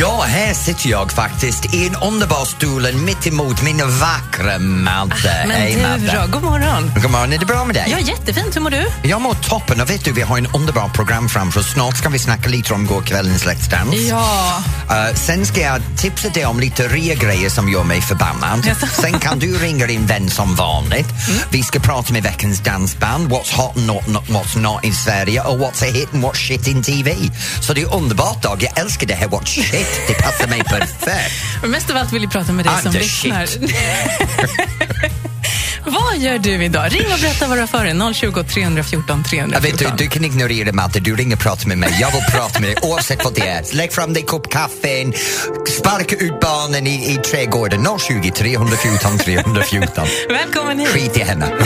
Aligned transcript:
Ja, 0.00 0.22
här 0.22 0.54
sitter 0.54 0.90
jag 0.90 1.12
faktiskt 1.12 1.74
i 1.74 1.86
en 1.86 1.94
underbar 1.94 2.44
stol 2.44 2.92
mitt 2.92 3.26
emot 3.26 3.62
min 3.62 3.76
vackra 3.76 4.58
Madde. 4.58 5.44
Men 5.46 5.50
Hej, 5.50 5.98
du 5.98 6.06
då, 6.06 6.26
god 6.32 6.42
morgon. 6.42 6.92
God 7.02 7.10
morgon, 7.10 7.32
är 7.32 7.38
det 7.38 7.46
bra 7.46 7.64
med 7.64 7.74
dig? 7.74 7.84
Ja, 7.90 7.98
jättefint. 7.98 8.56
Hur 8.56 8.60
mår 8.60 8.70
du? 8.70 8.86
Jag 9.02 9.20
mår 9.20 9.34
toppen 9.34 9.80
och 9.80 9.90
vet 9.90 10.04
du, 10.04 10.12
vi 10.12 10.22
har 10.22 10.38
en 10.38 10.46
underbar 10.46 10.88
program 10.88 11.28
framför 11.28 11.60
oss. 11.60 11.72
Snart 11.72 11.96
ska 11.96 12.08
vi 12.08 12.18
snacka 12.18 12.48
lite 12.48 12.74
om 12.74 12.86
gårkvällens 12.86 13.46
Let's 13.46 13.70
Dance. 13.70 13.96
Ja. 13.96 14.62
Uh, 14.90 15.14
sen 15.14 15.46
ska 15.46 15.60
jag 15.60 15.80
tipsa 15.96 16.28
dig 16.28 16.46
om 16.46 16.60
lite 16.60 16.88
re-grejer 16.88 17.50
som 17.50 17.68
gör 17.68 17.84
mig 17.84 18.00
förbannad. 18.00 18.76
Sen 18.92 19.20
kan 19.20 19.38
du 19.38 19.58
ringa 19.62 19.86
din 19.86 20.06
vän 20.06 20.30
som 20.30 20.54
vanligt. 20.54 21.08
Mm. 21.28 21.40
Vi 21.50 21.62
ska 21.62 21.78
prata 21.78 22.12
med 22.12 22.22
veckans 22.22 22.60
dansband, 22.60 23.32
what's 23.32 23.54
hot 23.56 23.76
and 23.76 23.86
not, 23.86 24.06
not, 24.06 24.24
what's 24.28 24.58
not 24.58 24.84
i 24.84 24.92
Sverige 24.92 25.40
och 25.40 25.58
what's 25.58 25.88
a 25.88 25.90
hit 25.92 26.14
and 26.14 26.24
what's 26.24 26.34
shit 26.34 26.66
in 26.66 26.82
TV. 26.82 27.16
Så 27.60 27.72
det 27.72 27.82
är 27.82 27.94
underbart 27.94 28.42
Dag, 28.42 28.62
jag 28.62 28.78
älskar 28.78 29.06
det 29.06 29.14
här 29.14 29.26
what's 29.28 29.46
shit, 29.46 29.87
det 30.08 30.14
passar 30.14 30.46
mig 30.48 30.64
perfekt. 30.64 31.34
Men 31.62 31.70
mest 31.70 31.90
av 31.90 31.96
allt 31.96 32.12
vill 32.12 32.22
jag 32.22 32.32
prata 32.32 32.52
med 32.52 32.64
dig 32.64 32.74
Ah, 32.78 32.82
som 32.82 32.92
lyssnar. 32.92 33.46
shit. 33.46 33.62
vad 35.84 36.18
gör 36.18 36.38
du 36.38 36.64
idag? 36.64 36.92
Ring 36.92 37.06
och 37.12 37.18
berätta 37.20 37.46
vad 37.48 37.56
du 37.56 37.60
har 37.62 37.66
för 37.66 37.84
dig. 37.84 38.14
020 38.14 38.42
314 38.44 39.18
Jag 39.22 39.30
314. 39.30 39.62
vet, 39.62 39.78
du, 39.98 40.04
du 40.04 40.10
kan 40.10 40.24
ignorera 40.24 40.72
Matte, 40.72 41.00
du 41.00 41.16
ringer 41.16 41.36
och 41.36 41.42
pratar 41.42 41.68
med 41.68 41.78
mig. 41.78 41.96
Jag 42.00 42.10
vill 42.12 42.22
prata 42.32 42.60
med 42.60 42.68
dig 42.68 42.76
oavsett 42.82 43.24
vad 43.24 43.34
det 43.34 43.48
är. 43.48 43.74
Lägg 43.76 43.92
fram 43.92 44.12
dig 44.14 44.22
kopp 44.22 44.50
kaffe, 44.52 45.12
sparka 45.78 46.16
ut 46.16 46.40
barnen 46.40 46.86
i, 46.86 47.12
i 47.12 47.16
trädgården. 47.16 47.86
020 47.98 48.30
314 48.30 49.18
314. 49.18 50.06
Välkommen 50.28 50.78
hit. 50.78 50.88
Skit 50.88 51.16
i 51.16 51.20
henne. 51.20 51.46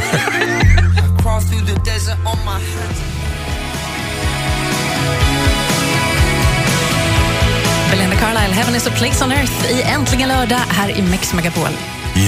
Heaven 8.52 8.74
is 8.76 8.86
a 8.86 8.90
place 8.98 9.24
on 9.24 9.32
earth 9.32 9.70
i 9.70 9.82
Äntligen 9.82 10.28
lördag 10.28 10.60
här 10.68 10.98
i 10.98 11.02
Mix 11.02 11.32
Megapol. 11.32 11.68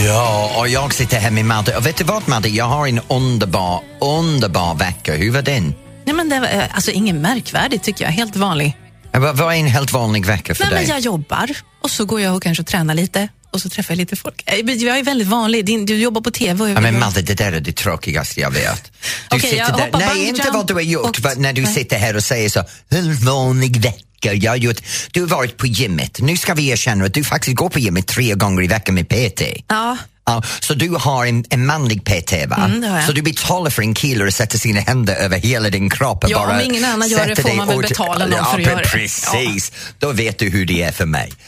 Ja, 0.07 0.51
och 0.59 0.69
jag 0.69 0.95
sitter 0.95 1.19
här 1.19 1.31
med 1.31 1.45
Madde. 1.45 1.77
Och 1.77 1.87
vet 1.87 1.97
du 1.97 2.05
vad 2.05 2.29
Madde, 2.29 2.49
jag 2.49 2.65
har 2.65 2.87
en 2.87 3.01
underbar, 3.09 3.83
underbar 4.01 4.75
vecka. 4.75 5.15
Hur 5.15 5.31
var 5.31 5.43
den? 5.43 5.75
Nej, 6.05 6.15
men 6.17 6.29
det 6.29 6.41
var, 6.41 6.47
eh, 6.47 6.63
alltså, 6.75 6.91
inget 6.91 7.15
märkvärdigt 7.15 7.83
tycker 7.85 8.05
jag, 8.05 8.13
helt 8.13 8.37
vanlig. 8.37 8.77
Vad 9.13 9.41
är 9.41 9.51
en 9.59 9.67
helt 9.67 9.93
vanlig 9.93 10.27
vecka 10.27 10.55
för 10.55 10.65
Nej, 10.65 10.71
dig? 10.75 10.81
men 10.83 10.91
jag 10.91 11.01
jobbar 11.01 11.51
och 11.83 11.91
så 11.91 12.05
går 12.05 12.21
jag 12.21 12.37
och 12.37 12.43
kanske 12.43 12.65
tränar 12.65 12.95
lite 12.95 13.29
och 13.51 13.61
så 13.61 13.69
träffar 13.69 13.93
jag 13.95 13.99
lite 13.99 14.17
folk. 14.17 14.43
Eh, 14.47 14.59
Jag 14.59 14.99
är 14.99 15.03
väldigt 15.03 15.29
vanlig. 15.29 15.65
Din, 15.67 15.87
du 15.87 15.97
jobbar 15.97 16.21
på 16.21 16.31
TV. 16.31 16.71
Ja, 16.73 16.81
men 16.81 16.99
Madde, 16.99 17.23
det 17.23 17.35
där 17.35 17.53
är 17.53 17.61
det 17.61 17.73
tråkigaste 17.73 18.41
jag 18.41 18.51
vet. 18.51 18.93
Du 19.31 19.37
Okej, 19.37 19.55
jag 19.57 19.67
hoppar 19.67 19.99
Nej, 19.99 20.29
inte 20.29 20.51
vad 20.51 20.67
du 20.67 20.75
har 20.75 20.81
gjort, 20.81 21.19
och- 21.19 21.37
när 21.37 21.53
du 21.53 21.63
Nej. 21.63 21.75
sitter 21.75 21.99
här 21.99 22.17
och 22.17 22.25
säger 22.25 22.49
så, 22.51 22.65
en 22.89 23.15
vanlig 23.17 23.77
vecka. 23.83 23.99
Jag 24.33 24.53
har 24.53 24.57
gjort, 24.57 24.81
du 25.11 25.21
har 25.21 25.29
varit 25.29 25.57
på 25.57 25.67
gymmet. 25.67 26.21
Nu 26.21 26.37
ska 26.37 26.55
vi 26.55 26.69
erkänna 26.69 27.05
att 27.05 27.15
du 27.15 27.25
faktiskt 27.25 27.57
går 27.57 27.69
på 27.69 27.79
gymmet 27.79 28.07
tre 28.07 28.35
gånger 28.35 28.63
i 28.63 28.67
veckan 28.67 28.95
med 28.95 29.09
PT. 29.09 29.43
Ja, 29.69 29.97
Ja, 30.27 30.43
så 30.61 30.75
du 30.75 30.89
har 30.91 31.27
en, 31.27 31.45
en 31.51 31.67
manlig 31.67 32.05
PT, 32.05 32.33
va? 32.49 32.71
Mm. 32.75 33.07
Så 33.07 33.13
du 33.13 33.23
betalar 33.23 33.71
för 33.71 33.83
en 33.83 33.95
kille 33.95 34.27
att 34.27 34.35
sätta 34.35 34.59
sina 34.59 34.81
händer 34.81 35.15
över 35.15 35.39
hela 35.39 35.71
din 35.71 35.91
kropp 35.91 36.25
och 36.25 36.31
Ja, 36.31 36.39
bara 36.39 36.55
om 36.55 36.61
ingen 36.61 36.85
annan 36.85 37.09
gör 37.09 37.27
det 37.27 37.43
får 37.43 37.55
man 37.55 37.69
väl 37.69 37.79
betala 37.79 38.27
någon 38.27 38.39
ja, 38.39 38.45
för 38.45 38.59
att 38.59 38.67
göra 38.67 38.77
det. 38.77 38.85
Precis, 38.85 39.73
då 39.99 40.13
vet 40.13 40.39
du 40.39 40.49
hur 40.51 40.67
det 40.67 40.83
är 40.83 40.93
för 40.93 41.07
mig. 41.07 41.33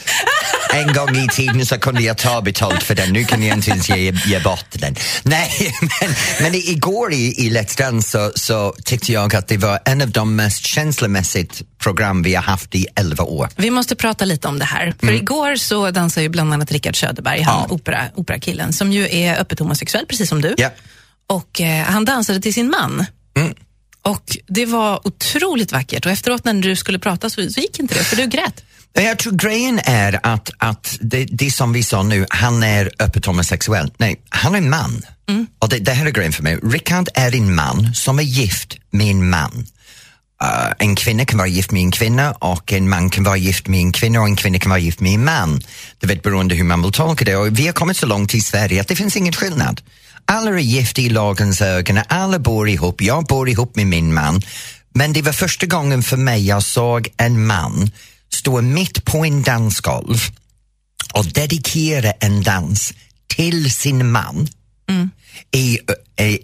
En 0.75 0.93
gång 0.93 1.17
i 1.17 1.29
tiden 1.29 1.67
så 1.67 1.79
kunde 1.79 2.03
jag 2.03 2.19
ta 2.19 2.41
betalt 2.43 2.83
för 2.83 2.95
den, 2.95 3.13
nu 3.13 3.25
kan 3.25 3.43
jag 3.43 3.57
inte 3.57 3.71
ens 3.71 3.89
ge, 3.89 4.13
ge 4.27 4.41
bort 4.41 4.67
den. 4.73 4.97
Nej, 5.23 5.75
men, 6.01 6.15
men 6.41 6.55
igår 6.55 7.13
i, 7.13 7.47
i 7.47 7.51
Let's 7.51 7.79
Dance 7.79 8.11
så, 8.11 8.33
så 8.35 8.75
tyckte 8.85 9.13
jag 9.13 9.35
att 9.37 9.49
det 9.49 9.57
var 9.57 9.79
en 9.85 10.03
av 10.03 10.11
de 10.11 10.37
mest 10.37 10.65
känslomässigt 10.67 11.63
program 11.79 12.23
vi 12.23 12.35
har 12.35 12.43
haft 12.43 12.75
i 12.75 12.87
elva 12.95 13.25
år. 13.25 13.49
Vi 13.57 13.71
måste 13.71 13.97
prata 13.97 14.25
lite 14.25 14.49
om 14.49 14.59
det 14.59 14.65
här. 14.65 14.95
För 15.01 15.13
igår 15.13 15.57
så 15.57 15.91
dansade 15.91 16.23
ju 16.23 16.29
bland 16.29 16.53
annat 16.55 16.73
Rickard 16.73 16.97
Söderberg, 17.01 17.41
han 17.43 17.57
Mm. 17.57 17.67
Ja. 17.69 17.75
opera, 17.75 18.05
operakillen, 18.15 18.66
som 18.73 18.93
ju 18.93 19.09
är 19.11 19.41
öppet 19.41 19.59
homosexuell, 19.59 20.07
precis 20.07 20.29
som 20.29 20.43
du. 20.43 20.55
Ja. 20.57 20.71
Och 21.27 21.61
eh, 21.61 21.85
han 21.85 22.05
dansade 22.05 22.41
till 22.41 22.55
sin 22.55 22.71
man. 22.71 23.05
Mm. 23.37 23.55
Och 24.03 24.37
det 24.47 24.67
var 24.67 25.07
otroligt 25.07 25.73
vackert 25.73 26.07
och 26.07 26.13
efteråt 26.13 26.45
när 26.45 26.55
du 26.55 26.77
skulle 26.77 26.99
prata 26.99 27.31
så, 27.31 27.51
så 27.51 27.61
gick 27.61 27.79
inte 27.79 27.95
det, 27.95 28.05
för 28.05 28.17
du 28.17 28.27
grät. 28.27 28.65
Jag 28.93 29.19
tror 29.19 29.33
grejen 29.33 29.81
är 29.85 30.21
att, 30.23 30.51
att 30.59 30.99
det, 31.01 31.25
det 31.25 31.51
som 31.51 31.73
vi 31.73 31.83
sa 31.83 32.03
nu, 32.03 32.27
han 32.31 32.63
är 32.63 32.91
öppet 32.99 33.27
homosexuell. 33.27 33.93
Nej, 33.97 34.21
han 34.29 34.55
är 34.55 34.59
en 34.59 34.71
man. 34.71 35.03
Och 35.59 35.69
det, 35.69 35.79
det 35.79 35.93
här 35.93 36.07
är 36.07 36.11
grejen 36.11 36.33
för 36.33 36.43
mig. 36.43 36.57
Rickard 36.63 37.09
är 37.15 37.35
en 37.35 37.55
man 37.55 37.95
som 37.95 38.19
är 38.19 38.23
gift 38.23 38.79
med 38.91 39.07
en 39.07 39.31
man. 39.31 39.67
Uh, 40.43 40.73
en 40.79 40.95
kvinna 40.95 41.25
kan 41.25 41.39
vara 41.39 41.49
gift 41.49 41.71
med 41.73 41.83
en 41.83 41.91
kvinna 41.91 42.33
och 42.33 42.73
en 42.73 42.89
man 42.89 43.11
kan 43.11 43.25
vara 43.25 43.37
gift 43.37 43.69
med 43.69 43.81
en 43.81 43.93
kvinna 43.93 44.21
och 44.21 44.27
en 44.27 44.37
kvinna 44.37 44.59
kan 44.59 44.71
vara 44.71 44.81
gift 44.81 45.01
med 45.01 45.15
en 45.15 45.25
man. 45.25 45.61
Det 45.99 46.07
vet 46.07 46.23
beroende 46.23 46.55
hur 46.55 46.65
man 46.65 46.83
vill 46.83 46.93
tolka 46.93 47.25
det 47.25 47.37
och 47.37 47.59
vi 47.59 47.67
har 47.67 47.73
kommit 47.73 47.97
så 47.97 48.07
långt 48.07 48.35
i 48.35 48.41
Sverige 48.41 48.81
att 48.81 48.89
det 48.89 48.97
finns 48.97 49.17
ingen 49.17 49.33
skillnad. 49.33 49.81
Alla 50.25 50.51
är 50.51 50.59
gifta 50.59 51.01
i 51.01 51.09
lagens 51.09 51.61
ögon, 51.61 52.01
alla 52.09 52.39
bor 52.39 52.69
ihop, 52.69 53.03
jag 53.03 53.25
bor 53.25 53.49
ihop 53.49 53.77
med 53.77 53.87
min 53.87 54.15
man. 54.15 54.43
Men 54.95 55.13
det 55.13 55.23
var 55.23 55.33
första 55.33 55.67
gången 55.67 56.03
för 56.03 56.17
mig 56.17 56.47
jag 56.47 56.63
såg 56.63 57.09
en 57.17 57.47
man 57.47 57.91
stå 58.33 58.63
mitt 58.63 59.05
på 59.05 59.25
en 59.25 59.43
dansgolv 59.43 60.19
och 61.15 61.25
dedikera 61.27 62.11
en 62.11 62.43
dans 62.43 62.95
till 63.29 63.71
sin 63.71 64.11
man 64.11 64.49
Mm 64.89 65.11
i, 65.53 65.79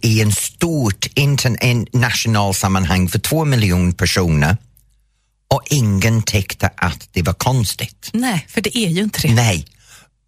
i 0.03 0.21
en 0.21 0.33
stort 0.33 1.07
international 1.15 2.55
sammanhang 2.55 3.09
för 3.09 3.19
två 3.19 3.45
miljoner 3.45 3.93
personer 3.93 4.57
och 5.49 5.63
ingen 5.71 6.23
tyckte 6.23 6.71
att 6.77 7.09
det 7.13 7.23
var 7.23 7.33
konstigt. 7.33 8.11
Nej, 8.13 8.47
för 8.49 8.61
det 8.61 8.79
är 8.79 8.89
ju 8.89 9.03
inte 9.03 9.29
det. 9.29 9.35
Nej. 9.35 9.67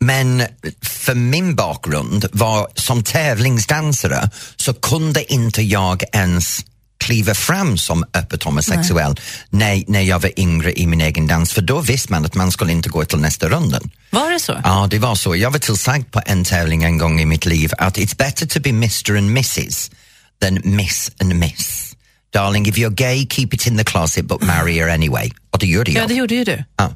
Men 0.01 0.43
för 0.83 1.15
min 1.15 1.55
bakgrund 1.55 2.27
var 2.33 2.69
som 2.75 3.03
tävlingsdansare 3.03 4.31
så 4.57 4.75
kunde 4.75 5.33
inte 5.33 5.63
jag 5.63 6.03
ens 6.13 6.65
kliva 7.04 7.34
fram 7.34 7.78
som 7.78 8.04
öppet 8.15 8.42
homosexuell 8.42 9.15
när, 9.50 9.84
när 9.87 10.00
jag 10.00 10.19
var 10.22 10.41
yngre 10.41 10.72
i 10.81 10.87
min 10.87 11.00
egen 11.00 11.26
dans 11.26 11.53
för 11.53 11.62
då 11.62 11.81
visste 11.81 12.12
man 12.12 12.25
att 12.25 12.34
man 12.34 12.53
skulle 12.53 12.72
inte 12.72 12.88
gå 12.88 13.04
till 13.04 13.19
nästa 13.19 13.48
runden. 13.48 13.91
Var 14.10 14.31
det 14.31 14.41
så? 14.41 14.60
Ja, 14.65 14.87
det 14.91 14.98
var 14.98 15.15
så. 15.15 15.37
Jag 15.37 15.50
var 15.50 15.59
tillsagd 15.59 16.10
på 16.10 16.20
en 16.26 16.44
tävling 16.44 16.82
en 16.82 16.98
gång 16.98 17.20
i 17.20 17.26
mitt 17.26 17.47
liv 17.47 17.72
att 17.78 17.98
it's 17.98 18.16
better 18.16 18.47
to 18.47 18.60
be 18.60 18.70
Mr 18.70 19.16
and 19.16 19.31
Mrs 19.31 19.91
than 20.42 20.60
Miss 20.65 21.10
and 21.20 21.34
Miss. 21.34 21.97
Darling, 22.32 22.66
if 22.69 22.76
you're 22.76 22.94
gay, 22.94 23.26
keep 23.26 23.48
it 23.53 23.66
in 23.66 23.78
the 23.78 23.84
closet 23.84 24.26
but 24.26 24.42
marry 24.42 24.78
her 24.78 24.88
anyway. 24.88 25.31
Och 25.50 25.59
det 25.59 25.66
gjorde 25.66 25.92
jag. 25.92 26.03
Ja, 26.03 26.06
det 26.09 26.15
gjorde 26.15 26.34
ju 26.34 26.44
du. 26.44 26.65
Ja. 26.76 26.92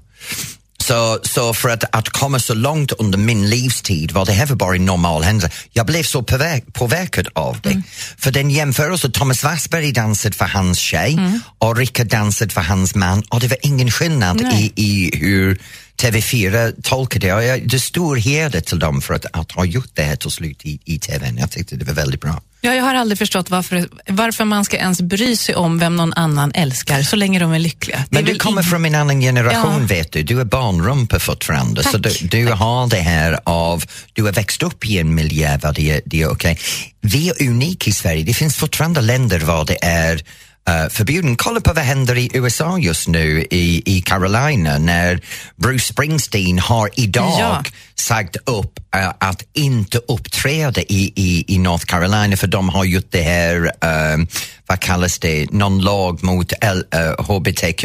Så, 0.88 1.18
så 1.22 1.54
för 1.54 1.68
att, 1.68 1.84
att 1.92 2.08
komma 2.08 2.38
så 2.38 2.54
långt 2.54 2.92
under 2.92 3.18
min 3.18 3.50
livstid 3.50 4.12
var 4.12 4.24
det 4.24 4.32
här 4.32 4.46
var 4.46 4.56
bara 4.56 4.76
en 4.76 4.84
normal 4.84 5.22
händelse. 5.22 5.56
Jag 5.72 5.86
blev 5.86 6.02
så 6.02 6.22
påverk, 6.22 6.64
påverkad 6.72 7.28
av 7.34 7.60
det. 7.62 7.82
För 8.18 8.30
den 8.30 8.50
jämförelse, 8.50 9.10
Thomas 9.10 9.44
Wassberg 9.44 9.92
dansade 9.92 10.36
för 10.36 10.44
hans 10.44 10.78
tjej 10.78 11.18
och 11.58 11.76
Rickard 11.76 12.06
dansade 12.06 12.50
för 12.50 12.60
hans 12.60 12.94
man 12.94 13.22
och 13.28 13.40
det 13.40 13.48
var 13.48 13.58
ingen 13.62 13.90
skillnad 13.90 14.40
i, 14.40 14.72
i 14.76 15.18
hur 15.18 15.58
TV4 16.02 16.82
tolkade 16.82 17.26
det. 17.26 17.32
Och 17.34 17.44
jag, 17.44 17.68
det 17.68 17.80
stor 17.80 18.16
heder 18.16 18.60
till 18.60 18.78
dem 18.78 19.00
för 19.02 19.14
att, 19.14 19.26
att 19.32 19.52
ha 19.52 19.64
gjort 19.64 19.90
det 19.94 20.02
här 20.02 20.16
till 20.16 20.30
slut 20.30 20.64
i, 20.64 20.78
i 20.84 20.98
TVn. 20.98 21.36
Jag 21.38 21.50
tyckte 21.50 21.76
det 21.76 21.84
var 21.84 21.92
väldigt 21.94 22.20
bra. 22.20 22.40
Ja, 22.60 22.74
jag 22.74 22.84
har 22.84 22.94
aldrig 22.94 23.18
förstått 23.18 23.50
varför, 23.50 23.88
varför 24.08 24.44
man 24.44 24.64
ska 24.64 24.76
ens 24.76 25.00
bry 25.00 25.36
sig 25.36 25.54
om 25.54 25.78
vem 25.78 25.96
någon 25.96 26.12
annan 26.14 26.52
älskar 26.54 27.02
så 27.02 27.16
länge 27.16 27.38
de 27.38 27.52
är 27.52 27.58
lyckliga. 27.58 28.04
Men 28.10 28.24
du 28.24 28.34
kommer 28.34 28.62
ing- 28.62 28.70
från 28.70 28.84
en 28.84 28.94
annan 28.94 29.20
generation 29.20 29.80
Ja. 29.80 29.86
vet 29.86 30.12
du. 30.12 30.22
Du 30.22 30.40
är 30.40 30.44
barnrumpa 30.44 31.18
fortfarande. 31.18 31.82
Så 31.82 31.90
Tack. 32.02 32.18
du, 32.20 32.26
du 32.44 32.52
har 32.52 32.86
det 32.88 32.96
här 33.00 33.38
av, 33.44 33.84
du 34.12 34.22
har 34.22 34.32
växt 34.32 34.62
upp 34.62 34.86
i 34.86 34.98
en 34.98 35.14
miljö 35.14 35.56
där 35.56 35.72
det, 35.72 35.90
är- 35.90 36.00
det 36.06 36.22
är 36.22 36.28
okej. 36.30 36.58
Vi 37.00 37.28
är 37.28 37.42
unika 37.48 37.90
i 37.90 37.92
Sverige. 37.92 38.24
Det 38.24 38.34
finns 38.34 38.56
fortfarande 38.56 39.00
länder 39.00 39.38
var 39.40 39.64
det 39.64 39.84
är 39.84 40.22
uh, 40.68 40.88
förbjuden. 40.90 41.36
Kolla 41.36 41.60
på 41.60 41.72
vad 41.72 41.84
händer 41.84 42.18
i 42.18 42.30
USA 42.34 42.78
just 42.78 43.08
nu 43.08 43.46
i, 43.50 43.82
i 43.86 44.02
Carolina 44.02 44.78
när 44.78 45.20
Bruce 45.56 45.84
Springsteen 45.92 46.58
har 46.58 46.90
idag 46.94 47.36
Ja. 47.40 47.62
sagt 47.94 48.36
upp 48.44 48.78
eh, 48.96 49.08
att 49.20 49.42
inte 49.52 49.98
uppträda 49.98 50.80
i, 50.80 51.12
i, 51.16 51.44
i 51.54 51.58
North 51.58 51.84
Carolina 51.84 52.36
för 52.36 52.46
de 52.46 52.68
har 52.68 52.84
gjort 52.84 53.06
det 53.10 53.22
här, 53.22 53.64
eh, 53.64 54.26
vad 54.66 54.80
kallas 54.80 55.18
det, 55.18 55.50
någon 55.52 55.80
lag 55.80 56.22
mot 56.24 56.52
L, 56.60 56.84
eh, 56.94 57.24
HBTQ. 57.26 57.84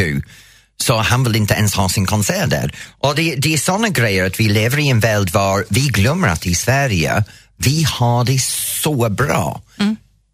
Så 0.82 0.98
han 0.98 1.24
vill 1.24 1.36
inte 1.36 1.54
ens 1.54 1.76
ha 1.76 1.90
sin 1.90 2.06
konsert 2.06 2.50
där. 2.50 2.76
Och 3.00 3.16
det, 3.16 3.36
det 3.36 3.54
är 3.54 3.58
sådana 3.58 3.90
grejer 3.90 4.26
att 4.26 4.40
vi 4.40 4.50
lever 4.50 4.80
i 4.80 4.90
en 4.90 5.00
värld 5.00 5.30
var 5.32 5.66
vi 5.70 5.82
glömmer 5.88 6.28
att 6.28 6.46
i 6.46 6.56
Sverige 6.56 7.24
vi 7.58 7.84
har 7.84 8.26
det 8.26 8.42
så 8.84 9.10
bra. 9.10 9.62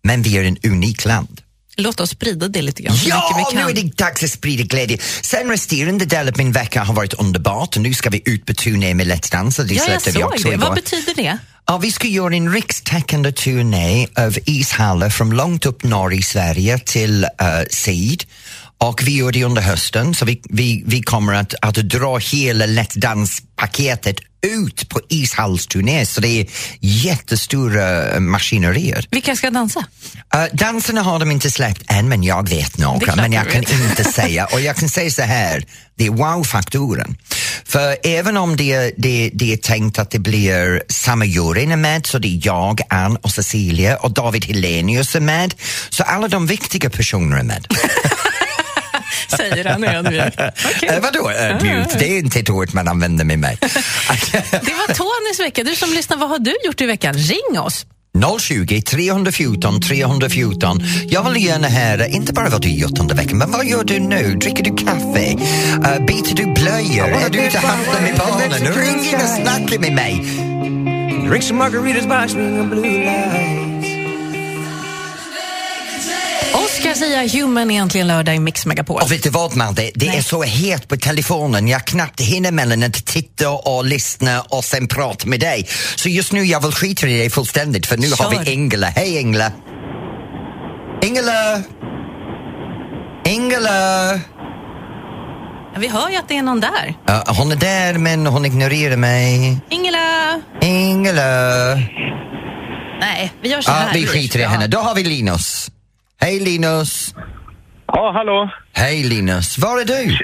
Men 0.04 0.22
vi 0.22 0.38
är 0.38 0.44
en 0.44 0.58
unik 0.64 1.06
land. 1.06 1.42
Låt 1.80 2.00
oss 2.00 2.10
sprida 2.10 2.48
det 2.48 2.62
lite 2.62 2.84
grann 2.84 2.96
Ja, 3.06 3.52
nu 3.54 3.62
är 3.62 3.74
det 3.74 3.98
dags 3.98 4.24
att 4.24 4.30
sprida 4.30 4.64
glädje. 4.64 4.98
Sen 5.22 5.50
resterande 5.50 6.06
del 6.06 6.28
av 6.28 6.34
min 6.38 6.52
vecka 6.52 6.84
har 6.84 6.94
varit 6.94 7.14
underbart 7.14 7.76
och 7.76 7.82
nu 7.82 7.94
ska 7.94 8.10
vi 8.10 8.22
ut 8.26 8.46
på 8.46 8.54
turné 8.54 8.94
med 8.94 9.08
Let's 9.08 9.32
Dance. 9.32 9.64
Det 9.64 9.74
Ja, 9.74 9.84
jag 9.88 10.02
släppte 10.02 10.10
vi 10.10 10.24
såg 10.24 10.34
också 10.34 10.48
det. 10.48 10.54
igår. 10.54 10.66
Vad 10.66 10.76
betyder 10.76 11.14
det? 11.16 11.38
Ja, 11.68 11.78
vi 11.78 11.92
ska 11.92 12.08
göra 12.08 12.36
en 12.36 12.54
rikstäckande 12.54 13.32
turné 13.32 14.08
av 14.18 14.38
ishallar 14.46 15.10
från 15.10 15.30
långt 15.30 15.66
upp 15.66 15.84
norr 15.84 16.14
i 16.14 16.22
Sverige 16.22 16.80
till 16.80 17.24
uh, 17.24 17.28
syd. 17.70 18.24
Och 18.84 19.08
vi 19.08 19.18
gör 19.18 19.32
det 19.32 19.44
under 19.44 19.62
hösten, 19.62 20.16
så 20.16 20.26
vi, 20.26 20.42
vi, 20.50 20.84
vi 20.86 21.02
kommer 21.02 21.34
att, 21.34 21.54
att 21.62 21.76
dra 21.76 22.18
hela 22.18 22.66
Let's 22.66 23.00
Dance-paketet 23.00 24.20
ut 24.42 24.90
på 24.90 25.02
ishallsturné, 25.10 26.06
så 26.06 26.22
det 26.22 26.28
är 26.28 26.48
jättestora 26.80 28.14
uh, 28.14 28.20
maskinerier. 28.20 29.08
Vilka 29.12 29.36
ska 29.36 29.50
dansa? 29.50 29.80
Uh, 30.36 30.46
danserna 30.54 31.02
har 31.02 31.20
de 31.20 31.32
inte 31.32 31.52
släppt 31.52 31.92
än, 31.92 32.10
men 32.10 32.24
jag 32.24 32.50
vet 32.50 32.78
några. 32.78 33.16
Men 33.16 33.34
jag 33.34 33.50
kan 33.50 33.64
inte 33.90 34.04
säga. 34.04 34.46
Och 34.46 34.62
jag 34.62 34.76
kan 34.76 34.90
säga 34.90 35.12
så 35.12 35.22
här, 35.22 35.66
det 35.96 36.06
är 36.06 36.10
wow-faktoren. 36.10 37.18
För 37.66 37.98
även 38.04 38.38
om 38.38 38.56
det, 38.56 38.94
det, 38.98 39.30
det 39.34 39.54
är 39.54 39.58
tänkt 39.58 40.00
att 40.00 40.12
det 40.12 40.20
blir 40.20 40.84
samma 40.90 41.26
juryn 41.26 41.72
är 41.72 41.78
med, 41.78 42.06
så 42.06 42.20
det 42.20 42.28
är 42.28 42.42
jag, 42.44 42.82
Ann 42.90 43.16
och 43.16 43.32
Cecilia 43.32 43.98
och 43.98 44.12
David 44.12 44.46
Helenius 44.46 45.16
är 45.16 45.20
med, 45.20 45.54
så 45.90 46.04
alla 46.04 46.28
de 46.28 46.48
viktiga 46.48 46.90
personerna 46.90 47.40
är 47.40 47.44
med. 47.44 47.68
Säger 49.38 49.66
han 49.66 49.84
ödmjukt. 49.84 50.40
Okej. 50.76 50.90
Eh, 50.90 51.00
vadå 51.02 51.32
ödmjukt? 51.32 52.00
Det 52.00 52.06
är 52.06 52.20
inte 52.20 52.40
ett 52.40 52.50
ord 52.50 52.74
man 52.74 52.88
använder 52.88 53.26
med 53.26 53.40
mig. 53.40 53.58
Det 54.52 54.74
var 54.74 54.94
Tonys 54.94 55.40
vecka. 55.40 55.64
Du 55.64 55.76
som 55.76 55.90
lyssnar, 55.94 56.18
vad 56.18 56.30
har 56.30 56.40
du 56.40 56.56
gjort 56.66 56.82
i 56.82 56.86
veckan? 56.86 57.14
Ring 57.14 57.60
oss! 57.60 57.86
020 58.40 58.82
314 58.82 59.82
314. 59.82 60.82
Jag 61.08 61.32
vill 61.32 61.46
gärna 61.46 61.68
höra, 61.68 62.08
inte 62.08 62.34
bara 62.34 62.50
vad 62.50 62.62
du 62.62 62.70
gjort 62.70 63.00
under 63.00 63.16
veckan, 63.16 63.38
men 63.38 63.52
vad 63.52 63.66
gör 63.66 63.84
du 63.84 64.00
nu? 64.00 64.36
Dricker 64.36 64.64
du 64.64 64.76
kaffe? 64.76 65.34
Uh, 65.34 66.06
byter 66.06 66.36
du 66.36 66.46
blöjor? 66.54 67.08
Är 67.08 67.30
du 67.30 67.40
ute 67.40 67.58
och 67.58 67.64
handlar 67.64 68.02
med 68.02 68.16
barnen? 68.18 68.74
Ring 68.74 69.10
in 69.10 69.16
och 69.16 69.30
snacka 69.30 69.80
med 69.80 69.94
mig! 69.94 70.26
Drink 71.30 71.44
some 71.44 71.60
margaritas 71.60 72.08
by 72.08 72.28
swinging 72.28 72.70
blue 72.70 73.06
lights. 73.06 73.69
Oscar 76.80 76.94
säger 76.94 77.30
Human 77.30 77.72
egentligen 77.72 78.08
lördag 78.08 78.36
i 78.36 78.40
Mix 78.40 78.66
Megapol. 78.66 79.02
Och 79.02 79.12
vet 79.12 79.24
du 79.24 79.30
vad 79.30 79.56
Madde, 79.56 79.92
det 79.96 80.08
är 80.08 80.22
så 80.22 80.44
het 80.44 80.88
på 80.88 80.98
telefonen, 80.98 81.68
jag 81.68 81.86
knappt 81.86 82.22
hinner 82.22 82.52
mellan 82.52 82.84
att 82.84 83.06
titta 83.06 83.50
och 83.50 83.86
lyssna 83.86 84.42
och 84.42 84.64
sen 84.64 84.88
prata 84.88 85.28
med 85.28 85.40
dig. 85.40 85.68
Så 85.96 86.10
just 86.10 86.32
nu 86.34 86.44
jag 86.44 86.62
vill 86.64 86.72
skita 86.72 87.08
i 87.08 87.18
dig 87.18 87.30
fullständigt 87.30 87.86
för 87.86 87.98
nu 87.98 88.10
har 88.10 88.16
Kör. 88.16 88.44
vi 88.46 88.52
Ingela. 88.52 88.88
Hej 88.88 89.18
Ingela! 89.18 89.52
Ingela! 91.04 91.62
Ingela! 93.26 94.20
Vi 95.78 95.88
hör 95.88 96.10
ju 96.10 96.16
att 96.16 96.28
det 96.28 96.38
är 96.38 96.42
någon 96.42 96.60
där. 96.60 96.96
Ja, 97.06 97.24
hon 97.28 97.52
är 97.52 97.56
där 97.56 97.94
men 97.94 98.28
hon 98.28 98.46
ignorerar 98.46 98.96
mig. 98.96 99.58
Ingela! 99.70 100.42
Ingela! 100.62 101.76
Nej, 103.00 103.34
vi 103.42 103.50
gör 103.50 103.62
så 103.62 103.72
här. 103.72 103.94
vi 103.94 104.08
skiter 104.08 104.40
i 104.40 104.44
henne. 104.44 104.68
Då 104.68 104.78
har 104.78 104.96
vi 104.96 105.04
Linus. 105.04 105.72
Hej 106.22 106.40
Linus! 106.40 107.14
Ja, 107.88 108.12
hallå. 108.12 108.50
Hej 108.74 109.04
Linus, 109.04 109.58
var 109.58 109.82
är 109.82 109.86
du? 109.86 110.18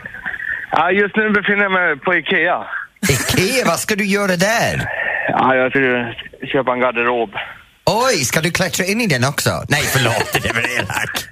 Ja, 0.72 0.92
just 0.92 1.16
nu 1.16 1.30
befinner 1.30 1.64
jag 1.64 1.72
mig 1.72 1.98
på 1.98 2.16
Ikea. 2.16 2.64
Ikea, 3.10 3.66
vad 3.66 3.80
ska 3.80 3.96
du 3.96 4.06
göra 4.06 4.36
där? 4.36 4.90
Ja, 5.30 5.56
jag 5.56 5.72
ska 5.72 5.80
köpa 6.48 6.72
en 6.74 6.80
garderob. 6.80 7.30
Oj, 7.86 8.16
ska 8.26 8.42
du 8.42 8.52
klättra 8.52 8.86
in 8.86 9.02
i 9.02 9.08
den 9.08 9.24
också? 9.24 9.50
Nej, 9.70 9.82
förlåt, 9.82 10.34
det 10.44 10.54
var 10.54 10.80
elakt. 10.80 11.28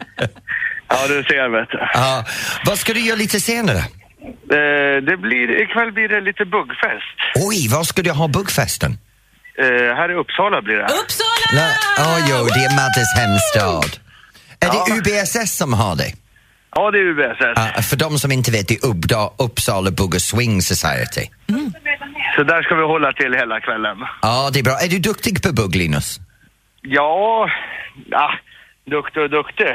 Ja, 0.90 0.98
du 1.08 1.24
ser, 1.24 1.50
vet 1.60 1.70
du. 1.70 1.78
Ja, 1.94 2.26
vad 2.66 2.80
ska 2.80 2.94
du 2.94 3.00
göra 3.00 3.18
lite 3.18 3.40
senare? 3.40 3.78
Eh, 3.78 5.04
det 5.10 5.18
blir, 5.18 5.62
ikväll 5.62 5.92
blir 5.92 6.08
det 6.10 6.22
lite 6.22 6.46
buggfest. 6.46 7.18
Oj, 7.36 7.68
var 7.70 7.84
ska 7.84 8.02
du 8.02 8.12
ha 8.12 8.28
buggfesten? 8.28 8.98
Eh, 9.58 9.96
här 9.96 10.12
i 10.12 10.16
Uppsala 10.16 10.62
blir 10.62 10.76
det. 10.76 10.84
Uppsala! 10.84 11.48
Nej, 11.54 11.76
oh, 11.98 12.20
jo, 12.30 12.38
det 12.54 12.64
är 12.66 12.76
Maddes 12.76 13.12
hemstad. 13.18 14.03
Är 14.64 14.68
Ja. 14.74 14.86
det 14.88 14.92
UBSS 15.12 15.58
som 15.58 15.74
har 15.74 15.96
det? 15.96 16.12
Ja, 16.76 16.92
det 16.92 16.98
är 16.98 17.02
UBSS. 17.02 17.54
Ja, 17.76 17.82
för 17.82 17.96
de 17.96 18.20
som 18.20 18.32
inte 18.32 18.52
vet, 18.52 18.68
det 18.68 18.74
är 18.76 18.86
Uppda, 18.86 19.30
Uppsala 19.38 19.92
Bugg 19.92 20.14
och 20.16 20.22
Swing 20.22 20.62
Society. 20.62 21.26
Så 22.36 22.44
där 22.44 22.62
ska 22.64 22.76
vi 22.76 22.84
hålla 22.84 23.12
till 23.14 23.34
hela 23.34 23.60
kvällen. 23.60 23.98
Ja, 24.22 24.50
det 24.54 24.60
är 24.60 24.64
bra. 24.64 24.80
Är 24.80 24.88
du 24.88 25.00
duktig 25.00 25.44
på 25.44 25.54
bugg, 25.54 25.76
Linus? 25.76 26.20
Ja, 26.82 27.50
ja 28.10 28.30
duktig 28.92 29.24
och 29.24 29.30
duktig. 29.30 29.66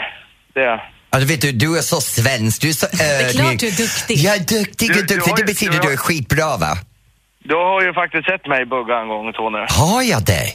Det 0.55 0.61
är 0.61 0.81
du 1.20 1.25
vet 1.25 1.40
du, 1.40 1.52
du 1.52 1.79
är 1.79 1.82
så 1.82 2.00
svensk, 2.00 2.61
du 2.62 2.69
är 2.69 2.73
så 2.73 2.87
är 2.87 3.32
klart 3.32 3.44
ödmjuk. 3.46 3.61
du 3.61 3.67
är 3.69 3.76
duktig. 3.76 4.17
Jag 4.19 4.35
är 4.37 4.40
duktig 4.61 4.90
och 4.90 4.96
Du- 4.96 5.02
du 5.02 5.14
duktig, 5.14 5.35
det 5.35 5.40
ju- 5.40 5.46
betyder 5.46 5.73
du 5.73 5.79
du 5.79 5.87
har- 5.87 5.93
är 5.93 5.96
skitbra 5.96 6.56
va? 6.56 6.73
Du 7.44 7.55
har 7.55 7.82
ju 7.82 7.93
faktiskt 7.94 8.25
sett 8.29 8.46
mig 8.46 8.67
bugga 8.67 8.99
en 8.99 9.08
gång, 9.08 9.32
Tony. 9.32 9.58
Har 9.69 10.02
jag 10.02 10.25
det? 10.25 10.46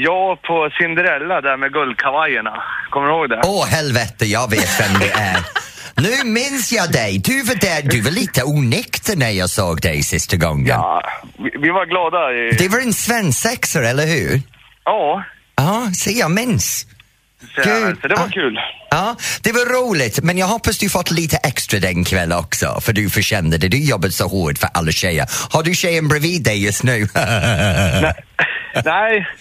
Jag 0.00 0.42
på 0.42 0.70
Cinderella 0.78 1.40
där 1.40 1.56
med 1.56 1.72
guldkavajerna. 1.72 2.62
Kommer 2.90 3.06
du 3.06 3.12
ihåg 3.12 3.28
det? 3.30 3.40
Åh 3.44 3.66
helvete, 3.66 4.26
jag 4.26 4.50
vet 4.50 4.80
vem 4.80 5.00
det 5.00 5.10
är. 5.10 5.38
Nu 5.96 6.30
minns 6.30 6.72
jag 6.72 6.92
dig. 6.92 7.18
Du 7.18 7.42
var 7.42 7.54
där, 7.54 7.82
du 7.82 8.00
var 8.00 8.10
lite 8.10 8.42
onykter 8.44 9.16
när 9.16 9.30
jag 9.30 9.50
såg 9.50 9.80
dig 9.80 10.02
sista 10.02 10.36
gången. 10.36 10.66
Ja, 10.66 11.02
vi, 11.38 11.50
vi 11.62 11.70
var 11.70 11.86
glada 11.86 12.32
i... 12.32 12.56
Det 12.58 12.68
var 12.68 12.80
en 12.80 12.92
svensexare, 12.92 13.88
eller 13.88 14.06
hur? 14.06 14.42
Ja, 14.84 15.24
Ja, 15.56 15.90
se 15.94 16.10
jag 16.10 16.30
minns. 16.30 16.86
så, 17.54 17.62
Gud, 17.64 17.98
så 18.02 18.08
det 18.08 18.14
var 18.14 18.24
ah. 18.24 18.30
kul. 18.30 18.58
Ja, 18.90 19.16
det 19.42 19.52
var 19.52 19.88
roligt, 19.88 20.22
men 20.22 20.38
jag 20.38 20.46
hoppas 20.46 20.78
du 20.78 20.88
fått 20.88 21.10
lite 21.10 21.36
extra 21.36 21.80
den 21.80 22.04
kväll 22.04 22.32
också, 22.32 22.80
för 22.80 22.92
du 22.92 23.10
förtjänade 23.10 23.58
det. 23.58 23.68
Du 23.68 23.78
jobbat 23.84 24.12
så 24.12 24.28
hårt 24.28 24.58
för 24.58 24.68
alla 24.74 24.92
tjejer. 24.92 25.26
Har 25.50 25.62
du 25.62 25.74
tjejen 25.74 26.08
bredvid 26.08 26.44
dig 26.44 26.64
just 26.64 26.82
nu? 26.82 27.08
Nej, 27.14 28.14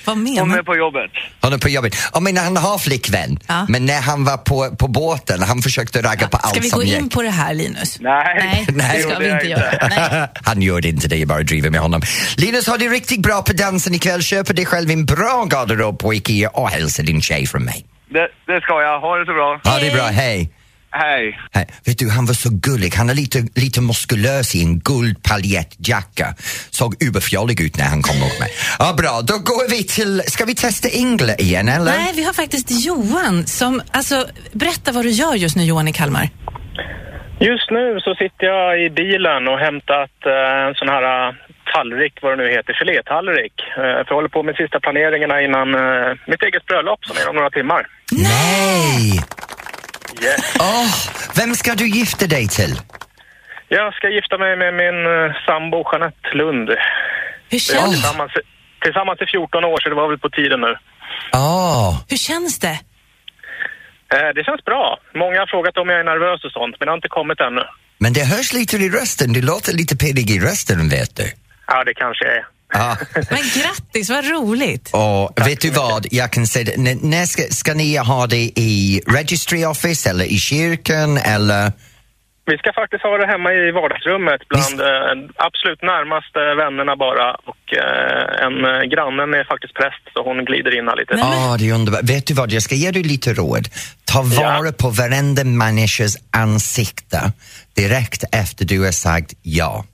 Vad 0.06 0.18
menar 0.18 0.40
hon 0.42 0.52
är 0.52 0.64
på 0.64 0.76
jobbet. 0.76 1.12
Han 1.42 1.54
är 1.54 1.58
på 1.58 1.70
jobbet. 1.70 1.96
Jag 2.14 2.24
menar, 2.24 2.44
han 2.44 2.58
har 2.58 2.78
flickvän, 2.78 3.40
Ja. 3.48 3.66
men 3.70 3.86
när 3.86 4.02
han 4.02 4.26
var 4.26 4.38
på, 4.38 4.76
på 4.76 4.88
båten, 4.88 5.42
han 5.44 5.62
försökte 5.62 6.02
ragga 6.02 6.28
på 6.28 6.38
allt 6.38 6.54
Ska 6.54 6.62
vi 6.62 6.70
som 6.70 6.80
gå 6.80 6.84
in 6.86 7.04
gick. 7.04 7.14
på 7.14 7.22
det 7.22 7.30
här, 7.30 7.54
Linus? 7.54 8.00
Nej, 8.00 8.66
Nej, 8.74 8.94
det 8.94 9.00
ska 9.02 9.20
vi 9.20 9.28
jag 9.28 9.38
inte 9.38 9.48
göra. 9.48 9.88
Nej. 9.90 10.28
Han 10.44 10.62
gör 10.62 10.82
det 10.82 10.88
inte, 10.90 11.08
det 11.08 11.22
är 11.22 11.26
bara 11.26 11.44
driva 11.44 11.70
med 11.70 11.80
honom. 11.82 12.02
Linus, 12.38 12.68
har 12.68 12.78
du 12.78 12.90
riktigt 12.90 13.20
bra 13.22 13.42
på 13.42 13.54
dansen 13.54 13.94
ikväll? 13.94 14.22
Köper 14.24 14.54
dig 14.54 14.66
själv 14.66 14.90
en 14.92 15.06
bra 15.06 15.46
garderob 15.50 16.00
på 16.00 16.14
Ikea 16.14 16.50
och 16.50 16.70
hälsa 16.70 17.04
din 17.04 17.22
tjej 17.22 17.48
från 17.48 17.64
mig. 17.66 17.86
Det, 18.10 18.28
det 18.54 18.62
ska 18.62 18.82
jag. 18.82 19.00
Ha 19.02 19.16
det 19.18 19.26
så 19.26 19.34
bra. 19.34 19.62
Ja, 19.64 19.80
det 19.80 19.92
bra. 19.94 20.04
Hej. 20.06 20.50
Hej. 20.98 21.40
Hej. 21.52 21.68
Vet 21.86 22.00
du, 22.00 22.10
han 22.10 22.26
var 22.26 22.34
så 22.34 22.50
gullig. 22.52 22.94
Han 22.96 23.10
är 23.10 23.14
lite, 23.14 23.40
lite 23.56 23.82
muskulös 23.82 24.56
i 24.56 24.64
en 24.64 24.80
guldpaljettjacka. 24.80 26.28
Såg 26.70 26.96
uberfjollig 27.08 27.62
ut 27.62 27.78
när 27.78 27.86
han 27.86 28.02
kom 28.02 28.20
mot 28.20 28.40
mig. 28.40 28.50
Ja, 28.80 28.94
bra. 28.98 29.22
Då 29.22 29.34
går 29.34 29.70
vi 29.70 29.84
till... 29.84 30.22
Ska 30.28 30.46
vi 30.46 30.56
testa 30.56 30.90
Ingela 30.90 31.36
igen, 31.36 31.68
eller? 31.68 31.92
Nej, 31.98 32.14
vi 32.16 32.24
har 32.24 32.34
faktiskt 32.34 32.86
Johan 32.86 33.48
som... 33.48 33.82
Alltså, 33.92 34.26
berätta 34.52 34.92
vad 34.92 35.06
du 35.06 35.10
gör 35.10 35.36
just 35.36 35.56
nu, 35.56 35.64
Johan 35.64 35.88
i 35.88 35.94
Kalmar. 35.94 36.30
Just 37.40 37.72
nu 37.72 38.00
så 38.00 38.16
sitter 38.16 38.46
jag 38.48 38.82
i 38.86 38.90
bilen 38.90 39.48
och 39.48 39.60
hämtat 39.60 40.16
eh, 40.26 40.68
en 40.68 40.76
sån 40.76 40.90
här 40.90 41.06
eh, 41.30 41.34
tallrik, 41.74 42.14
vad 42.22 42.32
det 42.32 42.44
nu 42.44 42.50
heter, 42.56 42.74
filétallrik. 42.80 43.56
Eh, 43.78 43.98
för 44.04 44.08
jag 44.08 44.16
håller 44.16 44.36
på 44.38 44.44
med 44.44 44.56
sista 44.56 44.80
planeringarna 44.80 45.42
innan 45.42 45.68
eh, 45.76 46.18
mitt 46.28 46.44
eget 46.44 46.66
bröllop 46.66 47.06
som 47.06 47.18
är 47.18 47.30
om 47.30 47.36
några 47.36 47.50
timmar. 47.50 47.88
Nej! 48.12 49.22
Yes. 50.24 50.56
Åh, 50.60 50.94
vem 51.36 51.56
ska 51.56 51.76
du 51.76 51.88
gifta 51.90 52.28
dig 52.28 52.48
till? 52.48 52.74
Jag 53.68 53.94
ska 53.94 54.10
gifta 54.10 54.38
mig 54.38 54.56
med 54.58 54.74
min 54.74 55.00
eh, 55.06 55.36
sambo 55.46 55.78
Jeanette 55.92 56.30
Lund. 56.34 56.70
Hur 57.50 57.60
känns, 57.60 57.92
tillsammans, 57.94 58.32
tillsammans 58.82 59.22
i 59.22 59.26
14 59.26 59.64
år 59.64 59.78
så 59.82 59.90
det 59.90 59.96
var 59.96 60.08
väl 60.10 60.20
på 60.20 60.30
tiden 60.30 60.60
nu. 60.62 60.76
Åh, 61.34 61.90
hur 62.10 62.18
känns 62.18 62.60
det? 62.60 62.76
Eh, 64.14 64.30
det 64.36 64.44
känns 64.48 64.64
bra. 64.66 64.98
Många 65.16 65.40
har 65.40 65.48
frågat 65.48 65.78
om 65.78 65.90
jag 65.90 66.00
är 66.00 66.04
nervös 66.04 66.44
och 66.48 66.52
sånt, 66.52 66.76
men 66.80 66.86
det 66.86 66.92
har 66.92 66.98
inte 66.98 67.08
kommit 67.20 67.40
ännu. 67.42 67.64
men 68.00 68.14
det 68.14 68.24
hörs 68.34 68.54
lite 68.54 68.78
i 68.78 68.90
rösten. 68.90 69.34
Du 69.34 69.42
låter 69.42 69.74
lite 69.74 69.96
pirrig 69.98 70.30
i 70.32 70.40
rösten, 70.40 70.90
vet 70.90 71.16
du. 71.16 71.28
Ja, 71.68 71.84
det 71.84 71.94
kanske 71.94 72.26
är. 72.26 72.46
Ja. 72.74 72.98
Men 73.14 73.40
grattis, 73.56 74.10
vad 74.10 74.26
roligt! 74.26 74.90
Och 74.94 75.48
vet 75.48 75.62
du 75.62 75.70
vad, 75.70 76.08
jag 76.12 76.32
kan 76.32 76.48
säga 76.48 76.66
det. 76.66 76.96
När 77.02 77.26
ska, 77.26 77.44
ska 77.50 77.74
ni 77.74 77.98
ha 77.98 78.28
det 78.28 78.52
i 78.56 79.02
Registry 79.08 79.66
Office 79.66 80.10
eller 80.10 80.26
i 80.26 80.38
kyrkan 80.38 81.18
eller? 81.18 81.72
Vi 82.52 82.58
ska 82.58 82.74
faktiskt 82.74 83.04
ha 83.04 83.18
det 83.18 83.28
hemma 83.28 83.50
i 83.54 83.72
vardagsrummet 83.72 84.42
bland 84.50 84.82
eh, 84.82 85.14
absolut 85.48 85.82
närmaste 85.82 86.40
vännerna 86.64 86.96
bara. 86.96 87.28
Och 87.52 87.64
eh, 87.84 88.46
en 88.46 88.56
eh, 88.66 88.82
grannen 88.94 89.34
är 89.34 89.44
faktiskt 89.44 89.74
präst 89.74 90.04
så 90.14 90.24
hon 90.24 90.46
glider 90.46 90.80
in 90.80 90.88
här 90.88 90.96
lite. 90.96 91.14
Ja, 91.18 91.56
det 91.60 91.70
är 91.70 91.74
underbart. 91.74 92.04
Vet 92.04 92.28
du 92.28 92.34
vad, 92.34 92.52
jag 92.52 92.64
ska 92.64 92.76
ge 92.76 92.92
dig 92.92 93.04
lite 93.04 93.34
råd. 93.34 93.68
Ta 94.06 94.22
vara 94.22 94.72
på 94.72 94.90
varenda 94.90 95.44
människas 95.44 96.18
ansikte 96.32 97.20
direkt 97.76 98.24
efter 98.32 98.66
du 98.66 98.84
har 98.86 98.92
sagt 98.92 99.34
ja. 99.42 99.86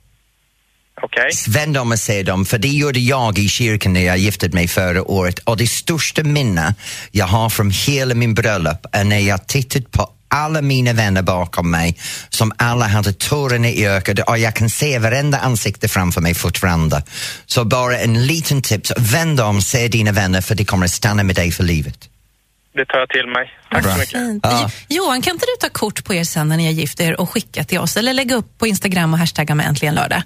Okej. 1.04 1.30
Vänd 1.48 1.76
om 1.76 1.92
och 1.92 1.98
se 1.98 2.22
dem, 2.22 2.44
för 2.44 2.58
det 2.58 2.68
gjorde 2.68 2.98
jag 2.98 3.38
i 3.38 3.48
kyrkan 3.48 3.92
när 3.92 4.04
jag 4.04 4.18
gifte 4.18 4.48
mig 4.48 4.68
förra 4.68 5.02
året. 5.02 5.38
Och 5.38 5.56
det 5.56 5.66
största 5.66 6.22
minne 6.22 6.74
jag 7.10 7.26
har 7.26 7.48
från 7.50 7.70
hela 7.70 8.14
min 8.14 8.34
bröllop 8.34 8.86
är 8.92 9.04
när 9.04 9.18
jag 9.18 9.46
tittat 9.46 9.90
på 9.90 10.10
alla 10.28 10.62
mina 10.62 10.92
vänner 10.92 11.22
bakom 11.22 11.70
mig 11.70 11.96
som 12.28 12.52
alla 12.56 12.86
hade 12.86 13.12
tårarna 13.12 13.68
i 13.68 13.86
ögat 13.86 14.18
och 14.18 14.38
jag 14.38 14.54
kan 14.54 14.70
se 14.70 14.98
varenda 14.98 15.38
ansikte 15.38 15.88
framför 15.88 16.20
mig 16.20 16.34
fortfarande. 16.34 17.02
Så 17.46 17.64
bara 17.64 17.98
en 17.98 18.26
liten 18.26 18.62
tips, 18.62 18.92
vänd 18.96 19.40
om, 19.40 19.62
se 19.62 19.88
dina 19.88 20.12
vänner 20.12 20.40
för 20.40 20.54
det 20.54 20.64
kommer 20.64 20.84
att 20.84 20.90
stanna 20.90 21.22
med 21.22 21.36
dig 21.36 21.52
för 21.52 21.64
livet. 21.64 22.08
Det 22.74 22.84
tar 22.86 22.98
jag 22.98 23.08
till 23.08 23.26
mig. 23.26 23.50
Tack 23.70 23.82
Bra. 23.82 23.92
så 23.92 23.98
mycket. 23.98 24.20
Ja. 24.42 24.70
Johan, 24.88 25.22
kan 25.22 25.32
inte 25.32 25.46
du 25.46 25.68
ta 25.68 25.68
kort 25.72 26.04
på 26.04 26.14
er 26.14 26.24
sen 26.24 26.48
när 26.48 26.56
ni 26.56 26.64
har 26.64 26.72
gift 26.72 27.00
er 27.00 27.20
och 27.20 27.30
skicka 27.30 27.64
till 27.64 27.78
oss 27.78 27.96
eller 27.96 28.12
lägga 28.12 28.34
upp 28.34 28.58
på 28.58 28.66
Instagram 28.66 29.12
och 29.12 29.18
hashtagga 29.18 29.54
med 29.54 29.66
äntligen 29.66 29.94
lördag? 29.94 30.22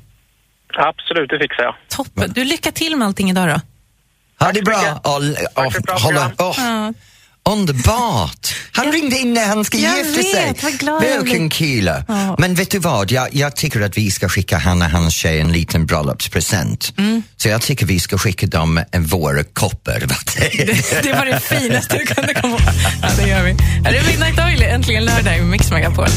Absolut, 0.76 1.30
det 1.30 1.38
fixar 1.38 1.62
jag. 1.62 1.74
Toppen. 1.88 2.32
Du, 2.34 2.44
lycka 2.44 2.72
till 2.72 2.96
med 2.96 3.06
allting 3.08 3.30
idag 3.30 3.48
då. 3.48 3.60
Ha 4.44 4.52
det 4.52 4.62
bra 4.62 5.00
bra 5.80 5.98
hålla... 5.98 6.30
program. 6.30 6.32
åh, 6.38 6.90
Underbart! 7.52 8.54
Han 8.72 8.84
Jag- 8.86 8.94
ringde 8.94 9.18
in 9.18 9.34
när 9.34 9.46
han 9.46 9.64
ska 9.64 9.78
Jag 9.78 9.98
gifta 9.98 10.16
vet, 10.16 10.30
sig. 10.30 10.54
vad 10.62 10.72
glad 10.72 11.04
jag 11.04 11.22
Vilken 11.22 11.50
kille! 11.50 12.04
Ja. 12.08 12.34
Men 12.38 12.54
vet 12.54 12.70
du 12.70 12.78
vad, 12.78 13.10
jag, 13.10 13.34
jag 13.34 13.56
tycker 13.56 13.80
att 13.80 13.98
vi 13.98 14.10
ska 14.10 14.28
skicka 14.28 14.58
han 14.58 14.82
och 14.82 14.90
hans 14.90 15.14
tjej 15.14 15.40
en 15.40 15.52
liten 15.52 15.86
bröllopspresent. 15.86 16.92
Mm. 16.98 17.22
Så 17.36 17.48
jag 17.48 17.62
tycker 17.62 17.86
vi 17.86 18.00
ska 18.00 18.18
skicka 18.18 18.46
dem 18.46 18.80
en 18.92 19.04
våra 19.06 19.44
koppar. 19.44 20.00
vad 20.00 20.18
det 20.36 20.62
är. 20.62 21.02
Det, 21.02 21.12
var 21.12 21.26
det 21.26 21.40
finaste 21.40 21.98
du 21.98 22.06
kunde 22.06 22.34
komma 22.34 22.56
på. 22.56 22.62
Ja, 23.02 23.08
det 23.18 23.28
gör 23.28 23.42
vi. 23.44 23.52
Det 23.82 23.98
är 23.98 24.06
Midnight 24.06 24.38
Oil, 24.38 24.62
äntligen 24.62 25.04
lördag 25.04 25.38
i 25.38 25.40
Mix 25.40 25.70
Megapol. 25.70 26.08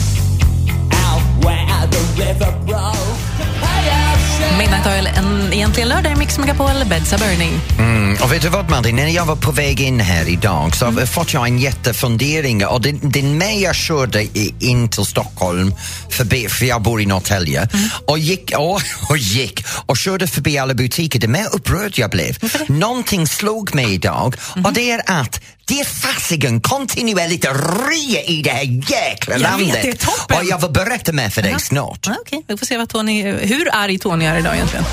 Midnight 4.61 4.87
Oil, 4.87 5.07
en, 5.07 5.53
egentligen 5.53 5.89
lördag 5.89 6.11
i 6.11 6.15
Mix 6.15 6.37
Megapol, 6.37 6.85
Beds 6.89 7.13
are 7.13 7.19
burning. 7.19 7.59
Mm, 7.79 8.17
och 8.23 8.31
vet 8.31 8.41
du 8.41 8.49
vad 8.49 8.69
Martin, 8.69 8.95
när 8.95 9.07
jag 9.07 9.25
var 9.25 9.35
på 9.35 9.51
väg 9.51 9.81
in 9.81 9.99
här 9.99 10.29
idag 10.29 10.75
så 10.75 10.85
mm. 10.85 11.07
fått 11.07 11.33
jag 11.33 11.47
en 11.47 11.59
jättefundering. 11.59 12.65
Och 12.65 12.81
det, 12.81 12.91
det 12.91 13.19
är 13.19 13.23
med 13.23 13.59
jag 13.59 13.75
körde 13.75 14.27
in 14.59 14.89
till 14.89 15.05
Stockholm, 15.05 15.73
förbi, 16.09 16.47
för 16.49 16.65
jag 16.65 16.81
bor 16.81 17.01
i 17.01 17.05
Norrtälje, 17.05 17.67
och, 18.07 18.19
gick, 18.19 18.51
och, 18.57 18.81
och 19.09 19.17
gick 19.17 19.63
och 19.85 19.97
körde 19.97 20.27
förbi 20.27 20.57
alla 20.57 20.73
butiker, 20.73 21.19
det 21.19 21.27
mer 21.27 21.47
upprörd 21.55 21.93
jag 21.95 22.09
blev. 22.09 22.37
Någonting 22.67 23.27
slog 23.27 23.75
mig 23.75 23.93
idag 23.93 24.35
och 24.65 24.73
det 24.73 24.91
är 24.91 25.01
att 25.05 25.41
det 25.71 25.79
är 25.79 25.85
fasiken 25.85 26.61
kontinuerligt 26.61 27.45
rea 27.45 28.23
i 28.23 28.41
det 28.41 28.49
här 28.49 28.63
jäkla 28.63 29.33
Jag 29.33 29.39
vet, 29.39 29.41
landet. 29.41 29.81
det 29.81 29.87
är 29.89 29.93
toppen. 29.93 30.37
Och 30.37 30.43
jag 30.43 30.61
vill 30.61 30.71
berätta 30.71 31.11
mer 31.11 31.29
för 31.29 31.41
dig 31.41 31.55
snart. 31.59 31.99
Ja, 32.07 32.15
Okej, 32.21 32.43
vi 32.47 32.57
får 32.57 32.65
se 32.65 32.77
vad 32.77 32.89
Tony, 32.89 33.23
hur 33.23 33.75
arg 33.75 33.99
Tony 33.99 34.25
är 34.25 34.39
idag 34.39 34.55
egentligen. 34.55 34.85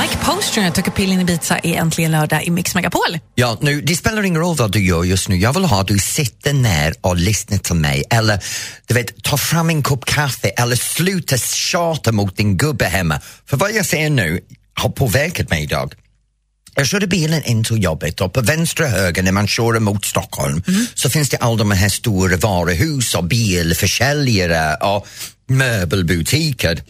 Mike 0.00 0.16
Postner 0.24 0.70
tog 0.70 0.94
pill 0.94 1.12
in 1.12 1.18
i 1.18 1.22
Ibiza 1.22 1.58
är 1.58 1.74
äntligen 1.74 2.12
lördag 2.12 2.44
i 2.44 2.50
Mix 2.50 2.74
Megapol. 2.74 3.18
Ja, 3.34 3.58
nu, 3.60 3.80
det 3.80 3.96
spelar 3.96 4.22
ingen 4.22 4.40
roll 4.40 4.56
vad 4.56 4.72
du 4.72 4.84
gör 4.84 5.04
just 5.04 5.28
nu. 5.28 5.36
Jag 5.36 5.52
vill 5.52 5.64
ha 5.64 5.80
att 5.80 5.88
du 5.88 5.98
sitter 5.98 6.52
ner 6.52 6.94
och 7.00 7.16
lyssnar 7.16 7.58
till 7.58 7.74
mig 7.74 8.04
eller 8.10 8.44
du 8.86 8.94
vet, 8.94 9.22
ta 9.22 9.36
fram 9.36 9.70
en 9.70 9.82
kopp 9.82 10.04
kaffe 10.04 10.48
eller 10.48 10.76
sluta 10.76 11.36
tjata 11.38 12.12
mot 12.12 12.36
din 12.36 12.56
gubbe 12.56 12.84
hemma. 12.84 13.20
För 13.46 13.56
vad 13.56 13.72
jag 13.72 13.86
säger 13.86 14.10
nu 14.10 14.40
har 14.74 14.90
påverkat 14.90 15.50
mig 15.50 15.62
idag. 15.62 15.94
Jag 16.74 16.86
körde 16.86 17.06
bilen 17.06 17.44
in 17.44 17.64
till 17.64 17.82
jobbet 17.82 18.20
och 18.20 18.32
på 18.32 18.40
vänstra 18.40 18.86
höger 18.88 19.22
när 19.22 19.32
man 19.32 19.46
kör 19.46 19.78
mot 19.78 20.04
Stockholm 20.04 20.62
så 20.94 21.10
finns 21.10 21.28
det 21.28 21.36
alla 21.36 21.56
de 21.56 21.70
här 21.70 21.88
stora 21.88 22.36
varuhus 22.36 23.14
och 23.14 23.24
bilförsäljare 23.24 24.74
och 24.74 25.06
möbelbutiker. 25.48 26.82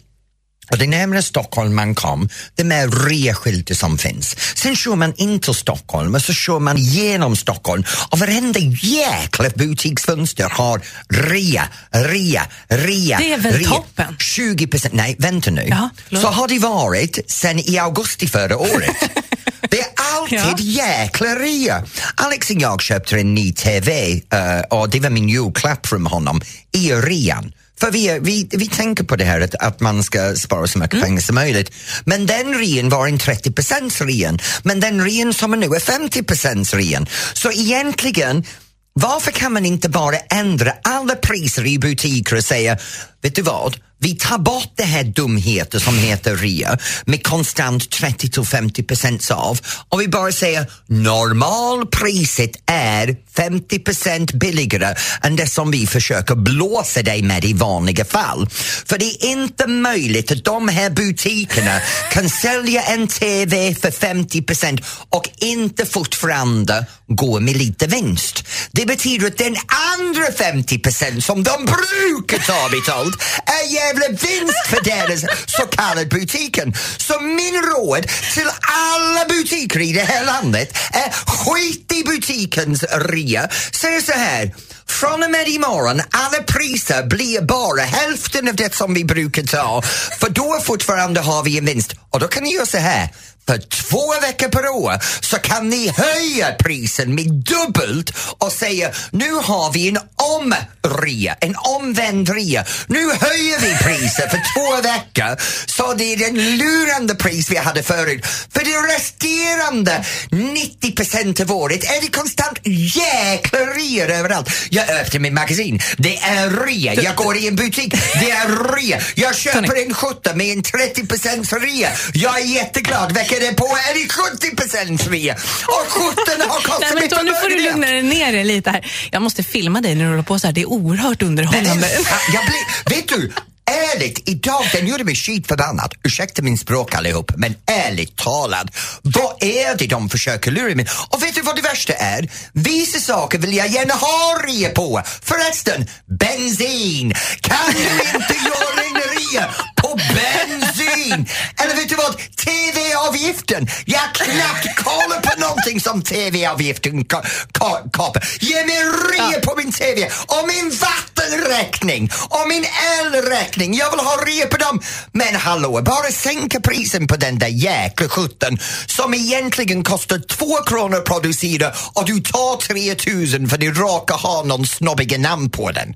Och 0.71 0.79
det 0.79 0.87
närmare 0.87 1.23
Stockholm 1.23 1.75
man 1.75 1.95
kom, 1.95 2.29
det 2.55 2.65
mer 2.65 3.09
reaskyltar 3.09 3.75
som 3.75 3.99
finns. 3.99 4.37
Sen 4.55 4.77
kör 4.77 4.97
man 4.97 5.15
in 5.17 5.41
till 5.41 5.55
Stockholm 5.55 6.15
och 6.15 6.23
så 6.23 6.33
kör 6.33 6.59
man 6.59 6.77
genom 6.77 7.37
Stockholm 7.37 7.85
och 8.11 8.19
varenda 8.19 8.61
jäkla 8.83 9.51
butiksfönster 9.55 10.49
har 10.51 10.81
rea, 11.09 11.69
rea, 11.91 12.47
rea. 12.69 13.19
Det 13.19 13.33
är 13.33 13.39
väl 13.39 13.53
rea. 13.53 13.69
toppen? 13.69 14.17
20 14.19 14.67
procent, 14.67 14.95
nej 14.95 15.17
vänta 15.19 15.51
nu. 15.51 15.67
Ja, 15.69 15.91
så 16.11 16.29
har 16.29 16.49
det 16.49 16.59
varit 16.59 17.19
sen 17.27 17.59
i 17.59 17.79
augusti 17.79 18.29
förra 18.29 18.59
året. 18.59 18.97
Det 19.71 19.81
är 19.81 19.87
alltid 20.15 20.39
Ja. 20.39 20.57
jäkla 20.59 21.35
rea. 21.35 21.85
Alex 22.15 22.51
och 22.51 22.57
jag 22.61 22.83
köpte 22.83 23.17
en 23.17 23.35
ny 23.35 23.53
TV 23.53 24.13
eh, 24.33 24.61
och 24.79 24.91
det 24.91 25.01
var 25.01 25.11
min 25.11 25.29
julklapp 25.29 25.87
från 25.87 26.07
honom 26.07 26.41
i 26.73 26.93
rean. 26.93 27.53
För 27.81 27.91
vi, 27.91 28.19
vi, 28.23 28.49
vi 28.51 28.67
tänker 28.69 29.05
på 29.05 29.17
det 29.17 29.25
här 29.25 29.41
att, 29.41 29.55
att 29.55 29.81
man 29.81 30.03
ska 30.03 30.35
spara 30.37 30.67
så 30.67 30.79
mycket 30.79 31.03
pengar 31.03 31.21
som 31.21 31.35
möjligt. 31.35 31.73
Men 32.05 32.27
den 32.27 32.55
rean 32.59 32.89
var 32.89 33.07
en 33.07 33.19
30% 33.19 34.07
rean. 34.07 34.39
Men 34.63 34.81
den 34.81 35.05
rean 35.05 35.35
som 35.35 35.53
är 35.53 35.57
nu 35.57 35.67
är 35.67 35.81
50% 35.81 36.77
rean. 36.77 37.07
Så 37.35 37.53
egentligen 37.53 38.45
varför 38.93 39.31
kan 39.31 39.53
man 39.53 39.67
inte 39.67 39.89
bara 39.89 40.17
ändra 40.17 40.73
alla 40.83 41.15
priser 41.15 41.67
i 41.67 41.79
butiker 41.79 42.37
och 42.37 42.45
säga, 42.45 42.79
vet 43.23 43.35
du 43.35 43.43
vad, 43.43 43.77
vi 44.01 44.15
tar 44.15 44.39
bort 44.39 44.73
det 44.77 44.85
här 44.85 45.05
dumheten 45.05 45.81
som 45.81 45.99
heter 45.99 46.37
rea 46.37 46.79
med 47.05 47.27
konstant 47.27 47.91
30 47.91 48.45
50 48.45 48.83
procents 48.83 49.31
av. 49.31 49.61
Och 49.89 50.01
vi 50.01 50.09
bara 50.09 50.33
säger 50.33 50.71
normalpriset 50.87 52.51
är 52.67 53.17
50% 53.41 54.39
billigare 54.39 54.95
än 55.23 55.37
det 55.37 55.47
som 55.47 55.71
vi 55.71 55.87
försöker 55.87 56.35
blåsa 56.35 57.03
dig 57.03 57.23
med 57.23 57.45
i 57.45 57.53
vanliga 57.53 58.05
fall. 58.05 58.49
För 58.87 58.99
det 58.99 59.05
är 59.05 59.25
inte 59.25 59.67
möjligt 59.67 60.33
att 60.33 60.45
de 60.45 60.69
här 60.69 60.91
butikerna 60.91 61.81
kan 62.11 62.31
sälja 62.31 62.83
en 62.83 63.09
TV 63.09 63.75
för 63.75 63.91
50% 63.91 64.85
och 65.09 65.29
inte 65.39 65.87
fortfarande 65.87 66.87
gå 67.07 67.41
med 67.41 67.57
lite 67.57 67.87
vinst. 67.87 68.45
Det 68.73 68.87
betyder 68.87 69.27
att 69.27 69.39
den 69.39 69.57
andra 69.99 70.27
50% 70.27 71.21
som 71.21 71.43
de 71.43 71.65
brukar 71.65 72.39
ta 72.39 72.69
betalt 72.69 73.23
är 73.47 73.75
jävla 73.75 74.09
vinst 74.09 74.67
för 74.67 74.85
deras 74.85 75.21
så 75.47 75.67
kallade 75.67 76.07
butiken. 76.07 76.75
Så 76.99 77.21
min 77.21 77.63
råd 77.63 78.07
till 78.35 78.51
alla 78.61 79.25
butiker 79.29 79.81
i 79.81 79.93
det 79.93 80.05
här 80.05 80.25
landet 80.25 80.79
är 80.93 81.11
skit 81.27 81.93
i 81.93 82.05
butikens 82.05 82.85
rea. 83.31 83.49
Säg 83.73 84.03
så 84.03 84.13
här, 84.13 84.55
från 84.87 85.23
och 85.23 85.31
med 85.31 85.49
imorgon, 85.49 86.01
alla 86.11 86.43
priser 86.43 87.07
blir 87.07 87.41
bara 87.41 87.83
hälften 87.83 88.49
av 88.49 88.57
det 88.57 88.75
som 88.75 88.95
vi 88.95 89.05
brukar 89.05 89.43
ta. 89.43 89.83
För 90.21 90.31
då 90.31 90.61
fortfarande 90.63 91.21
har 91.21 91.43
vi 91.43 91.59
en 91.59 91.65
vinst. 91.65 91.95
Och 92.11 92.21
då 92.21 92.29
kan 92.29 92.43
ni 92.43 92.55
göra 92.55 92.67
så 92.67 92.79
här. 92.79 93.09
För 93.51 93.59
två 93.59 94.21
veckor 94.21 94.49
per 94.49 94.69
år 94.69 94.99
så 95.21 95.37
kan 95.39 95.69
ni 95.69 95.93
höja 95.97 96.53
prisen 96.53 97.15
med 97.15 97.27
dubbelt 97.27 98.13
och 98.39 98.53
säga 98.53 98.91
nu 99.11 99.33
har 99.33 99.73
vi 99.73 99.89
en 99.89 99.99
omrea, 100.17 101.37
en 101.41 101.57
omvänd 101.57 102.29
rea. 102.29 102.65
Nu 102.87 102.99
höjer 102.99 103.59
vi 103.61 103.77
priset 103.85 104.31
för 104.31 104.41
två 104.55 104.89
veckor 104.89 105.37
så 105.67 105.95
det 105.95 106.13
är 106.13 106.17
den 106.17 106.59
lurande 106.59 107.15
pris 107.15 107.51
vi 107.51 107.57
hade 107.57 107.83
förut. 107.83 108.27
För 108.27 108.65
det 108.65 108.95
resterande 108.95 110.05
90 110.31 110.95
procent 110.97 111.41
av 111.41 111.53
året 111.53 111.85
är 111.85 112.01
det 112.01 112.17
konstant 112.17 112.59
jäkla 112.65 113.59
reor 113.59 114.11
överallt. 114.11 114.51
Jag 114.71 114.91
öppnar 114.91 115.21
min 115.21 115.35
magasin, 115.35 115.81
det 115.99 116.17
är 116.17 116.51
rea. 116.67 116.95
Jag 116.95 117.17
går 117.17 117.37
i 117.37 117.49
en 117.49 117.57
butik, 117.57 117.95
det 118.21 118.31
är 118.31 118.75
rea. 118.77 119.01
Jag 119.15 119.35
köper 119.35 119.87
en 119.87 119.95
skjorta 119.95 120.35
med 120.35 120.57
en 120.57 120.63
30 120.63 121.07
procents 121.07 121.53
rea. 121.53 121.91
Jag 122.13 122.41
är 122.41 122.45
jätteglad. 122.45 123.13
Veckan 123.13 123.40
på 123.49 123.67
är 123.67 123.95
det 123.95 124.09
70 124.09 124.57
procents 124.57 125.07
rea. 125.07 125.35
Och 125.67 125.87
skjortorna 125.89 126.45
har 126.45 126.55
Nej, 126.55 126.65
kostat 126.65 126.89
men 126.89 126.99
mig 126.99 127.09
Tony, 127.09 127.31
nu 127.31 127.37
får 127.37 127.49
du 127.49 127.63
lugna 127.63 127.87
dig 127.87 128.03
ner 128.03 128.33
dig 128.33 128.45
lite 128.45 128.71
här. 128.71 128.93
Jag 129.11 129.23
måste 129.23 129.43
filma 129.43 129.81
dig 129.81 129.95
när 129.95 130.05
du 130.05 130.11
håller 130.11 130.23
på 130.23 130.39
så 130.39 130.47
här. 130.47 130.55
Det 130.55 130.61
är 130.61 130.67
oerhört 130.71 131.23
underhållande. 131.23 131.89
Jag 132.33 132.45
blir, 132.45 132.97
vet 132.97 133.09
du, 133.09 133.33
ärligt, 133.71 134.29
idag 134.29 134.65
den 134.73 134.87
gjorde 134.87 135.05
mig 135.05 135.15
skitförbannad. 135.15 135.95
Ursäkta 136.05 136.43
min 136.43 136.59
språk 136.59 136.95
allihop, 136.95 137.33
men 137.37 137.55
ärligt 137.67 138.17
talat, 138.17 138.67
vad 139.03 139.43
är 139.43 139.77
det 139.77 139.87
de 139.87 140.09
försöker 140.09 140.51
lura 140.51 140.75
mig 140.75 140.87
Och 141.09 141.23
vet 141.23 141.35
du 141.35 141.43
vad 141.43 141.57
det 141.57 141.63
värsta 141.63 141.93
är? 141.93 142.29
Vissa 142.53 142.99
saker 143.01 143.39
vill 143.39 143.57
jag 143.57 143.69
gärna 143.69 143.95
ha 143.95 144.43
rea 144.47 144.71
på. 144.71 145.03
Förresten, 145.23 145.87
bensin! 146.07 147.15
Kan 147.41 147.73
du 147.73 148.19
inte 148.19 148.35
göra 148.45 148.83
en 148.87 148.95
rea 148.95 149.55
på 149.91 149.97
bensin? 149.97 151.27
Eller 151.63 151.77
vet 151.77 151.89
du 151.89 151.95
vad? 151.95 152.17
TV-avgiften! 152.37 153.69
Jag 153.85 154.15
knappt 154.15 154.75
kollar 154.85 155.21
på 155.21 155.41
någonting 155.41 155.81
som 155.81 156.03
TV-avgiften 156.03 157.05
ka- 157.05 157.25
ka- 157.53 157.91
kapar. 157.93 158.25
Ge 158.41 158.65
mig 158.67 158.79
rea 158.85 159.41
på 159.41 159.55
min 159.57 159.73
TV 159.73 160.11
och 160.27 160.47
min 160.49 160.71
vattenräkning 160.71 162.11
och 162.29 162.49
min 162.49 162.65
elräkning. 163.01 163.75
Jag 163.75 163.91
vill 163.91 164.01
ha 164.01 164.17
rea 164.27 164.47
på 164.47 164.57
dem. 164.57 164.81
Men 165.13 165.35
hallå, 165.37 165.83
bara 165.83 166.13
sänka 166.13 166.61
prisen 166.61 167.07
på 167.07 167.17
den 167.17 167.39
där 167.39 167.49
jäkla 167.49 168.09
skjortan 168.09 168.59
som 168.87 169.15
egentligen 169.15 169.85
kostar 169.85 170.19
två 170.19 170.57
kronor 170.67 170.97
att 170.97 171.05
producera 171.05 171.73
och 171.95 172.05
du 172.07 172.21
tar 172.21 172.57
3000 172.57 173.49
för 173.49 173.59
du 173.59 173.75
råkar 173.75 174.15
ha 174.17 174.43
någon 174.45 174.67
snobbiga 174.67 175.19
namn 175.19 175.51
på 175.51 175.71
den. 175.71 175.95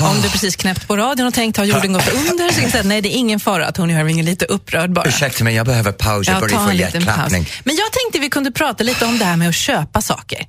Om 0.00 0.20
du 0.22 0.30
precis 0.30 0.56
knäppt 0.56 0.88
på 0.88 0.96
radion 0.96 1.26
och 1.26 1.34
tänkt 1.34 1.56
har 1.56 1.64
jorden 1.64 1.92
gått 1.92 2.08
under 2.14 2.52
så 2.52 2.60
inser 2.60 2.84
nej 2.84 3.00
det 3.00 3.08
är 3.08 3.18
ingen 3.18 3.40
fara 3.40 3.66
att 3.66 3.74
Tony 3.74 3.92
Irving 3.92 4.18
är 4.20 4.24
lite 4.24 4.44
upprörd 4.44 4.92
bara. 4.92 5.08
Ursäkta 5.08 5.44
mig, 5.44 5.54
jag 5.54 5.66
behöver 5.66 5.92
paus. 5.92 6.26
Jag 6.26 6.36
Ja, 6.36 6.40
börjar 6.40 6.66
få 6.66 6.72
hjärtklappning. 6.72 7.48
Men 7.64 7.76
jag 7.76 7.92
tänkte 7.92 8.18
vi 8.18 8.28
kunde 8.30 8.52
prata 8.52 8.84
lite 8.84 9.04
om 9.04 9.18
det 9.18 9.24
här 9.24 9.36
med 9.36 9.48
att 9.48 9.54
köpa 9.54 10.00
saker. 10.00 10.46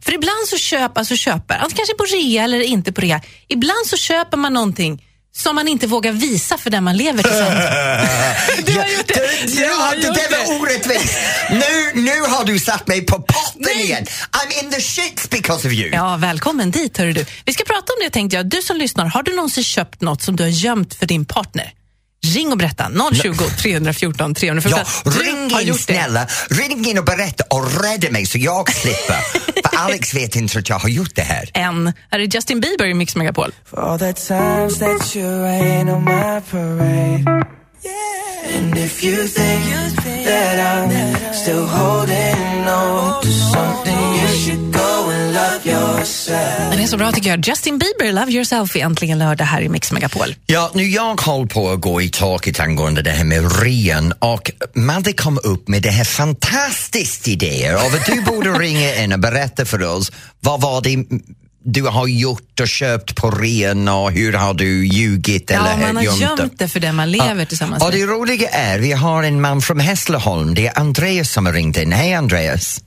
För 0.00 0.14
ibland 0.14 0.46
så 0.48 0.56
köper, 0.58 1.00
alltså 1.00 1.16
köper, 1.16 1.54
alltså 1.54 1.76
kanske 1.76 1.94
på 1.94 2.04
rea 2.04 2.44
eller 2.44 2.60
inte 2.60 2.92
på 2.92 3.00
rea, 3.00 3.20
ibland 3.48 3.86
så 3.86 3.96
köper 3.96 4.36
man 4.36 4.52
någonting 4.52 5.04
som 5.38 5.54
man 5.54 5.68
inte 5.68 5.86
vågar 5.86 6.12
visa 6.12 6.58
för 6.58 6.70
den 6.70 6.84
man 6.84 6.96
lever 6.96 7.22
tillsammans 7.22 7.54
Du 8.66 8.72
har 8.78 8.86
gjort 8.88 9.06
det. 9.08 9.46
Du 9.46 9.62
Ja, 9.62 9.74
har 9.74 9.96
det 9.96 10.06
gjort 10.06 10.14
där 10.16 10.46
var 10.48 10.60
orättvist. 10.60 11.18
Nu, 11.50 12.00
nu 12.02 12.20
har 12.20 12.44
du 12.44 12.58
satt 12.58 12.86
mig 12.86 13.06
på 13.06 13.22
potten 13.22 13.78
igen. 13.80 14.06
I'm 14.32 14.64
in 14.64 14.70
the 14.70 14.80
shits 14.80 15.30
because 15.30 15.68
of 15.68 15.74
you. 15.74 15.90
Ja, 15.92 16.16
välkommen 16.16 16.70
dit 16.70 16.98
hörru 16.98 17.12
du. 17.12 17.26
Vi 17.44 17.52
ska 17.52 17.64
prata 17.64 17.92
om 17.92 17.98
det 18.04 18.10
tänkte 18.10 18.36
jag. 18.36 18.46
Du 18.46 18.62
som 18.62 18.76
lyssnar, 18.76 19.06
har 19.06 19.22
du 19.22 19.34
någonsin 19.36 19.64
köpt 19.64 20.00
något 20.00 20.22
som 20.22 20.36
du 20.36 20.42
har 20.42 20.50
gömt 20.50 20.94
för 20.94 21.06
din 21.06 21.24
partner? 21.24 21.72
Ring 22.26 22.52
och 22.52 22.58
berätta. 22.58 22.90
020 23.22 23.32
314 23.62 24.34
314. 24.34 24.80
Ja, 25.04 25.10
Du 25.12 25.18
ring 25.18 25.68
in 25.68 25.74
snälla. 25.74 26.26
Ring 26.50 26.88
in 26.88 26.98
och 26.98 27.04
berätta 27.04 27.44
och 27.50 27.82
rädda 27.82 28.10
mig 28.10 28.26
så 28.26 28.38
jag 28.38 28.72
slipper. 28.72 29.16
Alex 29.84 30.14
vet 30.14 30.36
inte 30.36 30.58
att 30.58 30.68
jag 30.68 30.78
har 30.78 30.88
gjort 30.88 31.14
det 31.14 31.22
här. 31.22 31.50
En. 31.54 31.92
Här 32.10 32.18
är 32.18 32.24
Justin 32.34 32.60
Bieber 32.60 32.86
i 32.86 32.94
Mix 32.94 33.16
Megapol. 33.16 33.52
For 33.64 33.80
all 33.80 33.98
the 33.98 34.12
times 34.12 34.78
that 34.78 35.16
you 35.16 35.42
rain 35.42 35.88
on 35.88 36.04
my 36.04 36.40
parade. 36.50 37.44
And 38.56 38.78
if 38.78 39.04
you 39.04 39.28
think 39.28 39.64
that 40.24 40.58
I'm 40.58 41.32
still 41.32 41.66
holding 41.66 42.68
on 42.68 43.22
to 43.22 43.28
something, 43.28 44.14
you 44.20 44.28
should 44.28 44.67
Den 46.70 46.80
är 46.80 46.86
så 46.86 46.96
bra 46.96 47.12
tycker 47.12 47.30
jag. 47.30 47.46
Justin 47.48 47.78
Bieber, 47.78 48.12
Love 48.12 48.32
Yourself, 48.32 48.76
är 48.76 48.80
äntligen 48.80 49.18
lördag 49.18 49.44
här 49.44 49.60
i 49.62 49.68
Mix 49.68 49.92
Megapol. 49.92 50.34
Ja, 50.46 50.70
nu 50.74 50.82
jag 50.88 51.20
håller 51.20 51.46
på 51.46 51.70
att 51.70 51.80
gå 51.80 52.02
i 52.02 52.08
taket 52.08 52.60
angående 52.60 53.02
det 53.02 53.10
här 53.10 53.24
med 53.24 53.62
ren 53.62 54.12
och 54.18 54.50
Madde 54.74 55.12
kom 55.12 55.38
upp 55.42 55.68
med 55.68 55.82
det 55.82 55.90
här 55.90 56.04
fantastiska 56.04 57.30
idéer 57.30 57.74
och 57.74 57.80
att 57.94 58.06
du 58.06 58.22
borde 58.22 58.50
ringa 58.58 58.94
in 58.96 59.12
och 59.12 59.18
berätta 59.18 59.64
för 59.64 59.82
oss 59.82 60.12
vad 60.40 60.60
var 60.60 60.80
det 60.80 61.04
du 61.64 61.82
har 61.82 62.06
gjort 62.06 62.60
och 62.60 62.68
köpt 62.68 63.16
på 63.16 63.30
ren 63.30 63.88
och 63.88 64.12
hur 64.12 64.32
har 64.32 64.54
du 64.54 64.86
ljugit 64.86 65.50
eller 65.50 65.70
Ja, 65.70 65.76
man 65.76 65.96
har 65.96 66.02
gömt 66.02 66.18
det? 66.18 66.24
gömt 66.42 66.58
det 66.58 66.68
för 66.68 66.80
den 66.80 66.94
man 66.96 67.10
lever 67.10 67.44
tillsammans 67.44 67.82
Och 67.82 67.90
med. 67.90 67.98
det 68.00 68.06
roliga 68.06 68.48
är, 68.48 68.78
vi 68.78 68.92
har 68.92 69.22
en 69.22 69.40
man 69.40 69.60
från 69.62 69.80
Hässleholm, 69.80 70.54
det 70.54 70.66
är 70.66 70.78
Andreas 70.78 71.30
som 71.30 71.46
har 71.46 71.52
ringt 71.52 71.76
in. 71.78 71.92
Hej 71.92 72.14
Andreas! 72.14 72.80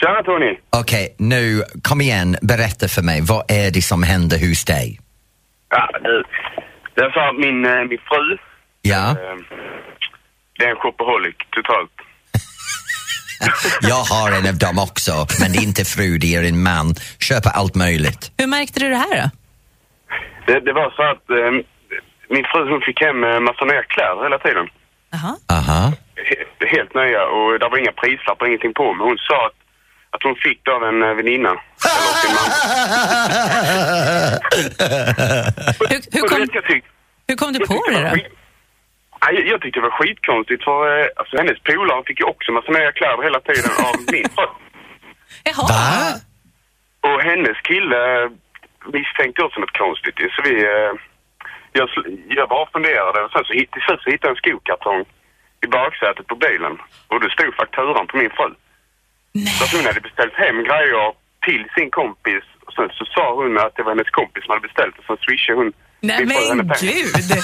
Tjena 0.00 0.22
Tony! 0.22 0.58
Okej, 0.70 1.14
nu 1.18 1.62
kom 1.82 2.00
igen, 2.00 2.36
berätta 2.42 2.88
för 2.88 3.02
mig, 3.02 3.20
vad 3.22 3.44
är 3.50 3.70
det 3.70 3.82
som 3.82 4.02
händer 4.02 4.38
hos 4.48 4.64
dig? 4.64 5.00
Ja, 5.70 5.88
du. 6.02 6.24
Det 6.94 7.00
är 7.02 7.10
så 7.10 7.20
att 7.20 7.36
min, 7.36 7.64
eh, 7.64 7.84
min 7.90 7.98
fru, 8.08 8.36
Ja, 8.82 9.10
eh, 9.10 9.16
det 10.58 10.64
är 10.64 10.70
en 10.70 10.76
shopaholic 10.76 11.36
totalt. 11.50 11.90
jag 13.80 14.02
har 14.14 14.28
en 14.38 14.46
av 14.48 14.58
dem 14.58 14.78
också, 14.78 15.12
men 15.40 15.52
det 15.52 15.58
är 15.58 15.62
inte 15.62 15.84
fru, 15.84 16.18
det 16.18 16.34
är 16.34 16.42
en 16.44 16.62
man. 16.62 16.94
Köper 17.28 17.50
allt 17.50 17.74
möjligt. 17.74 18.32
Hur 18.38 18.46
märkte 18.46 18.80
du 18.80 18.88
det 18.88 18.96
här 18.96 19.16
då? 19.22 19.30
Det, 20.46 20.60
det 20.60 20.72
var 20.72 20.90
så 20.96 21.02
att 21.12 21.24
eh, 21.40 21.50
min 22.34 22.44
fru 22.52 22.70
hon 22.72 22.80
fick 22.88 23.00
hem 23.00 23.24
eh, 23.24 23.40
massa 23.40 23.64
nya 23.64 23.82
kläder 23.82 24.22
hela 24.22 24.38
tiden. 24.38 24.66
Jaha. 25.10 25.32
Aha. 25.58 25.92
He- 26.28 26.44
Helt 26.76 26.94
nya 26.94 27.22
och 27.36 27.58
det 27.58 27.68
var 27.68 27.78
inga 27.78 27.92
prislappar, 28.02 28.46
ingenting 28.46 28.74
på. 28.74 28.86
Men 28.94 29.04
hon 29.08 29.18
sa 29.28 29.46
att, 29.46 29.56
att 30.10 30.22
hon 30.22 30.36
fick 30.36 30.64
det 30.64 30.72
av 30.72 30.84
en 30.84 31.02
eh, 31.02 31.14
väninna. 31.14 31.50
Eller 31.50 32.14
sin 32.22 32.34
mamma. 32.38 32.56
Hur, 36.12 36.28
kom, 36.28 36.40
hur 37.28 37.36
du 37.52 37.66
på 37.66 37.74
det 37.90 38.00
då? 38.10 38.16
jag, 39.32 39.46
jag 39.46 39.60
tyckte 39.60 39.80
det 39.80 39.88
var 39.90 39.98
skitkonstigt 39.98 40.64
för 40.64 41.00
eh, 41.00 41.06
alltså, 41.16 41.36
hennes 41.36 41.58
polare 41.62 42.02
fick 42.06 42.20
ju 42.20 42.26
också 42.26 42.52
massa 42.52 42.72
nya 42.72 42.92
kläder 42.92 43.22
hela 43.22 43.40
tiden 43.40 43.70
av 43.86 43.94
min 44.12 44.28
fru. 44.34 44.46
Jaha. 45.44 45.66
Va? 45.68 46.14
Och 47.08 47.20
hennes 47.22 47.56
kille 47.70 48.00
eh, 48.24 48.30
misstänkte 48.92 49.42
också 49.42 49.60
något 49.60 49.78
konstigt 49.78 50.16
så 50.36 50.42
vi... 50.42 50.54
Jag, 51.72 51.88
jag 52.28 52.48
bara 52.48 52.66
funderade 52.70 53.18
och 53.24 53.30
sen 53.32 53.44
så 53.44 53.52
hit- 53.52 53.72
till 53.72 53.82
slut 53.82 54.00
så 54.02 54.10
hittade 54.10 54.28
jag 54.28 54.36
en 54.36 54.42
skokartong 54.42 55.04
i 55.64 55.66
baksätet 55.66 56.26
på 56.26 56.34
bilen. 56.36 56.74
Och 57.08 57.20
det 57.20 57.30
stod 57.30 57.54
fakturan 57.54 58.06
på 58.06 58.16
min 58.16 58.30
fru. 58.30 58.48
Så 59.58 59.64
att 59.64 59.72
hon 59.76 59.86
hade 59.86 60.00
beställt 60.00 60.34
hem 60.44 60.56
grejer 60.68 61.06
till 61.46 61.62
sin 61.76 61.90
kompis. 61.90 62.44
Och 62.66 62.72
sen 62.76 62.88
så 62.98 63.04
sa 63.14 63.24
hon 63.34 63.58
att 63.58 63.72
det 63.76 63.82
var 63.82 63.92
hennes 63.94 64.10
kompis 64.20 64.44
som 64.44 64.50
hade 64.52 64.66
beställt 64.68 64.94
och 64.98 65.04
så 65.08 65.16
swishade 65.24 65.58
hon 65.60 65.72
Nej 66.00 66.26
men 66.26 66.58
pengar. 66.58 66.76
gud! 66.80 67.14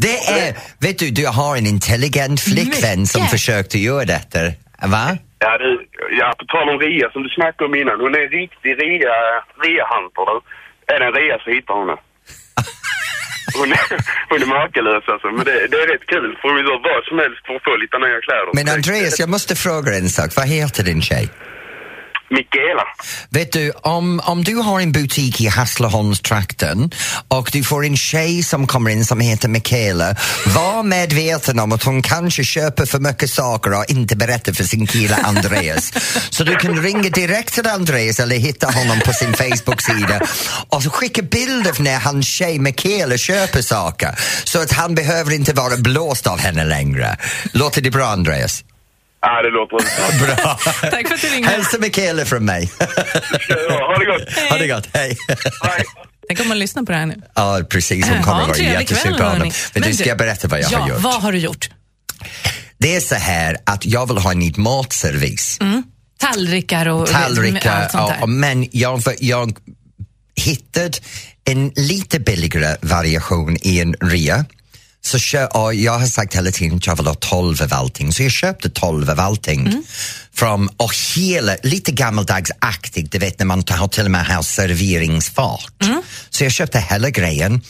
Det 0.00 0.16
är, 0.40 0.56
vet 0.80 0.98
du, 0.98 1.10
du 1.10 1.26
har 1.26 1.56
en 1.56 1.66
intelligent 1.66 2.40
flickvän 2.40 3.06
som 3.06 3.26
försökte 3.26 3.78
göra 3.78 4.04
detta. 4.04 4.38
Va? 4.94 5.06
Ja, 5.38 5.58
du, 5.58 5.86
ja, 6.20 6.34
på 6.38 6.44
tal 6.44 6.68
om 6.68 6.78
rea 6.78 7.10
som 7.10 7.22
du 7.22 7.28
snackade 7.28 7.64
om 7.68 7.74
innan. 7.74 8.00
Hon 8.00 8.14
är 8.14 8.20
en 8.20 8.28
riktig 8.40 8.70
rea, 8.82 9.16
rea-hunter. 9.62 10.36
Är 10.86 10.98
det 11.00 11.06
en 11.06 11.12
rea 11.12 11.38
så 11.44 11.50
hittar 11.50 11.74
hon 11.74 11.86
det. 11.86 11.98
Hon 13.58 13.72
är, 13.72 13.86
hon 14.30 14.38
är 14.44 14.46
makalös 14.46 15.04
alltså, 15.12 15.26
men 15.36 15.44
det, 15.48 15.56
det 15.72 15.76
är 15.84 15.86
rätt 15.92 16.06
kul 16.14 16.30
för 16.40 16.46
hon 16.48 16.58
gör 16.68 16.80
vad 16.90 17.02
som 17.08 17.16
helst 17.24 17.40
för 17.46 17.54
att 17.56 17.64
få 17.68 17.72
lite 17.82 17.96
nya 18.04 18.20
kläder. 18.26 18.50
Men 18.58 18.66
Andreas, 18.76 19.20
jag 19.24 19.28
måste 19.36 19.52
fråga 19.56 19.90
en 20.00 20.08
sak. 20.08 20.28
Vad 20.36 20.46
heter 20.46 20.82
din 20.90 21.02
tjej? 21.02 21.26
Mikaela. 22.30 22.82
Vet 23.30 23.52
du, 23.52 23.70
om, 23.70 24.20
om 24.24 24.44
du 24.44 24.54
har 24.54 24.80
en 24.80 24.92
butik 24.92 25.40
i 25.40 25.48
Hässleholmstrakten 25.48 26.90
och 27.28 27.50
du 27.52 27.64
får 27.64 27.84
en 27.84 27.96
tjej 27.96 28.42
som 28.42 28.66
kommer 28.66 28.90
in 28.90 29.04
som 29.04 29.20
heter 29.20 29.48
Mikaela, 29.48 30.14
var 30.46 30.82
medveten 30.82 31.58
om 31.58 31.72
att 31.72 31.82
hon 31.82 32.02
kanske 32.02 32.44
köper 32.44 32.86
för 32.86 32.98
mycket 32.98 33.30
saker 33.30 33.78
och 33.78 33.84
inte 33.88 34.16
berättar 34.16 34.52
för 34.52 34.64
sin 34.64 34.86
kille 34.86 35.16
Andreas. 35.16 35.92
Så 36.30 36.44
du 36.44 36.56
kan 36.56 36.82
ringa 36.82 37.10
direkt 37.10 37.54
till 37.54 37.66
Andreas 37.66 38.20
eller 38.20 38.36
hitta 38.36 38.66
honom 38.70 39.00
på 39.04 39.12
sin 39.12 39.34
Facebook-sida 39.34 40.20
och 40.68 40.94
skicka 40.94 41.22
bilder 41.22 41.82
när 41.82 41.98
hans 41.98 42.26
tjej 42.26 42.58
Mikaela 42.58 43.16
köper 43.16 43.62
saker 43.62 44.14
så 44.44 44.62
att 44.62 44.72
han 44.72 44.94
behöver 44.94 45.32
inte 45.32 45.52
vara 45.52 45.76
blåst 45.76 46.26
av 46.26 46.38
henne 46.38 46.64
längre. 46.64 47.16
Låter 47.52 47.82
det 47.82 47.90
bra 47.90 48.06
Andreas? 48.06 48.64
Ja, 49.22 49.42
det 49.42 49.50
låter 49.50 49.76
bra. 50.36 50.58
Tack 50.90 51.08
för 51.08 51.14
att 51.14 51.20
du 51.20 51.28
ringde. 51.28 51.48
Hälsa 51.48 51.78
Mikaela 51.78 52.24
från 52.24 52.44
mig. 52.44 52.70
Ja, 52.78 52.86
ha 53.86 53.98
det 53.98 54.04
gott. 54.04 54.50
Ha 54.50 54.58
det 54.58 54.66
gott, 54.68 54.88
hej. 54.92 55.16
Hej. 55.62 55.84
Tänk 56.28 56.40
om 56.40 56.48
man 56.48 56.58
lyssnar 56.58 56.82
på 56.82 56.92
det 56.92 56.98
här 56.98 57.06
nu. 57.06 57.22
Ja, 57.34 57.60
precis. 57.70 58.08
Hon 58.08 58.22
kommer 58.22 58.46
vara 58.46 58.56
jättesur 58.58 59.18
på 59.18 59.24
honom. 59.24 59.50
Men 59.74 59.82
du, 59.82 59.92
ska 59.94 60.08
jag 60.08 60.18
berätta 60.18 60.48
vad 60.48 60.60
jag 60.60 60.72
ja, 60.72 60.78
har 60.78 60.88
gjort? 60.88 61.00
vad 61.00 61.22
har 61.22 61.32
du 61.32 61.38
gjort? 61.38 61.70
Det 62.78 62.96
är 62.96 63.00
så 63.00 63.14
här 63.14 63.56
att 63.66 63.86
jag 63.86 64.08
vill 64.08 64.18
ha 64.18 64.30
en 64.32 64.38
ny 64.38 64.52
matservis. 64.56 65.58
Tallrikar 66.18 66.88
och 66.88 67.06
Tallrikar, 67.06 67.70
Mm. 67.70 67.82
allt 67.82 67.90
sånt 67.92 68.04
ja, 68.10 68.16
där. 68.20 68.26
men 68.26 68.68
jag, 68.72 69.02
jag 69.20 69.52
hittade 70.36 70.90
en 71.44 71.72
lite 71.76 72.20
billigare 72.20 72.76
variation 72.82 73.56
i 73.62 73.80
en 73.80 73.94
rea. 74.00 74.44
Så 75.02 75.18
kö, 75.18 75.46
och 75.46 75.74
jag 75.74 75.98
har 75.98 76.06
sagt 76.06 76.34
hela 76.34 76.50
tiden 76.50 76.76
att 76.76 76.86
jag 76.86 76.96
vill 76.96 77.06
ha 77.06 77.14
12 77.14 77.62
av 77.62 77.74
allting, 77.74 78.12
så 78.12 78.22
jag 78.22 78.32
köpte 78.32 78.70
12 78.70 79.10
av 79.10 79.20
allting. 79.20 79.60
Mm. 79.60 79.82
Från, 80.40 80.68
hela, 81.16 81.56
lite 81.62 81.92
gammaldagsaktigt, 81.92 83.12
du 83.12 83.18
vet 83.18 83.38
när 83.38 83.46
man 83.46 83.62
har 83.70 83.88
till 83.88 84.04
och 84.04 84.10
med 84.10 84.26
har 84.26 84.42
serveringsfat. 84.42 85.82
Mm. 85.82 86.02
Så 86.30 86.44
jag 86.44 86.52
köpte 86.52 86.78
hela 86.90 87.10
grejen 87.10 87.60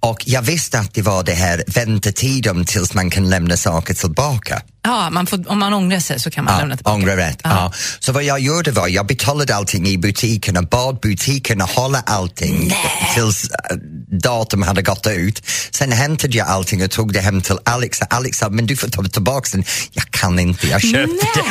och 0.00 0.22
jag 0.26 0.42
visste 0.42 0.78
att 0.78 0.94
det 0.94 1.02
var 1.02 1.22
det 1.22 1.32
här 1.34 1.64
väntetiden 1.66 2.64
tills 2.64 2.94
man 2.94 3.10
kan 3.10 3.30
lämna 3.30 3.56
saker 3.56 3.94
tillbaka. 3.94 4.62
Ja, 4.82 5.10
man 5.10 5.26
får, 5.26 5.50
om 5.50 5.58
man 5.58 5.74
ångrar 5.74 6.00
sig 6.00 6.20
så 6.20 6.30
kan 6.30 6.44
man 6.44 6.58
lämna 6.58 6.72
Ja, 6.72 6.76
tillbaka. 6.76 6.94
ångrar 6.94 7.16
rätt. 7.16 7.40
Ja. 7.44 7.72
Så 8.00 8.12
vad 8.12 8.24
jag 8.24 8.40
gjorde 8.40 8.70
var, 8.70 8.88
jag 8.88 9.06
betalade 9.06 9.56
allting 9.56 9.86
i 9.86 9.98
butiken 9.98 10.56
och 10.56 10.68
bad 10.68 10.98
butiken 11.00 11.62
att 11.62 11.70
hålla 11.70 12.02
allting 12.06 12.72
tills 13.14 13.50
äh, 13.50 13.76
datum 14.22 14.62
hade 14.62 14.82
gått 14.82 15.06
ut. 15.06 15.42
Sen 15.70 15.92
hämtade 15.92 16.36
jag 16.38 16.48
allting 16.48 16.84
och 16.84 16.90
tog 16.90 17.12
det 17.12 17.20
hem 17.20 17.40
till 17.42 17.58
Alex 17.64 18.00
och 18.00 18.14
Alex 18.14 18.38
sa, 18.38 18.48
men 18.48 18.66
du 18.66 18.76
får 18.76 18.88
ta 18.88 19.02
tillbaka 19.02 19.48
den. 19.52 19.64
Jag 19.92 20.10
kan 20.10 20.38
inte, 20.38 20.66
jag 20.68 20.82
köpte 20.82 21.26
det. 21.34 21.42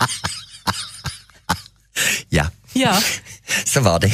Ja. 2.28 2.46
Ja. 2.72 3.00
Så 3.64 3.80
var 3.80 4.00
det. 4.00 4.12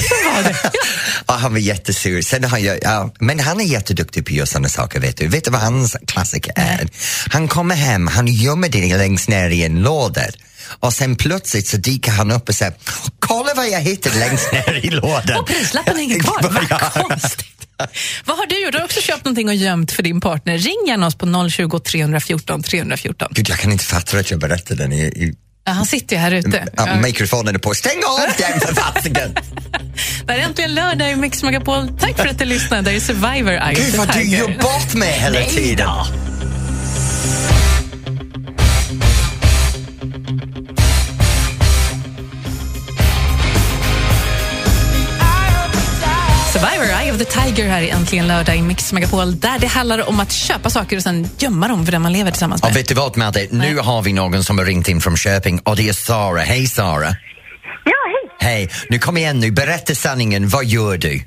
och 1.27 1.35
han 1.41 1.53
var 1.53 1.59
jättesur. 1.59 2.23
Sen 2.23 2.45
har 2.45 2.59
jag, 2.59 2.79
ja, 2.83 3.15
men 3.21 3.41
han 3.41 3.61
är 3.61 3.65
jätteduktig 3.65 4.27
på 4.27 4.31
att 4.31 4.37
göra 4.37 4.47
sådana 4.47 4.69
saker, 4.69 5.01
vet 5.01 5.17
du. 5.17 5.29
Vet 5.29 5.45
du 5.45 5.51
vad 5.51 5.61
hans 5.61 5.97
klassiker 6.07 6.53
är? 6.57 6.89
Han 7.31 7.49
kommer 7.49 7.75
hem, 7.75 8.07
han 8.07 8.27
gömmer 8.27 8.69
det 8.69 8.97
längst 8.97 9.29
ner 9.29 9.51
i 9.51 9.65
en 9.65 9.83
låda 9.83 10.23
och 10.81 10.93
sen 10.93 11.17
plötsligt 11.17 11.67
så 11.67 11.77
dyker 11.77 12.13
han 12.13 12.31
upp 12.31 12.49
och 12.49 12.55
säger 12.55 12.75
Kolla 13.19 13.51
vad 13.57 13.69
jag 13.69 13.81
hittade 13.81 14.19
längst 14.19 14.53
ner 14.53 14.81
i 14.85 14.91
lådan. 14.91 15.41
Och 15.41 15.47
prislappen 15.47 15.97
hänger 15.97 16.21
kvar. 16.21 16.67
Ja. 16.71 16.91
Vad 16.95 17.09
konstigt. 17.09 17.47
Vad 18.25 18.37
har 18.37 18.47
du 18.47 18.65
gjort? 18.65 18.75
Har 18.75 18.81
du 18.81 18.85
också 18.85 19.01
köpt 19.01 19.25
någonting 19.25 19.49
och 19.49 19.55
gömt 19.55 19.93
för 19.93 20.03
din 20.03 20.21
partner? 20.21 20.59
Ring 20.59 20.85
gärna 20.87 21.07
oss 21.07 21.15
på 21.15 21.49
020 21.51 21.79
314 21.79 22.63
314. 22.63 23.29
Gud, 23.31 23.49
jag 23.49 23.59
kan 23.59 23.73
inte 23.73 23.85
fatta 23.85 24.19
att 24.19 24.31
jag 24.31 24.41
berättade 24.41 24.83
den 24.83 24.93
i, 24.93 25.03
i 25.03 25.35
Ja, 25.67 25.73
han 25.73 25.87
sitter 25.87 26.17
ju 26.17 26.23
här 26.23 26.31
ute. 26.31 26.67
ja, 26.77 26.95
mikrofonen 27.03 27.55
är 27.55 27.59
på. 27.59 27.75
Stäng 27.75 27.99
av 28.07 28.19
den 28.39 28.61
för 28.61 28.75
fasiken! 28.75 29.35
Det 30.27 30.33
är 30.33 30.39
äntligen 30.39 30.75
lördag 30.75 31.11
i 31.11 31.17
Mix 31.17 31.43
Megapol. 31.43 31.89
Tack 32.01 32.17
för 32.17 32.27
att 32.29 32.39
du 32.39 32.45
lyssnade. 32.45 32.83
Det 32.83 32.97
är 32.97 33.01
Survivor 33.01 33.53
Eye 33.53 33.73
of 33.73 33.79
Gud 33.79 33.93
the 33.93 33.99
vad 33.99 34.09
du 34.09 34.13
Tiger. 34.13 34.39
gör 34.39 34.59
bort 34.63 34.95
mig 34.95 35.13
hela 35.13 35.43
tiden. 35.43 35.89
Of 47.17 47.27
the 47.27 47.41
Tiger 47.41 47.69
här 47.69 47.83
i 47.83 47.91
Äntligen 47.91 48.27
lördag 48.27 48.57
i 48.57 48.63
Mix 48.63 48.93
Megapol 48.93 49.41
där 49.41 49.59
det 49.59 49.67
handlar 49.67 50.09
om 50.09 50.21
att 50.21 50.33
köpa 50.33 50.71
saker 50.71 50.97
och 50.97 51.03
sen 51.03 51.29
gömma 51.39 51.69
dem 51.69 51.85
för 51.85 51.93
den 51.93 52.03
man 52.03 52.13
lever 52.13 52.31
tillsammans 52.31 52.63
med. 52.63 52.71
Och 52.71 52.77
vet 52.77 52.89
du 52.89 52.95
vad 52.95 53.17
Madde? 53.17 53.47
Nu 53.51 53.79
har 53.79 54.03
vi 54.03 54.13
någon 54.13 54.45
som 54.45 54.59
har 54.59 54.65
ringt 54.65 54.89
in 54.89 55.01
från 55.01 55.17
Köping 55.17 55.61
och 55.65 55.77
det 55.77 55.89
är 55.89 55.93
Sara. 55.93 56.41
Hej 56.41 56.67
Sara. 56.67 57.09
Ja, 57.85 57.97
hej. 58.41 58.51
Hej. 58.51 58.71
Nu 58.89 58.99
kom 58.99 59.17
igen 59.17 59.41
nu, 59.41 59.51
berätta 59.51 59.95
sanningen. 59.95 60.49
Vad 60.49 60.65
gör 60.65 60.97
du? 60.97 61.21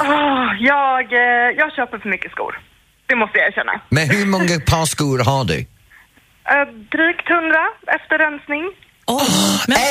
Åh, 0.00 0.46
jag, 0.60 1.12
eh, 1.12 1.50
jag 1.56 1.72
köper 1.72 1.98
för 1.98 2.08
mycket 2.08 2.30
skor. 2.30 2.58
Det 3.06 3.16
måste 3.16 3.38
jag 3.38 3.48
erkänna. 3.48 3.80
Men 3.88 4.10
hur 4.10 4.26
många 4.26 4.60
par 4.60 4.86
skor 4.86 5.18
har 5.18 5.44
du? 5.44 5.58
Eh, 5.58 6.66
drygt 6.92 7.28
hundra 7.28 7.64
efter 7.86 8.18
rensning. 8.18 8.62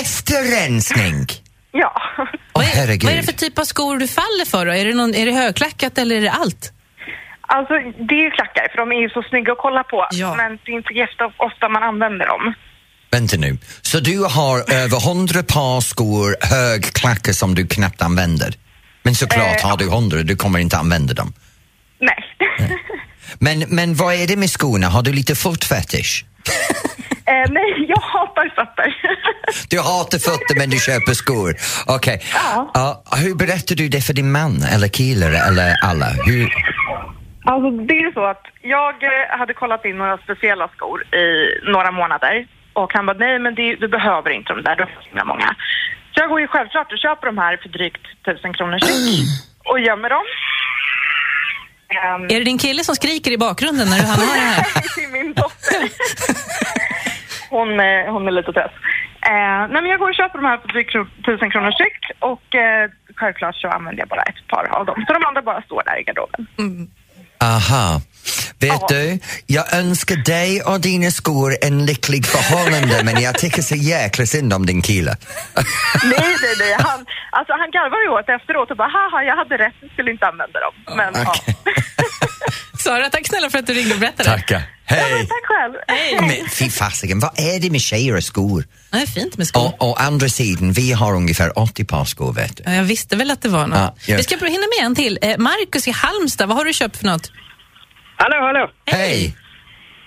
Efter 0.02 0.62
rensning? 0.62 1.43
Ja. 1.74 2.02
Åh 2.54 2.64
herregud. 2.64 3.04
Vad 3.04 3.14
är 3.14 3.18
det 3.18 3.24
för 3.24 3.32
typ 3.46 3.60
av 3.60 3.64
skor 3.64 3.98
du 3.98 4.08
faller 4.08 4.46
för? 4.46 4.66
Då? 4.66 4.72
Är, 4.74 4.86
det 4.86 4.94
någon, 4.94 5.16
är 5.16 5.26
det 5.26 5.32
högklackat 5.32 5.98
eller 5.98 6.16
är 6.16 6.22
det 6.22 6.32
allt? 6.32 6.72
Alltså, 7.42 7.74
det 8.08 8.14
är 8.16 8.24
ju 8.24 8.32
klackar 8.32 8.68
för 8.72 8.78
de 8.78 8.92
är 8.92 9.02
ju 9.02 9.10
så 9.10 9.24
snygga 9.30 9.52
att 9.52 9.58
kolla 9.58 9.84
på. 9.84 10.08
Men 10.38 10.60
det 10.66 10.72
är 10.72 10.76
inte 10.76 10.94
jätteofta 10.94 11.70
man 11.70 11.84
använder 11.84 12.26
dem. 12.28 12.54
Vänta 13.12 13.38
nu. 13.38 13.58
Så 13.82 14.00
du 14.00 14.18
har 14.24 14.58
över 14.84 15.00
hundra 15.10 15.44
par 15.44 15.82
skor, 15.82 16.36
högklackar 16.42 17.34
som 17.34 17.56
du 17.56 17.68
knappt 17.68 18.02
använder? 18.02 18.54
Men 19.04 19.16
såklart 19.16 19.64
Eh, 19.64 19.70
har 19.70 19.78
du 19.78 19.90
hundra, 19.90 20.24
du 20.24 20.36
kommer 20.36 20.60
inte 20.60 20.78
använda 20.78 21.14
dem. 21.14 21.34
Nej. 22.00 22.24
Men, 23.40 23.60
men 23.60 23.96
vad 23.96 24.14
är 24.16 24.28
det 24.28 24.36
med 24.36 24.50
skorna? 24.50 24.88
Har 24.88 25.02
du 25.02 25.14
lite 25.14 25.36
fotfetisch? 25.36 26.26
Eh, 27.26 27.50
nej, 27.50 27.86
jag 27.88 28.02
hatar 28.02 28.54
fötter. 28.56 28.90
Du 29.70 29.78
hatar 29.80 30.20
fötter 30.30 30.56
men 30.60 30.70
du 30.70 30.78
köper 30.78 31.14
skor. 31.14 31.56
Okej. 31.88 32.22
Ja. 32.34 32.72
Ja, 32.74 33.04
hur 33.24 33.36
berättar 33.36 33.76
du 33.76 33.88
det 33.90 34.02
för 34.02 34.14
din 34.14 34.32
man 34.32 34.54
eller 34.74 34.88
kille 34.88 35.26
eller 35.50 35.70
alla? 35.90 36.06
Hur... 36.26 36.46
Alltså, 37.46 37.70
det 37.72 37.94
är 37.94 38.12
så 38.14 38.26
att 38.26 38.46
jag 38.62 38.94
eh, 39.04 39.38
hade 39.40 39.54
kollat 39.54 39.86
in 39.86 39.98
några 39.98 40.18
speciella 40.18 40.68
skor 40.76 41.16
i 41.16 41.26
några 41.72 41.92
månader. 41.92 42.48
Och 42.74 42.94
han 42.94 43.06
bara, 43.06 43.18
nej 43.18 43.40
men 43.40 43.56
det, 43.56 43.76
du 43.76 43.88
behöver 43.88 44.30
inte 44.30 44.54
de 44.54 44.62
där, 44.64 44.76
du 44.76 44.84
har 44.84 44.92
så 45.22 45.26
många. 45.26 45.56
Så 46.14 46.22
jag 46.22 46.30
går 46.30 46.42
ju 46.42 46.48
självklart 46.48 46.92
och 46.92 47.00
köper 47.00 47.28
de 47.28 47.38
här 47.38 47.58
för 47.62 47.70
drygt 47.70 48.06
tusen 48.26 48.54
kronor 48.54 48.78
styck. 48.80 49.28
Och 49.70 49.80
gömmer 49.80 50.10
dem. 50.10 50.26
Ehm, 51.98 52.24
Är 52.24 52.40
det 52.40 52.44
din 52.44 52.58
kille 52.58 52.84
som 52.84 52.96
skriker 52.96 53.32
i 53.32 53.38
bakgrunden 53.38 53.88
när 53.90 53.98
du 53.98 54.04
han 54.06 54.20
har 54.20 54.36
det 54.36 54.42
här? 54.42 54.64
till 54.96 55.10
min 55.12 55.34
dotter. 55.34 55.82
hon, 57.50 57.70
eh, 57.80 58.14
hon 58.14 58.28
är 58.28 58.32
lite 58.32 58.54
trött. 58.54 58.76
Eh, 59.32 59.60
nej 59.72 59.80
men 59.82 59.86
jag 59.86 60.00
går 60.00 60.10
och 60.10 60.16
köper 60.16 60.38
de 60.40 60.46
här 60.46 60.58
för 60.58 60.68
drygt 60.68 60.94
tusen 61.26 61.52
kronor 61.52 61.72
styck. 61.72 62.00
Och 62.20 62.56
eh, 62.56 62.90
självklart 63.16 63.56
så 63.56 63.68
använder 63.68 64.00
jag 64.02 64.08
bara 64.10 64.22
ett 64.22 64.48
par 64.48 64.66
av 64.78 64.86
dem. 64.86 65.04
Så 65.08 65.14
de 65.14 65.26
andra 65.26 65.42
bara 65.42 65.62
står 65.62 65.82
där 65.86 66.00
i 66.00 66.04
garderoben. 66.04 66.48
Aha. 67.42 68.02
Vet 68.60 68.88
du, 68.88 69.20
jag 69.48 69.74
önskar 69.74 70.16
dig 70.16 70.62
och 70.62 70.80
dina 70.82 71.12
skor 71.12 71.58
en 71.62 71.86
lycklig 71.86 72.26
förhållande 72.26 73.04
men 73.04 73.22
jag 73.22 73.38
tycker 73.38 73.62
så 73.62 73.76
jäkla 73.76 74.26
synd 74.26 74.54
om 74.54 74.66
din 74.66 74.82
kille. 74.82 75.18
nej, 75.56 76.36
nej, 76.42 76.56
nej. 76.60 76.74
Han, 76.80 77.06
alltså, 77.32 77.54
han 77.54 77.72
garvar 77.72 78.02
ju 78.06 78.10
åt 78.20 78.42
efteråt 78.42 78.72
och 78.72 78.78
bara, 78.78 78.88
haha, 78.88 79.24
jag 79.24 79.36
hade 79.36 79.58
rätt, 79.58 79.74
jag 79.82 79.92
skulle 79.92 80.12
inte 80.12 80.26
använda 80.26 80.60
dem. 80.60 80.98
Men 80.98 81.14
ja. 81.26 81.36
Sara, 82.80 83.10
tack 83.10 83.28
snälla 83.28 83.50
för 83.50 83.60
att 83.60 83.68
du 83.68 83.74
ringde 83.74 83.94
och 83.94 84.00
berättade. 84.00 84.30
Tackar. 84.30 84.62
Hej! 84.86 85.28
Tack 85.28 85.46
själv. 85.46 85.74
Men 86.22 86.50
fy 86.50 86.70
fasiken, 86.70 87.20
vad 87.20 87.40
är 87.40 87.60
det 87.60 87.70
med 87.70 87.82
tjejer 87.82 88.16
och 88.16 88.24
skor? 88.24 88.66
Det 88.92 88.98
är 88.98 89.06
fint 89.06 89.38
med 89.38 89.48
skor. 89.48 89.74
Och, 89.80 89.90
och 89.90 90.02
andra 90.02 90.30
sidan, 90.30 90.74
vi 90.74 90.92
har 90.92 91.16
ungefär 91.16 91.60
80 91.60 91.86
par 91.86 92.06
skor 92.06 92.34
vet 92.34 92.58
du. 92.58 92.64
Ja, 92.66 92.74
Jag 92.74 92.84
visste 92.84 93.16
väl 93.16 93.32
att 93.32 93.42
det 93.42 93.50
var 93.50 93.68
något. 93.68 93.78
Ja, 93.78 93.96
ja. 94.06 94.18
Vi 94.18 94.24
ska 94.24 94.36
hinna 94.36 94.68
med 94.80 94.86
en 94.86 94.96
till. 94.96 95.20
Eh, 95.22 95.38
Marcus 95.38 95.88
i 95.88 95.92
Halmstad, 95.92 96.48
vad 96.48 96.58
har 96.58 96.66
du 96.66 96.74
köpt 96.74 96.98
för 96.98 97.06
något? 97.06 97.32
Hallå, 98.24 98.38
hallå! 98.42 98.70
Hej! 98.86 99.36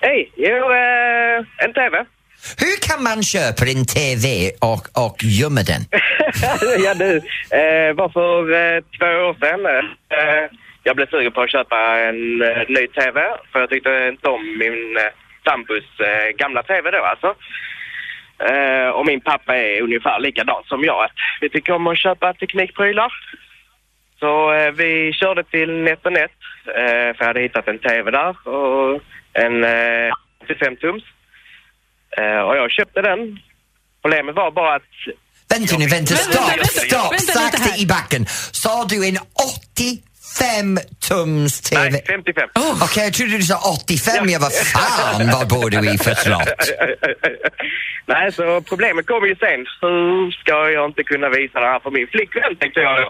Hej! 0.01 0.31
Jo, 0.35 0.55
eh, 0.73 1.65
en 1.65 1.73
TV. 1.73 1.97
Hur 2.63 2.77
kan 2.87 3.03
man 3.03 3.23
köpa 3.23 3.65
en 3.65 3.85
TV 3.85 4.51
och, 4.71 4.85
och 5.05 5.17
gömma 5.39 5.61
den? 5.71 5.81
ja 6.85 6.93
du, 6.93 7.11
eh, 7.59 7.89
var 7.99 8.09
för 8.09 8.39
eh, 8.61 8.79
två 8.97 9.11
år 9.27 9.35
sedan. 9.41 9.65
Eh, 10.17 10.43
jag 10.83 10.95
blev 10.95 11.07
sugen 11.09 11.31
på 11.31 11.41
att 11.41 11.51
köpa 11.51 11.79
en 12.07 12.41
eh, 12.41 12.61
ny 12.67 12.87
TV 12.87 13.21
för 13.51 13.59
jag 13.59 13.69
tyckte 13.69 14.09
inte 14.13 14.27
om 14.27 14.57
min 14.57 14.97
eh, 14.97 15.11
sambos 15.45 15.87
eh, 15.99 16.29
gamla 16.37 16.63
TV 16.63 16.91
då 16.91 17.03
alltså. 17.03 17.29
Eh, 18.49 18.89
och 18.89 19.05
min 19.05 19.21
pappa 19.21 19.57
är 19.57 19.81
ungefär 19.81 20.19
likadan 20.19 20.63
som 20.65 20.83
jag. 20.83 21.03
Att 21.05 21.17
vi 21.41 21.49
tycker 21.49 21.73
om 21.73 21.87
att 21.87 21.99
köpa 21.99 22.33
teknikprylar. 22.33 23.13
Så 24.19 24.53
eh, 24.53 24.71
vi 24.71 25.13
körde 25.13 25.43
till 25.43 25.69
NetOnNet 25.83 26.31
eh, 26.67 27.09
för 27.15 27.19
jag 27.19 27.27
hade 27.27 27.41
hittat 27.41 27.67
en 27.67 27.79
TV 27.79 28.11
där 28.11 28.47
och 28.47 29.01
en 29.33 29.63
eh, 29.63 30.11
85-tums. 30.47 31.03
Eh, 32.17 32.39
och 32.39 32.57
jag 32.57 32.71
köpte 32.71 33.01
den. 33.01 33.39
Problemet 34.01 34.35
var 34.35 34.51
bara 34.51 34.75
att 34.75 34.81
Vänta 35.49 35.77
nu, 35.77 35.87
vänta, 35.87 36.15
stopp, 36.15 36.51
vänta, 36.51 36.65
stopp, 36.65 37.11
vänta 37.11 37.33
sakta 37.33 37.77
i 37.77 37.85
backen. 37.85 38.25
Sa 38.51 38.85
du 38.89 39.07
en 39.07 39.17
85 39.63 40.77
tums 41.07 41.61
TV? 41.61 41.89
Nej, 41.89 42.03
55. 42.07 42.49
Okej, 42.83 43.03
jag 43.03 43.13
trodde 43.13 43.37
du 43.37 43.43
sa 43.43 43.57
85, 43.83 44.29
jag 44.29 44.39
var 44.39 44.49
fan 44.49 45.29
vad 45.31 45.47
bor 45.47 45.69
du 45.69 45.77
i 45.93 45.97
för 45.97 46.15
slott? 46.15 46.49
Nej, 48.05 48.31
så 48.31 48.61
problemet 48.61 49.07
kommer 49.07 49.27
ju 49.27 49.35
sen. 49.35 49.65
Hur 49.81 50.31
ska 50.31 50.69
jag 50.69 50.85
inte 50.89 51.03
kunna 51.03 51.29
visa 51.29 51.59
det 51.59 51.67
här 51.67 51.79
för 51.79 51.91
min 51.91 52.07
flickvän, 52.07 52.55
tänkte 52.55 52.79
jag 52.79 53.01
då. 53.01 53.09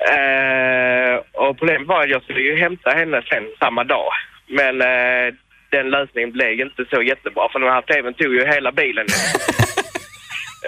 Eh, 0.00 1.16
och 1.32 1.58
problemet 1.58 1.88
var 1.88 2.02
att 2.02 2.10
jag 2.10 2.22
skulle 2.22 2.40
ju 2.40 2.56
hämta 2.56 2.90
henne 2.90 3.22
sen 3.30 3.44
samma 3.58 3.84
dag. 3.84 4.12
Men 4.48 4.82
eh, 4.82 5.34
den 5.70 5.90
lösningen 5.90 6.32
blev 6.32 6.60
inte 6.60 6.84
så 6.90 7.02
jättebra 7.02 7.48
för 7.52 7.58
den 7.58 7.72
här 7.72 7.82
tvn 7.82 8.14
tog 8.14 8.34
ju 8.34 8.46
hela 8.46 8.72
bilen. 8.72 9.06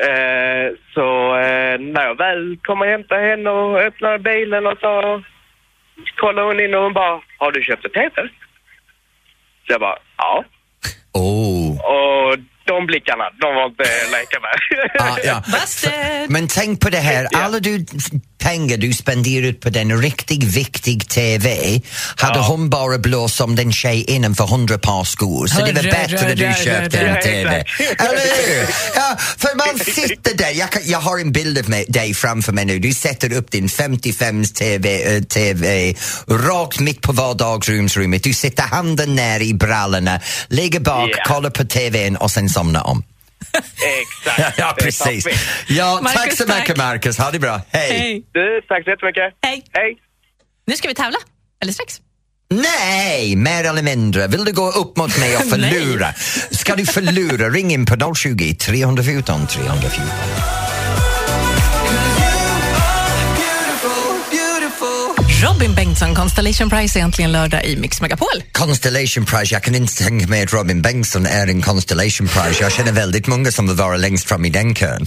eh, 0.08 0.72
så 0.94 1.36
eh, 1.36 1.80
när 1.80 2.04
jag 2.04 2.18
väl 2.18 2.58
kom 2.62 2.80
och 2.80 2.86
hämtade 2.86 3.20
henne 3.20 3.50
och 3.50 3.78
öppnade 3.78 4.18
bilen 4.18 4.66
och 4.66 4.78
så 4.80 5.22
kollade 6.16 6.48
hon 6.48 6.60
in 6.60 6.74
och 6.74 6.82
hon 6.82 6.92
bara, 6.92 7.20
har 7.38 7.52
du 7.52 7.62
köpt 7.62 7.84
en 7.84 7.90
tv? 7.90 8.28
Så 9.66 9.72
jag 9.72 9.80
bara, 9.80 9.98
ja. 10.16 10.44
Oh. 11.12 11.70
Och 11.80 12.38
de 12.64 12.86
blickarna, 12.86 13.24
de 13.40 13.54
var 13.54 13.66
inte 13.66 13.84
leka 14.12 14.40
med. 14.40 14.50
Ah, 15.00 15.18
ja. 15.24 15.42
Men 16.28 16.48
tänk 16.48 16.80
på 16.80 16.90
det 16.90 16.98
här, 16.98 17.26
alla 17.36 17.58
du 17.58 17.84
pengar 18.38 18.76
du 18.76 18.92
spenderat 18.92 19.60
på 19.60 19.70
den 19.70 20.02
riktigt 20.02 20.42
viktig 20.44 21.08
TV 21.08 21.80
hade 22.16 22.38
hon 22.38 22.70
bara 22.70 22.98
blåst 22.98 23.40
om 23.40 23.56
den 23.56 23.72
tjej 23.72 24.04
innan 24.08 24.34
för 24.34 24.44
hundra 24.46 24.78
par 24.78 25.04
skor 25.04 25.46
så 25.46 25.64
det 25.66 25.72
var 25.72 25.82
bättre 25.82 26.16
hörru, 26.16 26.34
du 26.34 26.54
köpte 26.64 26.98
en 26.98 27.22
TV. 27.22 27.64
Ja. 27.78 28.04
Eller 28.04 28.46
hur? 28.46 28.68
Ja, 28.94 29.16
för 29.18 29.56
man 29.56 29.78
sitter 29.78 30.34
där, 30.34 30.50
jag, 30.50 30.70
kan, 30.70 30.82
jag 30.84 30.98
har 30.98 31.18
en 31.18 31.32
bild 31.32 31.58
av 31.58 31.68
mig, 31.70 31.84
dig 31.88 32.14
framför 32.14 32.52
mig 32.52 32.64
nu, 32.64 32.78
du 32.78 32.94
sätter 32.94 33.32
upp 33.32 33.50
din 33.50 33.68
55 33.68 34.44
TV, 34.44 35.16
eh, 35.16 35.22
TV 35.22 35.94
rakt 36.28 36.80
mitt 36.80 37.00
på 37.00 37.12
vardagsrumsrummet, 37.12 38.22
du 38.22 38.34
sitter 38.34 38.62
handen 38.62 39.14
ner 39.16 39.40
i 39.40 39.54
brallorna, 39.54 40.20
ligger 40.48 40.80
bak, 40.80 41.10
Ja. 41.16 41.24
kollar 41.34 41.50
på 41.50 41.64
TVn 41.64 42.16
och 42.16 42.30
sen 42.30 42.48
somnar 42.48 42.86
om. 42.86 43.02
Exakt. 43.52 44.54
Ja, 44.58 44.74
precis. 44.80 45.26
Ja, 45.68 46.00
tack 46.04 46.16
Marcus, 46.16 46.38
så 46.38 46.46
mycket 46.46 46.66
tack. 46.66 46.76
Marcus. 46.76 47.18
Ha 47.18 47.30
det 47.30 47.38
bra. 47.38 47.60
Hej. 47.70 48.22
Du, 48.32 48.60
tack 48.68 48.84
så 48.84 48.90
jättemycket. 48.90 49.34
Hej. 49.42 49.64
Hej. 49.72 49.96
Nu 50.66 50.76
ska 50.76 50.88
vi 50.88 50.94
tävla. 50.94 51.18
Eller 51.62 51.72
strax. 51.72 52.00
Nej, 52.50 53.36
mer 53.36 53.64
eller 53.64 53.82
mindre. 53.82 54.26
Vill 54.26 54.44
du 54.44 54.52
gå 54.52 54.70
upp 54.70 54.96
mot 54.96 55.18
mig 55.18 55.36
och 55.36 55.44
förlura? 55.50 56.12
Ska 56.50 56.74
du 56.76 56.86
förlura, 56.86 57.48
ring 57.48 57.70
in 57.72 57.86
på 57.86 58.14
020 58.14 58.54
314 58.54 59.46
314. 59.46 60.02
Robin 65.42 65.74
Bengtsson, 65.74 66.14
Constellation 66.14 66.70
Prize 66.70 66.98
är 66.98 67.02
äntligen 67.02 67.32
lördag 67.32 67.64
i 67.64 67.76
Mix 67.76 68.00
Megapol. 68.00 68.28
Constellation 68.52 69.24
Prize, 69.24 69.54
jag 69.54 69.62
kan 69.62 69.74
inte 69.74 69.94
tänka 69.96 70.26
mig 70.26 70.42
att 70.42 70.52
Robin 70.52 70.82
Bengtsson 70.82 71.26
är 71.26 71.46
en 71.46 71.62
Constellation 71.62 72.28
Prize. 72.28 72.62
Jag 72.62 72.72
känner 72.72 72.92
väldigt 72.92 73.26
många 73.26 73.52
som 73.52 73.66
vill 73.66 73.76
vara 73.76 73.96
längst 73.96 74.28
fram 74.28 74.44
i 74.44 74.50
den 74.50 74.74
kön. 74.74 75.06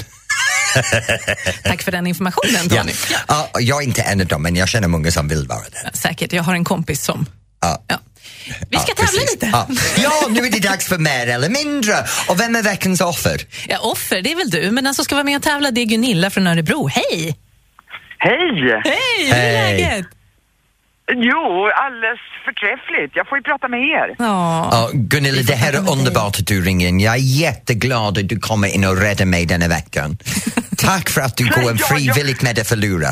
Tack 1.63 1.82
för 1.82 1.91
den 1.91 2.08
informationen, 2.08 2.62
Ja. 2.70 2.82
Tony. 2.82 2.94
Ja, 3.28 3.50
jag 3.60 3.78
är 3.84 3.88
inte 3.88 4.02
en 4.02 4.22
av 4.22 4.28
dem, 4.28 4.41
men 4.44 4.56
jag 4.56 4.70
känner 4.70 4.88
många 4.88 5.12
som 5.12 5.28
vill 5.28 5.48
vara 5.48 5.60
det. 5.60 5.98
Säkert, 5.98 6.34
jag 6.34 6.44
har 6.44 6.54
en 6.54 6.63
kompis 6.63 7.04
som... 7.04 7.26
Ja. 7.62 7.82
Vi 8.70 8.78
ska 8.80 8.94
tävla 8.94 9.22
lite. 9.32 9.50
Ja. 9.54 9.67
ja, 10.04 10.28
nu 10.30 10.39
är 10.46 10.52
det 10.52 10.60
dags 10.60 10.88
för 10.88 10.98
mer 10.98 11.28
eller 11.28 11.50
mindre. 11.50 11.94
Och 12.28 12.39
vem 12.39 12.56
är 12.56 12.63
veckans 12.63 13.02
offer? 13.02 13.41
Ja, 13.67 13.78
offer, 13.80 14.22
det 14.22 14.32
är 14.32 14.36
väl 14.36 14.50
du, 14.50 14.72
men 14.72 14.84
den 14.84 14.96
som 14.96 15.06
ska 15.06 15.15
vara 15.15 15.24
med 15.24 15.36
och 15.38 15.44
tävla 15.44 15.72
det 15.72 15.82
är 15.82 15.86
Gunilla 15.86 16.30
från 16.30 16.48
Örebro. 16.48 16.88
Hej! 16.88 17.38
Hej! 18.17 18.82
Hej, 18.84 19.26
hur 19.26 19.34
är 19.34 19.54
läget? 19.54 20.06
Jo, 21.15 21.69
alldeles 21.76 22.19
förträffligt. 22.45 23.15
Jag 23.15 23.28
får 23.30 23.38
ju 23.38 23.41
prata 23.43 23.67
med 23.67 23.80
er. 23.80 24.15
Ja. 24.19 24.69
Ja, 24.71 24.89
Gunilla, 24.93 25.41
det 25.41 25.56
här 25.56 25.74
är 25.74 25.91
underbart 25.91 26.39
att 26.39 26.47
du 26.47 26.62
ringer 26.62 26.88
in. 26.88 27.00
Jag 27.00 27.13
är 27.13 27.19
jätteglad 27.19 28.17
att 28.17 28.30
du 28.30 28.39
kommer 28.39 28.67
in 28.67 28.84
och 28.86 28.97
räddar 28.97 29.26
mig 29.26 29.45
denna 29.45 29.67
veckan. 29.67 30.17
Tack 30.78 31.10
för 31.10 31.21
att 31.21 31.38
du 31.38 31.43
går 31.50 31.62
en 31.69 31.78
Ja, 31.78 31.86
ja. 31.89 31.95
frivilligt 32.13 32.41
med 32.41 32.60
att 32.60 32.67
förlora. 32.67 33.08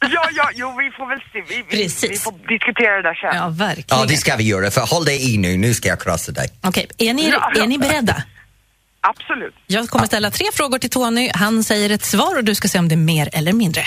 Ja, 0.00 0.28
ja, 0.32 0.50
jo, 0.54 0.68
vi 0.78 0.90
får 0.90 1.08
väl 1.08 1.18
se. 1.32 1.54
Vi, 1.54 1.76
vi, 1.76 2.08
vi 2.12 2.18
får 2.18 2.32
diskutera 2.48 2.96
det 2.96 3.02
där 3.02 3.14
sen. 3.14 3.36
Ja, 3.36 3.48
verkligen. 3.48 4.00
Ja, 4.00 4.04
det 4.08 4.16
ska 4.16 4.36
vi 4.36 4.44
göra. 4.44 4.70
För 4.70 4.80
håll 4.80 5.04
dig 5.04 5.34
i 5.34 5.38
nu, 5.38 5.56
nu 5.56 5.74
ska 5.74 5.88
jag 5.88 6.00
krossa 6.00 6.32
dig. 6.32 6.48
Okej, 6.62 6.86
är, 6.98 7.14
ni, 7.14 7.28
Ja, 7.30 7.62
är 7.62 7.66
ni 7.66 7.78
beredda? 7.78 8.22
Absolut. 9.00 9.54
Jag 9.66 9.88
kommer 9.88 10.06
ställa 10.06 10.30
tre 10.30 10.46
frågor 10.54 10.78
till 10.78 10.90
Tony. 10.90 11.30
Han 11.34 11.64
säger 11.64 11.90
ett 11.90 12.04
svar 12.04 12.36
och 12.38 12.44
du 12.44 12.54
ska 12.54 12.68
säga 12.68 12.80
om 12.80 12.88
det 12.88 12.94
är 12.94 12.96
mer 12.96 13.28
eller 13.32 13.52
mindre. 13.52 13.82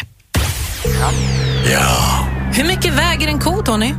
Ja. 1.72 2.28
Hur 2.54 2.64
mycket 2.68 2.94
väger 2.94 3.28
en 3.28 3.40
ko, 3.40 3.62
Tony? 3.64 3.94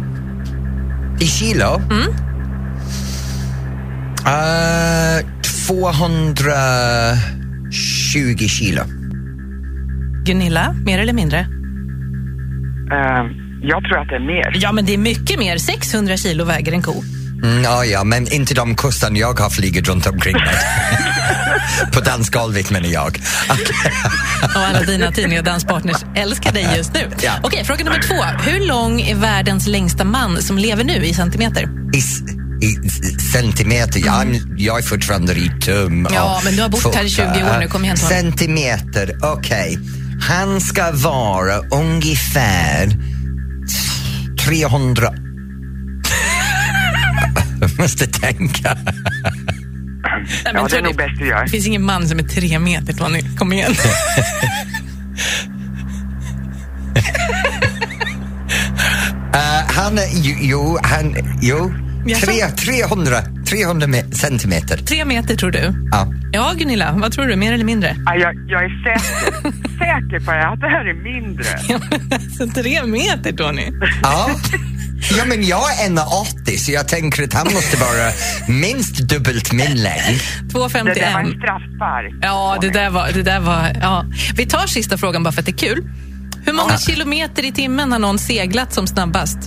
I 1.21 1.27
kilo? 1.27 1.81
Mm. 1.91 2.09
Uh, 4.27 5.21
220 5.69 8.47
kilo. 8.49 8.83
Gunilla, 10.25 10.73
mer 10.85 10.99
eller 10.99 11.13
mindre? 11.13 11.39
Eh, 11.39 11.47
jag 13.63 13.85
tror 13.85 13.99
att 13.99 14.09
det 14.09 14.15
är 14.15 14.27
mer. 14.27 14.53
Ja, 14.55 14.73
men 14.73 14.85
det 14.87 14.95
är 14.95 14.99
mycket 14.99 15.39
mer. 15.39 15.59
600 15.59 16.17
kilo 16.17 16.45
väger 16.45 16.73
en 16.73 16.83
ko. 16.83 17.03
Mm, 17.43 17.63
ja, 17.63 17.85
ja, 17.85 18.05
men 18.05 18.33
inte 18.33 18.55
de 18.55 18.75
kossan 18.75 19.17
jag 19.17 19.41
har 19.41 19.51
flugit 19.51 19.89
runt 19.89 20.07
omkring 20.07 20.37
med. 20.37 20.45
På 21.93 22.01
dansgolvet 22.01 22.71
menar 22.71 22.89
jag. 22.89 23.19
Och 24.55 24.61
alla 24.61 24.81
dina 24.83 25.13
tidningar 25.13 25.41
och 25.41 25.47
danspartners 25.47 25.97
älskar 26.17 26.53
dig 26.53 26.69
just 26.77 26.95
nu. 26.95 27.11
Ja. 27.23 27.33
Okej, 27.43 27.65
fråga 27.65 27.85
nummer 27.85 28.03
två. 28.03 28.23
Hur 28.51 28.67
lång 28.67 29.01
är 29.01 29.15
världens 29.15 29.67
längsta 29.67 30.05
man 30.05 30.43
som 30.43 30.59
lever 30.59 30.85
nu 30.85 31.05
i 31.07 31.15
centimeter? 31.15 31.69
I, 31.95 31.99
s- 31.99 32.21
i 32.63 32.73
centimeter, 33.33 34.03
jag, 34.07 34.41
jag 34.57 34.79
är 34.79 34.83
fortfarande 34.83 35.33
i 35.35 35.51
tum. 35.65 36.09
Ja, 36.15 36.41
men 36.45 36.57
du 36.57 36.63
har 36.63 36.69
bott 36.69 36.95
här 36.95 37.05
i 37.05 37.09
20 37.11 37.23
år 37.23 37.61
nu. 37.61 37.69
Kom 37.69 37.85
igen. 37.85 37.97
Centimeter, 37.97 39.19
okej. 39.23 39.79
Han 40.29 40.61
ska 40.61 40.91
vara 40.93 41.59
ungefär 41.59 42.91
300... 44.45 45.13
Jag 47.61 47.79
måste 47.79 48.07
tänka. 48.07 48.77
Nej, 50.45 50.53
men 50.53 50.63
Ja, 50.63 50.69
det 50.71 50.77
är 50.77 50.83
nog 50.83 50.97
bäst 50.97 51.19
du 51.19 51.27
gör. 51.27 51.45
Det 51.45 51.51
finns 51.51 51.67
ingen 51.67 51.83
man 51.83 52.09
som 52.09 52.19
är 52.19 52.23
tre 52.23 52.59
meter, 52.59 52.93
Tony. 52.93 53.23
Kom 53.39 53.53
igen. 53.53 53.75
Eh, 59.35 59.75
han 59.77 59.99
är, 59.99 60.07
jo, 60.13 60.35
jo, 60.41 60.79
han, 60.83 61.15
jo. 61.43 61.73
Tre, 62.25 62.47
300, 62.51 63.17
300 63.47 63.87
me- 63.87 64.11
centimeter. 64.15 64.77
Tre 64.77 65.05
meter, 65.05 65.35
tror 65.37 65.51
du? 65.51 65.73
Ja. 65.93 66.13
Ja, 66.33 66.53
Gunilla. 66.59 66.93
Vad 66.93 67.13
tror 67.13 67.27
du? 67.27 67.37
Mer 67.37 67.53
eller 67.53 67.65
mindre? 67.65 67.97
Ja, 68.07 68.15
jag, 68.15 68.35
jag 68.49 68.65
är 68.65 68.83
säker, 68.83 69.43
säker 69.79 70.21
på 70.25 70.31
att 70.31 70.61
det 70.61 70.69
här 70.69 70.85
är 70.85 70.95
mindre. 70.95 71.45
Ja, 71.69 71.79
men 71.91 72.13
alltså, 72.13 72.61
tre 72.61 72.83
meter, 72.87 73.33
Tony. 73.33 73.73
Ja. 74.03 74.31
ja, 75.19 75.25
men 75.27 75.47
jag 75.47 75.73
är 75.81 75.89
1,80 75.89 76.57
så 76.57 76.73
jag 76.73 76.89
tänker 76.89 77.25
att 77.25 77.33
han 77.33 77.53
måste 77.55 77.77
vara 77.77 78.13
minst 78.49 78.97
dubbelt 78.99 79.53
min 79.53 79.83
längd. 79.83 80.21
Det 80.43 80.53
där 80.53 80.61
var 80.61 80.69
2,51. 80.69 81.19
en 81.21 81.27
straffspark. 81.27 82.15
Ja, 82.23 82.59
det 82.61 82.69
där 82.71 82.91
var... 82.91 83.13
Det 83.13 83.23
där 83.23 83.41
var 83.41 83.77
ja. 83.81 84.05
Vi 84.35 84.47
tar 84.47 84.67
sista 84.67 84.99
frågan 84.99 85.23
bara 85.23 85.33
för 85.33 85.41
att 85.41 85.47
det 85.47 85.53
är 85.53 85.69
kul. 85.75 85.85
Hur 86.47 86.53
många 86.53 86.73
Ja. 86.73 86.79
kilometer 86.79 87.45
i 87.45 87.53
timmen 87.53 87.93
har 87.93 87.99
någon 87.99 88.19
seglat 88.19 88.73
som 88.75 88.87
snabbast? 88.87 89.39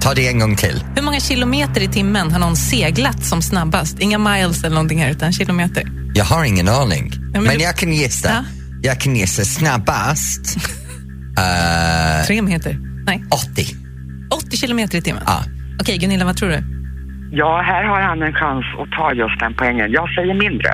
Ta 0.00 0.14
det 0.14 0.28
en 0.28 0.38
gång 0.38 0.56
till. 0.56 0.84
Hur 0.96 1.02
många 1.02 1.20
kilometer 1.20 1.80
i 1.80 1.88
timmen 1.88 2.32
har 2.32 2.38
någon 2.38 2.56
seglat 2.56 3.24
som 3.24 3.42
snabbast? 3.42 3.98
Inga 4.00 4.18
miles 4.18 4.58
eller 4.64 4.74
någonting 4.74 5.02
här, 5.02 5.10
utan 5.10 5.32
kilometer. 5.32 5.82
Jag 6.14 6.24
har 6.24 6.44
ingen 6.44 6.68
aning. 6.68 7.12
men 7.32 7.42
men 7.44 7.56
du- 7.58 7.62
jag 7.64 7.76
kan 7.76 7.92
gissa. 7.92 8.28
Ja. 8.28 8.44
Jag 8.82 9.00
kan 9.00 9.16
gissa 9.16 9.44
snabbast. 9.44 10.56
eh, 11.38 12.26
Tre 12.26 12.42
meter? 12.42 12.78
Nej. 13.06 13.24
80. 13.52 13.76
80 14.34 14.56
kilometer 14.56 14.98
i 14.98 15.02
timmen? 15.02 15.22
Ja. 15.26 15.44
Okej, 15.80 15.98
Gunilla, 15.98 16.24
vad 16.24 16.36
tror 16.36 16.48
du? 16.48 16.62
Ja, 17.32 17.62
här 17.66 17.84
har 17.84 18.00
han 18.00 18.22
en 18.22 18.32
chans 18.32 18.64
att 18.80 18.90
ta 18.98 19.12
just 19.12 19.40
den 19.40 19.54
poängen. 19.54 19.90
Jag 19.92 20.08
säger 20.14 20.34
mindre. 20.34 20.70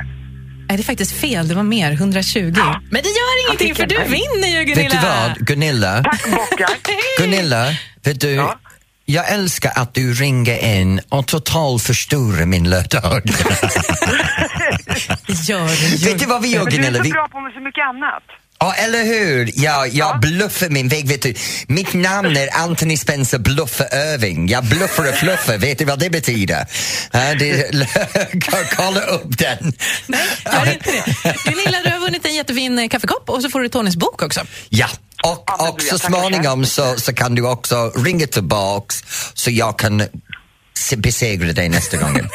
Nej, 0.69 0.77
det 0.77 0.83
är 0.83 0.85
faktiskt 0.85 1.21
fel. 1.21 1.49
Det 1.49 1.55
var 1.55 1.63
mer. 1.63 1.93
120. 1.93 2.41
Men 2.41 2.53
det 3.03 3.09
gör 3.09 3.47
ingenting, 3.49 3.75
för 3.75 3.87
du 3.87 3.95
poäng. 3.97 4.11
vinner 4.11 4.49
ju, 4.49 4.59
Vet 4.59 4.77
Gunilla! 4.77 5.01
du 5.01 5.07
vad, 5.07 5.47
Gunilla? 5.47 6.03
Tack 6.05 6.25
bockar. 6.31 6.69
Gunilla, 7.23 7.67
vet 8.05 8.21
du, 8.21 8.31
Ja. 8.31 8.59
jag 9.05 9.31
älskar 9.33 9.73
att 9.77 9.95
du 9.95 10.13
ringer 10.13 10.65
in 10.81 11.01
och 11.09 11.27
totalt 11.27 11.83
förstorar 11.83 12.47
min 12.47 12.71
lördag. 12.71 13.23
Det 15.27 15.49
gör 15.49 15.67
du 15.69 15.97
ju. 15.97 16.11
vet 16.13 16.19
du 16.21 16.27
vad 16.27 16.43
vi 16.43 16.49
gör, 16.49 16.65
Men 16.65 16.71
du 16.73 16.77
är 16.77 16.83
Gunilla? 16.83 17.05
så 17.05 17.11
bra 17.11 17.29
på 17.29 17.51
så 17.55 17.61
mycket 17.61 17.85
annat. 17.89 18.23
Ja, 18.63 18.75
eller 18.75 19.05
hur? 19.05 19.51
Ja, 19.55 19.87
jag 19.87 20.21
bluffar 20.21 20.69
min 20.69 20.89
väg. 20.89 21.09
Vet 21.09 21.23
du, 21.23 21.35
mitt 21.67 21.93
namn 21.95 22.37
är 22.37 22.49
Anthony 22.57 22.97
Spencer 22.97 23.39
Bluffer 23.39 24.15
Irving. 24.15 24.49
Jag 24.49 24.65
bluffar 24.65 25.09
och 25.09 25.15
fluffar. 25.15 25.57
Vet 25.57 25.79
du 25.79 25.85
vad 25.85 25.99
det 25.99 26.11
betyder? 26.11 26.67
Ja, 27.13 27.35
det, 27.35 27.71
kolla 28.77 29.01
upp 29.01 29.39
den. 29.39 29.73
Nej, 30.07 30.21
gör 30.53 30.73
inte 30.73 30.91
det. 30.91 31.35
Gunilla, 31.45 31.79
du 31.85 31.91
har 31.91 31.99
vunnit 32.01 32.27
en 32.27 32.35
jättefin 32.35 32.79
eh, 32.79 32.89
kaffekopp 32.89 33.31
och 33.31 33.43
så 33.43 33.51
får 33.51 33.61
du 33.61 33.69
Tonys 33.69 33.97
bok 33.97 34.23
också. 34.23 34.41
Ja, 34.69 34.89
och, 35.25 35.45
Ja, 35.47 35.69
och 35.69 35.83
så 35.83 35.99
småningom 35.99 36.67
så, 36.67 36.95
så 36.97 37.13
kan 37.13 37.35
du 37.35 37.43
också 37.47 37.93
ringa 37.97 38.27
tillbaks 38.27 39.05
så 39.35 39.51
jag 39.51 39.79
kan 39.79 40.03
se- 40.75 40.97
besegra 40.97 41.53
dig 41.53 41.69
nästa 41.69 41.97
gång. 41.97 42.21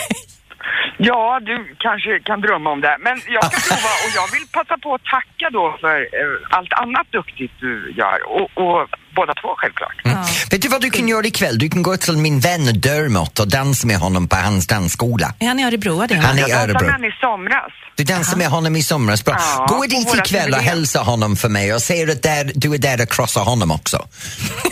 Ja, 0.97 1.39
du 1.41 1.75
kanske 1.79 2.19
kan 2.19 2.41
drömma 2.41 2.69
om 2.71 2.81
det. 2.81 2.97
Men 2.99 3.21
jag 3.27 3.45
ska 3.45 3.57
prova 3.75 3.89
och 4.05 4.11
jag 4.15 4.27
vill 4.35 4.47
passa 4.51 4.77
på 4.77 4.93
att 4.95 5.03
tacka 5.03 5.49
då 5.51 5.77
för 5.81 5.95
eh, 5.99 6.57
allt 6.57 6.73
annat 6.73 7.07
duktigt 7.11 7.53
du 7.59 7.93
gör. 7.97 8.17
Och, 8.27 8.49
och 8.63 8.87
båda 9.15 9.33
två 9.33 9.49
självklart. 9.57 10.05
Mm. 10.05 10.17
Vet 10.51 10.61
du 10.61 10.67
vad 10.67 10.81
du 10.81 10.89
kan 10.89 11.07
göra 11.07 11.25
ikväll? 11.25 11.57
Du 11.59 11.69
kan 11.69 11.83
gå 11.83 11.97
till 11.97 12.17
min 12.17 12.39
vän 12.39 12.65
Dermot 12.81 13.39
och 13.39 13.47
dansa 13.47 13.87
med 13.87 13.97
honom 13.97 14.27
på 14.27 14.35
hans 14.35 14.67
dansskola. 14.67 15.33
Är 15.39 15.47
han 15.47 15.59
i 15.59 15.65
Örebro? 15.65 16.01
är 16.01 16.07
det 16.07 16.15
Han 16.15 16.37
är 16.37 16.41
Jag 16.41 16.49
i 16.49 16.51
dansade 16.51 16.63
Örebro. 16.63 16.85
med 16.85 16.91
honom 16.93 17.05
i 17.05 17.11
somras. 17.21 17.71
Du 17.95 18.03
dansade 18.03 18.37
med 18.37 18.47
honom 18.47 18.75
i 18.75 18.83
somras. 18.83 19.25
Bra. 19.25 19.35
Ja, 19.39 19.65
Gå 19.69 19.81
dit 19.85 20.15
ikväll 20.15 20.53
och 20.53 20.59
hälsa 20.59 20.99
honom 20.99 21.35
för 21.35 21.49
mig 21.49 21.73
och 21.73 21.81
säg 21.81 22.11
att 22.11 22.23
där, 22.23 22.51
du 22.55 22.73
är 22.73 22.77
där 22.77 23.01
och 23.03 23.09
krossar 23.09 23.41
honom 23.43 23.71
också. 23.71 23.97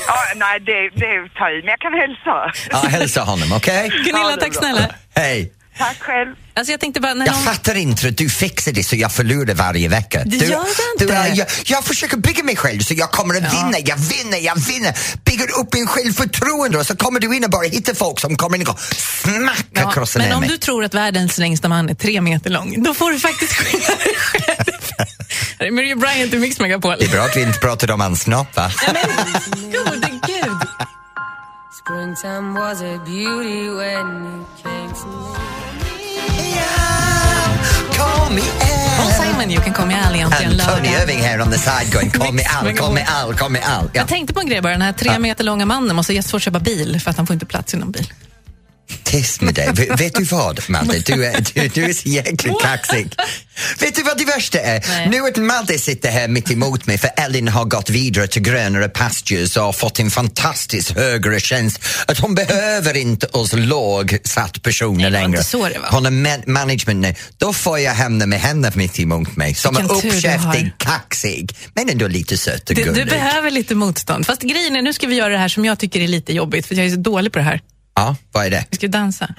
Ja, 0.07 0.15
nej, 0.35 0.59
det, 0.59 0.89
det 0.99 1.05
är 1.05 1.23
att 1.25 1.33
ta 1.35 1.49
i, 1.49 1.55
men 1.61 1.67
jag 1.67 1.79
kan 1.79 1.93
hälsa. 1.93 2.51
Ja, 2.71 2.89
hälsa 2.89 3.21
honom, 3.21 3.53
okej? 3.55 3.89
Gunilla, 3.89 4.19
Ja, 4.19 4.27
det 4.27 4.33
är 4.33 4.37
tack 4.37 4.55
snälla. 4.55 4.89
Hej! 5.15 5.51
Tack 5.77 5.97
själv. 5.99 6.35
Alltså 6.55 6.71
jag 6.73 6.79
tänkte 6.79 7.01
bara, 7.01 7.13
när 7.13 7.25
Jag 7.25 7.33
någon... 7.35 7.43
fattar 7.43 7.75
inte 7.75 8.07
att 8.07 8.17
du 8.17 8.29
fixar 8.29 8.71
det 8.71 8.83
så 8.83 8.95
jag 8.95 9.11
förlorar 9.11 9.53
varje 9.53 9.87
vecka. 9.87 10.21
Det 10.25 10.37
du, 10.37 10.45
gör 10.45 10.51
jag 10.51 10.65
du, 10.97 11.03
inte. 11.03 11.31
jag, 11.35 11.47
jag 11.65 11.83
försöker 11.85 12.17
bygga 12.17 12.43
mig 12.43 12.55
själv 12.55 12.79
så 12.79 12.93
jag 12.93 13.11
kommer 13.11 13.35
att 13.35 13.53
vinna, 13.53 13.79
jag 13.85 13.97
vinner, 13.97 14.37
jag 14.37 14.55
vinner. 14.55 14.93
Bygger 15.25 15.59
upp 15.59 15.73
min 15.73 15.87
självförtroende 15.87 16.77
och 16.77 16.85
så 16.87 16.95
kommer 16.95 17.19
du 17.19 17.35
in 17.35 17.43
och 17.43 17.49
bara 17.49 17.67
hittar 17.67 17.93
folk 17.93 18.19
som 18.19 18.35
kommer 18.35 18.57
in 18.57 18.67
och 18.67 18.79
smackar 18.79 19.81
Ja, 19.81 19.91
krossa 19.91 20.19
men 20.19 20.31
om 20.33 20.39
mig. 20.39 20.49
du 20.49 20.57
tror 20.57 20.83
att 20.83 20.93
världens 20.93 21.37
längsta 21.37 21.69
man 21.69 21.89
är 21.89 21.93
tre 21.95 22.21
meter 22.21 22.49
lång, 22.49 22.83
då 22.83 22.93
får 22.93 23.11
du 23.11 23.19
faktiskt 23.19 23.53
skylla 23.53 23.87
dig 23.87 24.15
själv. 24.17 24.65
Mary 25.73 25.95
Bryant 25.95 26.33
i 26.33 26.39
Mix 26.39 26.59
Megapol. 26.59 26.95
Det 26.99 27.05
är 27.05 27.09
bra 27.09 27.21
att 27.23 27.35
vi 27.37 27.41
inte 27.41 27.59
pratade 27.59 27.93
om 27.93 28.01
hans 28.01 28.21
snopp 28.21 28.55
va? 28.55 28.71
Gode 29.55 30.09
gud! 30.27 30.62
Springtime 31.85 32.53
was 32.53 32.81
a 32.81 32.97
beauty 33.03 33.69
when 33.69 34.05
you 34.23 34.45
came 34.63 34.93
to 34.93 35.07
me. 35.07 36.55
Call 37.97 38.29
me 38.29 38.41
Paul 38.97 39.11
Simon, 39.11 39.51
You 39.51 39.61
can 39.61 39.73
call 39.73 39.85
me 39.85 39.93
Al 39.93 40.15
egentligen 40.15 40.51
And 40.51 40.61
Tony 40.61 40.87
lördag. 40.87 41.01
Irving 41.01 41.19
här 41.19 41.41
on 41.41 41.51
the 41.51 41.57
side 41.57 41.91
going 41.93 42.09
call 42.09 42.31
me 42.31 42.43
Al, 42.43 42.73
call 42.73 42.93
me 42.93 43.05
Al, 43.21 43.33
call 43.33 43.49
me 43.51 43.59
Al. 43.59 43.83
Ja. 43.83 43.89
Jag 43.93 44.07
tänkte 44.07 44.33
på 44.33 44.39
en 44.39 44.47
grej 44.47 44.61
bara, 44.61 44.71
den 44.71 44.81
här 44.81 44.93
tre 44.93 45.19
meter 45.19 45.43
långa 45.43 45.65
mannen 45.65 45.95
måste 45.95 46.13
ha 46.13 46.15
jättesvårt 46.15 46.39
att 46.39 46.43
köpa 46.43 46.59
bil 46.59 47.01
för 47.01 47.09
att 47.11 47.17
han 47.17 47.27
får 47.27 47.33
inte 47.33 47.45
plats 47.45 47.73
i 47.73 47.77
någon 47.77 47.91
bil. 47.91 48.13
Tyst 49.03 49.41
med 49.41 49.53
dig. 49.53 49.69
Vet, 49.73 50.01
vet 50.01 50.15
du 50.15 50.23
vad, 50.23 50.69
Madde? 50.69 50.99
Du 50.99 51.25
är, 51.25 51.45
du, 51.53 51.67
du 51.67 51.83
är 51.83 51.93
så 51.93 52.09
jäkligt 52.09 52.61
kaxig. 52.61 53.07
vet 53.79 53.95
du 53.95 54.03
vad 54.03 54.17
det 54.17 54.25
värsta 54.25 54.59
är? 54.59 54.83
Nej. 54.87 55.09
Nu 55.09 55.19
att 55.27 55.37
Madde 55.37 55.79
sitter 55.79 56.11
här 56.11 56.27
mitt 56.27 56.51
emot 56.51 56.85
mig 56.85 56.97
för 56.97 57.09
Ellen 57.17 57.47
har 57.47 57.65
gått 57.65 57.89
vidare 57.89 58.27
till 58.27 58.41
grönare 58.41 58.89
pastures 58.89 59.57
och 59.57 59.75
fått 59.75 59.99
en 59.99 60.11
fantastiskt 60.11 60.91
högre 60.91 61.39
tjänst. 61.39 61.79
Att 62.07 62.19
hon 62.19 62.35
behöver 62.35 62.97
inte 62.97 63.27
oss 63.27 63.53
lågsatt 63.53 64.63
personer 64.63 65.03
var 65.03 65.09
längre. 65.09 65.43
så 65.43 65.69
det 65.69 65.79
var. 65.79 65.89
Hon 65.89 66.05
är 66.05 66.11
man- 66.11 66.43
management 66.53 66.99
nu. 67.01 67.15
Då 67.37 67.53
får 67.53 67.79
jag 67.79 67.93
hamna 67.93 68.25
med 68.25 68.39
henne 68.41 68.71
mitt 68.75 68.99
emot 68.99 69.35
mig 69.37 69.53
som 69.55 69.75
är 69.77 69.81
Vilken 69.81 69.99
du 70.09 70.15
uppkäftig, 70.15 70.73
kaxig 70.77 71.55
men 71.73 71.89
ändå 71.89 72.07
lite 72.07 72.37
söt 72.37 72.69
och 72.69 72.75
Du, 72.75 72.83
du 72.83 72.89
gullig. 72.89 73.07
behöver 73.09 73.51
lite 73.51 73.75
motstånd. 73.75 74.25
Fast 74.25 74.41
grejen 74.41 74.75
är, 74.75 74.81
nu 74.81 74.93
ska 74.93 75.07
vi 75.07 75.15
göra 75.15 75.29
det 75.29 75.37
här 75.37 75.47
som 75.47 75.65
jag 75.65 75.79
tycker 75.79 76.01
är 76.01 76.07
lite 76.07 76.33
jobbigt, 76.33 76.65
för 76.65 76.75
jag 76.75 76.85
är 76.85 76.89
så 76.89 76.95
dålig 76.95 77.31
på 77.33 77.39
det 77.39 77.45
här. 77.45 77.61
Ja, 77.95 78.15
vad 78.31 78.45
är 78.45 78.49
det? 78.49 78.65
Vi 78.69 78.77
ska 78.77 78.87
dansa. 78.87 79.35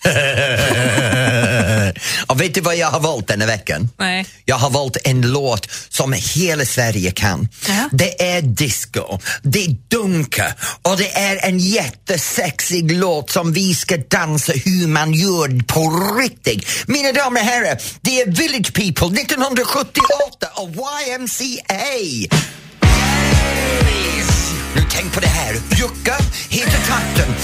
Och 2.26 2.40
vet 2.40 2.54
du 2.54 2.60
vad 2.60 2.76
jag 2.76 2.86
har 2.86 3.00
valt 3.00 3.28
denna 3.28 3.46
veckan? 3.46 3.88
Nej. 3.98 4.26
Jag 4.44 4.56
har 4.56 4.70
valt 4.70 4.96
en 5.04 5.20
låt 5.20 5.68
som 5.88 6.12
hela 6.12 6.64
Sverige 6.64 7.10
kan. 7.10 7.48
Det 7.92 8.22
är 8.22 8.42
disco, 8.42 9.18
det 9.42 9.64
är 9.64 9.76
dunka 9.88 10.54
och 10.82 10.96
det 10.96 11.18
är 11.18 11.46
en 11.46 11.58
jättesexig 11.58 12.92
låt 12.92 13.30
som 13.30 13.52
vi 13.52 13.74
ska 13.74 13.96
dansa 13.96 14.52
hur 14.52 14.86
man 14.86 15.12
gör 15.12 15.62
på 15.62 15.90
riktigt. 16.20 16.66
Mina 16.86 17.12
damer 17.12 17.40
och 17.40 17.46
herrar, 17.46 17.78
det 18.00 18.20
är 18.20 18.26
Village 18.26 18.74
People 18.74 19.20
1978 19.20 20.46
och 20.54 20.68
YMCA. 21.08 22.28
Nu 23.84 24.29
tänk 25.00 25.14
på 25.14 25.20
det 25.20 25.26
här. 25.26 25.54
Jucka 25.70 26.14
heter 26.48 26.78
takten. 26.88 27.34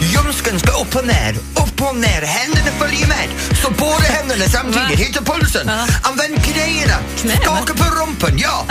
Ljumsken 0.00 0.58
ska 0.58 0.72
upp 0.82 0.96
och 0.96 1.06
ner, 1.06 1.34
upp 1.54 1.82
och 1.88 1.96
ner. 1.96 2.22
Händerna 2.22 2.70
följer 2.78 3.06
med. 3.06 3.28
Så 3.62 3.70
båda 3.70 4.06
händerna 4.16 4.44
samtidigt. 4.44 4.98
Hitta 4.98 5.22
pulsen. 5.24 5.70
Använd 6.02 6.44
knäna. 6.44 6.96
Skaka 7.42 7.74
på 7.74 7.84
rumpan. 7.84 8.38
Ja. 8.38 8.66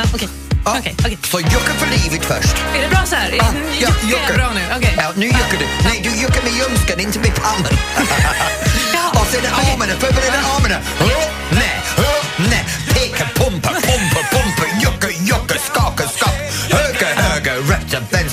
Ja. 0.66 0.78
Så 1.24 1.40
jucka 1.40 1.74
för 1.80 1.88
livet 1.88 2.26
först. 2.26 2.56
Är 2.76 2.82
det 2.82 2.90
bra 2.90 3.06
så 3.06 3.16
här? 3.16 3.32
Ja, 3.38 3.46
ja, 3.80 3.90
juckar 4.10 4.34
bra 4.34 4.52
nu. 4.54 4.62
Okej. 4.78 4.96
Ja, 4.98 5.12
nu 5.16 5.26
juckar 5.26 5.58
du. 5.60 5.66
Nej, 5.84 6.02
du 6.04 6.10
juckar 6.22 6.44
med 6.44 6.54
ljumsken, 6.54 7.00
inte 7.00 7.20
med 7.20 7.36
pannan. 7.36 7.78
och 9.20 9.28
sen 9.32 9.46
armarna, 9.46 9.94
förbered 10.00 10.34
armarna. 10.56 10.78
Upp, 11.00 12.11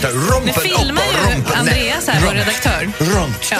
Nu 0.02 0.08
Rumpen 0.08 0.48
upp 0.48 0.80
och 0.80 0.86
rumpen 0.86 1.44
ner. 1.44 1.56
Andreas 1.56 2.08
här, 2.08 2.20
vår 2.26 2.32
redaktör. 2.32 2.90
Runt. 2.98 3.52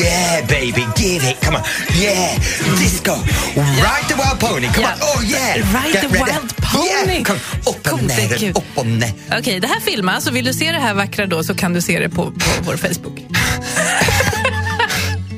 Yeah, 0.00 0.46
baby, 0.46 0.86
give 0.96 1.30
it. 1.30 1.44
Come 1.44 1.56
on. 1.56 1.62
Yeah, 2.02 2.38
disco. 2.78 3.12
Ride 3.54 4.08
the 4.08 4.14
wild 4.14 4.40
pony. 4.40 4.68
Come 4.68 4.86
on. 4.86 4.92
Oh, 5.00 5.24
yeah. 5.30 5.56
Ride 5.56 5.92
Get 5.92 6.02
the 6.02 6.08
wild 6.08 6.56
pony. 6.56 7.12
Yeah, 7.12 7.22
come. 7.22 7.38
Upp 7.66 7.92
och 7.92 8.02
ner, 8.02 8.50
upp 8.50 8.64
och 8.78 8.86
ner. 8.86 9.12
Okej, 9.38 9.60
det 9.60 9.68
här 9.68 9.80
filmas 9.80 10.26
och 10.26 10.36
vill 10.36 10.44
du 10.44 10.52
se 10.52 10.72
det 10.72 10.80
här 10.80 10.94
vackra 10.94 11.26
då 11.26 11.44
så 11.44 11.54
kan 11.54 11.72
du 11.72 11.80
se 11.82 11.98
det 11.98 12.08
på, 12.08 12.24
på 12.24 12.50
vår 12.62 12.76
Facebook. 12.76 13.18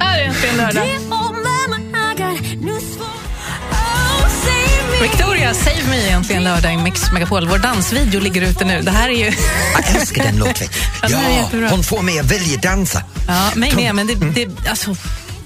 här 0.00 0.18
är 0.18 0.24
äntligen 0.24 0.56
lördag. 0.56 0.86
Victoria, 5.10 5.54
Save 5.54 5.82
Me 5.90 6.08
är 6.08 6.16
äntligen 6.16 6.44
lördag 6.44 6.74
i 6.74 6.76
Mix 6.76 7.12
Megapol. 7.12 7.48
Vår 7.48 7.58
dansvideo 7.58 8.20
ligger 8.20 8.42
ute 8.42 8.64
nu. 8.64 8.80
Det 8.82 8.90
här 8.90 9.08
är 9.08 9.12
ju... 9.12 9.32
Jag 9.74 9.96
älskar 9.96 10.24
den 10.24 10.36
låten. 10.36 10.68
Ja, 11.08 11.68
hon 11.70 11.82
får 11.82 12.02
mig 12.02 12.18
att 12.18 12.32
vilja 12.32 12.60
dansa. 12.60 13.02
Ja, 13.28 13.50
mig 13.56 13.72
med, 13.76 13.94
men 13.94 14.06
det, 14.06 14.14
det, 14.14 14.68
alltså, 14.68 14.96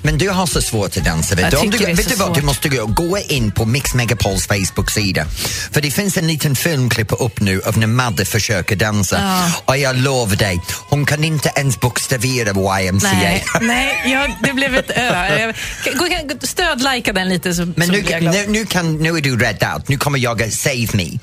Men 0.03 0.19
du 0.19 0.29
har 0.29 0.47
så 0.47 0.63
svårt 0.63 0.97
att 0.97 1.05
dansa. 1.05 1.35
Vet 1.35 1.53
Jag 1.53 1.71
du, 1.71 1.79
du, 1.79 1.85
vet 1.85 2.09
du 2.09 2.15
vad, 2.15 2.35
du 2.35 2.43
måste 2.43 2.69
gå, 2.69 2.87
gå 2.87 3.19
in 3.19 3.51
på 3.53 3.65
Mix 3.65 3.95
Megapols 3.95 4.47
Facebook-sida. 4.47 5.27
För 5.73 5.81
det 5.81 5.91
finns 5.91 6.17
en 6.17 6.27
liten 6.27 6.57
filmklipp 6.57 7.13
upp 7.19 7.41
nu 7.41 7.63
av 7.67 7.79
när 7.79 7.87
Madde 7.87 8.25
försöker 8.25 8.77
dansa. 8.77 9.17
Ja. 9.23 9.53
Och 9.65 9.77
jag 9.79 9.97
lovar 9.97 10.37
dig, 10.37 10.61
hon 10.89 11.07
kan 11.07 11.25
inte 11.25 11.53
ens 11.57 11.81
bokstavera 11.81 12.81
YMCA. 12.83 13.09
nej, 13.13 13.45
nej 13.61 14.03
ja, 14.13 14.29
det 14.43 14.53
blev 14.53 14.75
ett 14.77 14.91
ö. 14.91 15.39
Jag- 15.39 15.55
gå- 15.99 16.47
stödlajka 16.47 17.13
den 17.13 17.29
lite 17.29 17.55
så, 17.55 17.73
Men 17.77 17.89
nu, 17.89 18.05
jag 18.09 18.23
nu, 18.23 18.45
nu, 18.49 18.67
kan, 18.67 18.97
nu 18.97 19.17
är 19.17 19.21
du 19.21 19.39
rädd 19.39 19.65
out. 19.75 19.89
Nu 19.89 19.99
kommer 19.99 20.19
jag 20.19 20.43
att 20.43 20.53
save 20.53 20.89
me. 20.93 21.19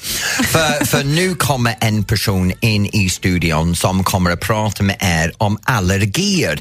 för, 0.47 0.85
för 0.85 1.03
nu 1.03 1.35
kommer 1.35 1.75
en 1.79 2.03
person 2.03 2.53
in 2.59 2.85
i 2.85 3.09
studion 3.09 3.75
som 3.75 4.03
kommer 4.03 4.31
att 4.31 4.39
prata 4.39 4.83
med 4.83 4.95
er 4.99 5.33
om 5.37 5.59
allergier. 5.63 6.59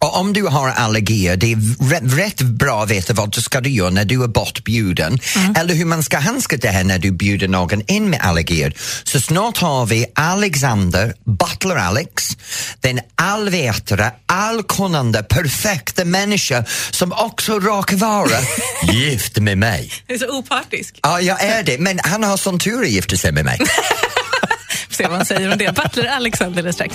Och 0.00 0.16
om 0.16 0.32
du 0.32 0.42
har 0.42 0.68
allergier, 0.68 1.36
det 1.36 1.52
är 1.52 2.16
rätt, 2.16 2.40
bra 2.40 2.82
att 2.82 2.90
veta 2.90 3.12
vad 3.12 3.30
du 3.30 3.40
ska 3.40 3.60
du 3.60 3.70
göra 3.70 3.90
när 3.90 4.04
du 4.04 4.22
är 4.22 4.28
bortbjuden. 4.28 5.18
Eller 5.56 5.74
hur 5.74 5.84
man 5.84 6.02
ska 6.02 6.18
handskas 6.18 6.60
det 6.60 6.68
här 6.68 6.84
när 6.84 6.98
du 6.98 7.10
bjuder 7.10 7.48
någon 7.48 7.82
in 7.86 8.10
med 8.10 8.20
allergier. 8.22 8.74
Så 9.04 9.20
snart 9.20 9.58
har 9.58 9.86
vi 9.86 10.06
Alexander, 10.14 11.14
Butler 11.24 11.76
Alex, 11.76 12.36
den 12.80 13.00
allvetare, 13.14 14.12
allkunnande, 14.26 15.22
perfekta 15.22 16.04
människa 16.04 16.64
som 16.90 17.12
också 17.12 17.60
råkar 17.60 17.96
vara 17.96 18.38
gift 18.92 19.38
med 19.38 19.58
mig. 19.58 19.92
Det 20.06 20.14
är 20.14 20.18
så 20.18 20.38
opartisk. 20.38 20.98
Ja, 21.02 21.20
jag 21.20 21.42
är 21.42 21.62
det, 21.62 21.78
men 21.78 22.00
han 22.04 22.22
har 22.22 22.36
sån 22.36 22.58
tur 22.58 22.82
att 22.82 22.88
gifta 22.88 23.16
sig 23.16 23.32
med 23.32 23.44
mig. 23.44 23.58
Får 24.88 24.94
se 24.94 25.06
vad 25.06 25.16
han 25.16 25.26
säger 25.26 25.52
om 25.52 25.58
det. 25.58 25.74
Butler 25.74 26.06
Alexander 26.06 26.72
strax. 26.72 26.94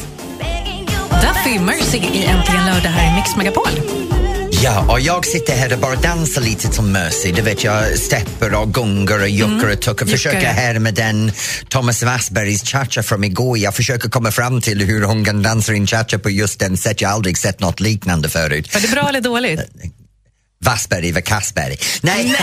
Duffy 1.24 1.60
Mercy 1.60 1.98
i 1.98 2.26
Äntligen 2.26 2.66
lördag 2.66 2.90
här 2.90 3.12
i 3.12 3.16
Mix 3.16 3.36
Megapol. 3.36 3.70
Ja, 4.64 4.92
och 4.92 5.00
jag 5.00 5.26
sitter 5.26 5.56
här 5.56 5.74
och 5.74 5.80
bara 5.80 5.96
dansar 5.96 6.42
lite 6.42 6.72
som 6.72 6.92
Mercy. 6.92 7.32
Du 7.32 7.42
vet, 7.42 7.64
jag 7.64 7.98
stepper 7.98 8.54
och 8.54 8.74
gungar 8.74 9.20
och 9.20 9.30
juckar 9.30 9.72
och 9.72 9.82
tuckar. 9.82 10.06
Försöker 10.06 10.38
juckar, 10.38 10.50
ja. 10.50 10.62
här 10.62 10.80
med 10.80 10.94
den 10.94 11.32
Thomas 11.70 12.04
Wassbergs 12.04 12.64
cha-cha 12.64 13.04
från 13.04 13.24
igår. 13.24 13.58
Jag 13.58 13.76
försöker 13.76 14.10
komma 14.10 14.32
fram 14.32 14.62
till 14.62 14.82
hur 14.82 15.04
hon 15.04 15.26
kan 15.26 15.44
dansa 15.44 15.74
in 15.74 15.88
cha-cha 15.88 16.20
på 16.20 16.30
just 16.30 16.60
den 16.60 16.78
sätt. 16.78 17.02
Jag 17.02 17.12
aldrig 17.12 17.38
sett 17.38 17.60
något 17.60 17.80
liknande 17.80 18.30
förut. 18.30 18.74
Var 18.74 18.82
det 18.82 18.92
bra 18.92 19.10
eller 19.10 19.22
dåligt? 19.22 19.62
Wassberg 20.64 21.12
var 21.12 21.22
Kassberg. 21.22 21.78
Nej. 22.02 22.26
Nej, 22.26 22.36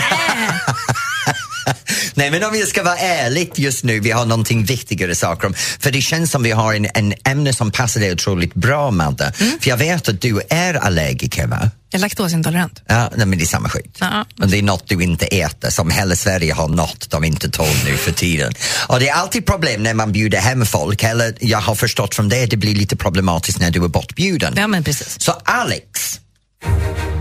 men 2.14 2.44
om 2.44 2.54
jag 2.54 2.68
ska 2.68 2.82
vara 2.82 2.98
ärlig 2.98 3.50
just 3.54 3.84
nu, 3.84 4.00
vi 4.00 4.10
har 4.10 4.24
någonting 4.24 4.64
viktigare 4.64 5.14
saker 5.14 5.46
om. 5.46 5.54
För 5.54 5.90
det 5.90 6.00
känns 6.00 6.30
som 6.30 6.42
vi 6.42 6.50
har 6.50 6.74
en, 6.74 6.86
en 6.94 7.14
ämne 7.24 7.52
som 7.52 7.70
passar 7.70 8.00
dig 8.00 8.12
otroligt 8.12 8.54
bra, 8.54 8.90
Madde. 8.90 9.32
För 9.32 9.68
jag 9.70 9.76
vet 9.76 10.08
att 10.08 10.20
du 10.20 10.40
är 10.50 10.74
allergiker, 10.74 11.46
va? 11.46 11.70
Jag 11.90 11.98
är 11.98 12.02
laktosintolerant. 12.02 12.82
Ja, 12.86 13.10
nej, 13.16 13.26
men 13.26 13.38
det 13.38 13.44
är 13.44 13.46
samma 13.46 13.68
skit. 13.68 13.96
Ja. 14.00 14.26
Men 14.36 14.50
det 14.50 14.58
är 14.58 14.62
något 14.62 14.88
du 14.88 15.02
inte 15.02 15.26
äter, 15.26 15.70
som 15.70 15.90
hela 15.90 16.16
Sverige 16.16 16.54
har 16.54 16.68
något 16.68 17.10
de 17.10 17.24
inte 17.24 17.50
tål 17.50 17.66
nu 17.84 17.96
för 17.96 18.12
tiden. 18.12 18.52
Och 18.86 19.00
det 19.00 19.08
är 19.08 19.14
alltid 19.14 19.46
problem 19.46 19.82
när 19.82 19.94
man 19.94 20.12
bjuder 20.12 20.38
hem 20.38 20.66
folk, 20.66 21.02
eller 21.02 21.34
jag 21.40 21.58
har 21.58 21.74
förstått 21.74 22.14
från 22.14 22.28
det, 22.28 22.46
det 22.46 22.56
blir 22.56 22.74
lite 22.74 22.96
problematiskt 22.96 23.60
när 23.60 23.70
du 23.70 23.84
är 23.84 23.88
bortbjuden. 23.88 24.54
Ja, 24.56 24.66
men 24.66 24.84
precis. 24.84 25.20
Så 25.20 25.32
Alex, 25.44 26.20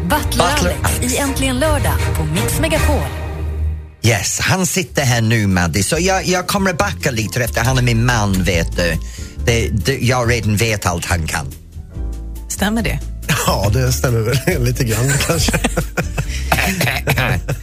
Butler, 0.04 0.56
Butler 0.56 0.76
Alex 0.84 1.14
i 1.14 1.18
Äntligen 1.18 1.60
lördag 1.60 1.96
på 2.18 2.24
Mix 2.24 2.60
Megapol. 2.60 3.29
Yes, 4.02 4.40
han 4.40 4.66
sitter 4.66 5.04
här 5.04 5.22
nu 5.22 5.48
Maddi. 5.48 5.84
så 5.84 5.98
jag, 6.00 6.26
jag 6.26 6.48
kommer 6.48 6.70
att 6.70 6.78
backa 6.78 7.12
lite 7.12 7.44
efter 7.44 7.64
han 7.64 7.78
är 7.78 7.82
min 7.82 8.06
man 8.06 8.44
vet 8.44 8.76
du. 8.76 8.98
Det, 9.46 9.70
det, 9.70 9.98
jag 9.98 10.32
redan 10.32 10.56
vet 10.56 10.86
allt 10.86 11.06
han 11.06 11.28
kan. 11.28 11.52
Stämmer 12.50 12.84
det? 12.84 13.00
Ja, 13.48 13.70
det 13.74 13.94
stämmer 13.94 14.20
väl 14.20 14.64
lite 14.64 14.84
grann 14.84 15.12
kanske. 15.28 15.60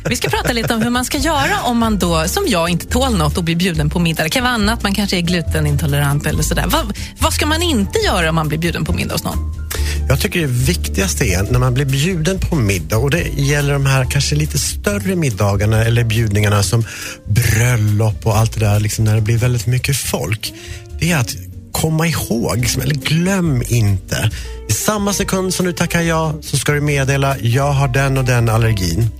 Vi 0.08 0.16
ska 0.16 0.28
prata 0.28 0.52
lite 0.52 0.74
om 0.74 0.82
hur 0.82 0.90
man 0.90 1.04
ska 1.04 1.18
göra 1.18 1.60
om 1.64 1.78
man 1.78 1.98
då, 1.98 2.28
som 2.28 2.44
jag, 2.48 2.68
inte 2.68 2.86
tål 2.86 3.16
något 3.16 3.38
och 3.38 3.44
blir 3.44 3.56
bjuden 3.56 3.90
på 3.90 3.98
middag. 3.98 4.22
Det 4.22 4.30
kan 4.30 4.42
vara 4.42 4.54
annat, 4.54 4.82
man 4.82 4.94
kanske 4.94 5.16
är 5.16 5.20
glutenintolerant 5.20 6.26
eller 6.26 6.42
sådär. 6.42 6.64
Vad, 6.66 6.96
vad 7.18 7.32
ska 7.32 7.46
man 7.46 7.62
inte 7.62 7.98
göra 7.98 8.28
om 8.28 8.34
man 8.34 8.48
blir 8.48 8.58
bjuden 8.58 8.84
på 8.84 8.92
middag 8.92 9.14
hos 9.14 9.24
någon? 9.24 9.66
Jag 10.08 10.20
tycker 10.20 10.40
det 10.40 10.46
viktigaste 10.46 11.24
är 11.24 11.42
när 11.42 11.58
man 11.58 11.74
blir 11.74 11.84
bjuden 11.84 12.38
på 12.38 12.56
middag 12.56 12.96
och 12.96 13.10
det 13.10 13.28
gäller 13.36 13.72
de 13.72 13.86
här 13.86 14.06
kanske 14.10 14.34
lite 14.34 14.58
större 14.58 15.16
middagarna 15.16 15.84
eller 15.84 16.04
bjudningarna 16.04 16.62
som 16.62 16.84
bröllop 17.28 18.26
och 18.26 18.36
allt 18.36 18.52
det 18.52 18.60
där, 18.60 18.80
liksom 18.80 19.04
när 19.04 19.14
det 19.14 19.20
blir 19.20 19.38
väldigt 19.38 19.66
mycket 19.66 19.96
folk. 19.96 20.54
Det 21.00 21.12
är 21.12 21.16
att 21.16 21.36
komma 21.80 22.06
ihåg, 22.06 22.56
liksom, 22.58 22.82
eller 22.82 22.94
glöm 22.94 23.62
inte. 23.68 24.30
I 24.68 24.72
samma 24.72 25.12
sekund 25.12 25.54
som 25.54 25.66
du 25.66 25.72
tackar 25.72 26.00
ja 26.00 26.34
så 26.42 26.56
ska 26.56 26.72
du 26.72 26.80
meddela, 26.80 27.36
jag 27.38 27.72
har 27.72 27.88
den 27.88 28.18
och 28.18 28.24
den 28.24 28.48
allergin. 28.48 29.10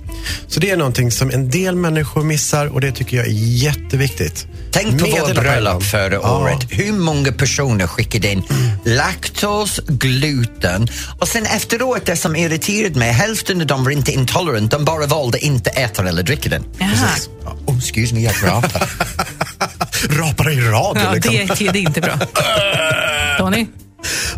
Så 0.47 0.59
det 0.59 0.69
är 0.69 0.77
någonting 0.77 1.11
som 1.11 1.31
en 1.31 1.49
del 1.49 1.75
människor 1.75 2.23
missar 2.23 2.65
och 2.65 2.81
det 2.81 2.91
tycker 2.91 3.17
jag 3.17 3.25
är 3.25 3.31
jätteviktigt. 3.33 4.47
Tänk 4.71 4.99
på 4.99 5.05
vår 5.05 5.11
Meddela 5.11 5.23
på 5.33 5.39
en 5.39 5.43
bröllop 5.43 5.83
förra 5.83 6.13
Ja. 6.13 6.37
året. 6.41 6.59
Hur 6.69 6.93
många 6.93 7.31
personer 7.31 7.87
skickade 7.87 8.31
in 8.31 8.43
laktos, 8.85 9.79
gluten 9.87 10.87
och 11.19 11.27
sen 11.27 11.45
efteråt 11.45 12.05
det 12.05 12.15
som 12.15 12.35
irriterade 12.35 12.99
mig, 12.99 13.11
hälften 13.11 13.61
av 13.61 13.67
dem 13.67 13.83
var 13.83 13.91
inte 13.91 14.11
intolerant, 14.11 14.71
de 14.71 14.85
bara 14.85 15.05
valde 15.05 15.39
inte 15.39 15.69
äta 15.69 16.07
eller 16.09 16.23
dricka 16.23 16.49
den. 16.49 16.63
Jaha. 16.77 17.09
Oh, 17.65 17.77
excuse 17.77 18.13
me, 18.15 18.21
jag 18.21 18.33
rapar. 18.43 18.89
Rapar 20.09 20.49
i 20.51 20.61
radio 20.61 21.03
Ja, 21.03 21.13
liksom. 21.13 21.33
det, 21.33 21.41
är- 21.67 21.73
det 21.73 21.79
är 21.79 21.81
inte 21.81 22.01
bra. 22.01 22.19
Tony? 23.37 23.67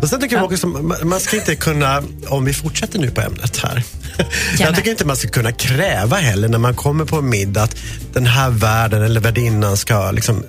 Och 0.02 0.08
sen 0.08 0.20
tycker 0.20 0.36
jag 0.36 0.44
också, 0.44 0.66
man- 0.66 1.20
ska 1.20 1.36
inte 1.36 1.56
kunna, 1.56 2.02
om 2.28 2.44
vi 2.44 2.52
fortsätter 2.54 2.98
nu 2.98 3.10
på 3.10 3.20
ämnet 3.20 3.56
här. 3.56 3.82
Jag 4.58 4.76
tycker 4.76 4.90
inte 4.90 5.04
man 5.04 5.16
ska 5.16 5.28
kunna 5.28 5.52
kräva 5.52 6.16
heller 6.16 6.48
när 6.48 6.58
man 6.58 6.74
kommer 6.74 7.04
på 7.04 7.16
en 7.16 7.28
middag 7.28 7.62
att 7.62 7.76
den 8.12 8.26
här 8.26 8.50
värden 8.50 9.02
eller 9.02 9.20
värdinnan 9.20 9.76
ska 9.76 10.10
liksom 10.10 10.44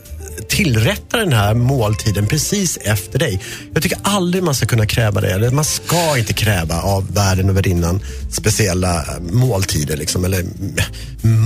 tillrätta 0.49 1.17
den 1.17 1.33
här 1.33 1.53
måltiden 1.53 2.27
precis 2.27 2.77
efter 2.77 3.19
dig. 3.19 3.41
Jag 3.73 3.83
tycker 3.83 3.97
aldrig 4.03 4.43
man 4.43 4.55
ska 4.55 4.65
kunna 4.65 4.85
kräva 4.85 5.21
det. 5.21 5.31
Eller 5.31 5.51
Man 5.51 5.65
ska 5.65 6.17
inte 6.17 6.33
kräva 6.33 6.81
av 6.81 7.13
värden 7.13 7.49
och 7.49 7.57
värdinnan 7.57 7.99
speciella 8.31 8.97
eh, 9.01 9.19
måltider 9.31 9.97
liksom, 9.97 10.25
eller 10.25 10.39
mm, 10.39 10.75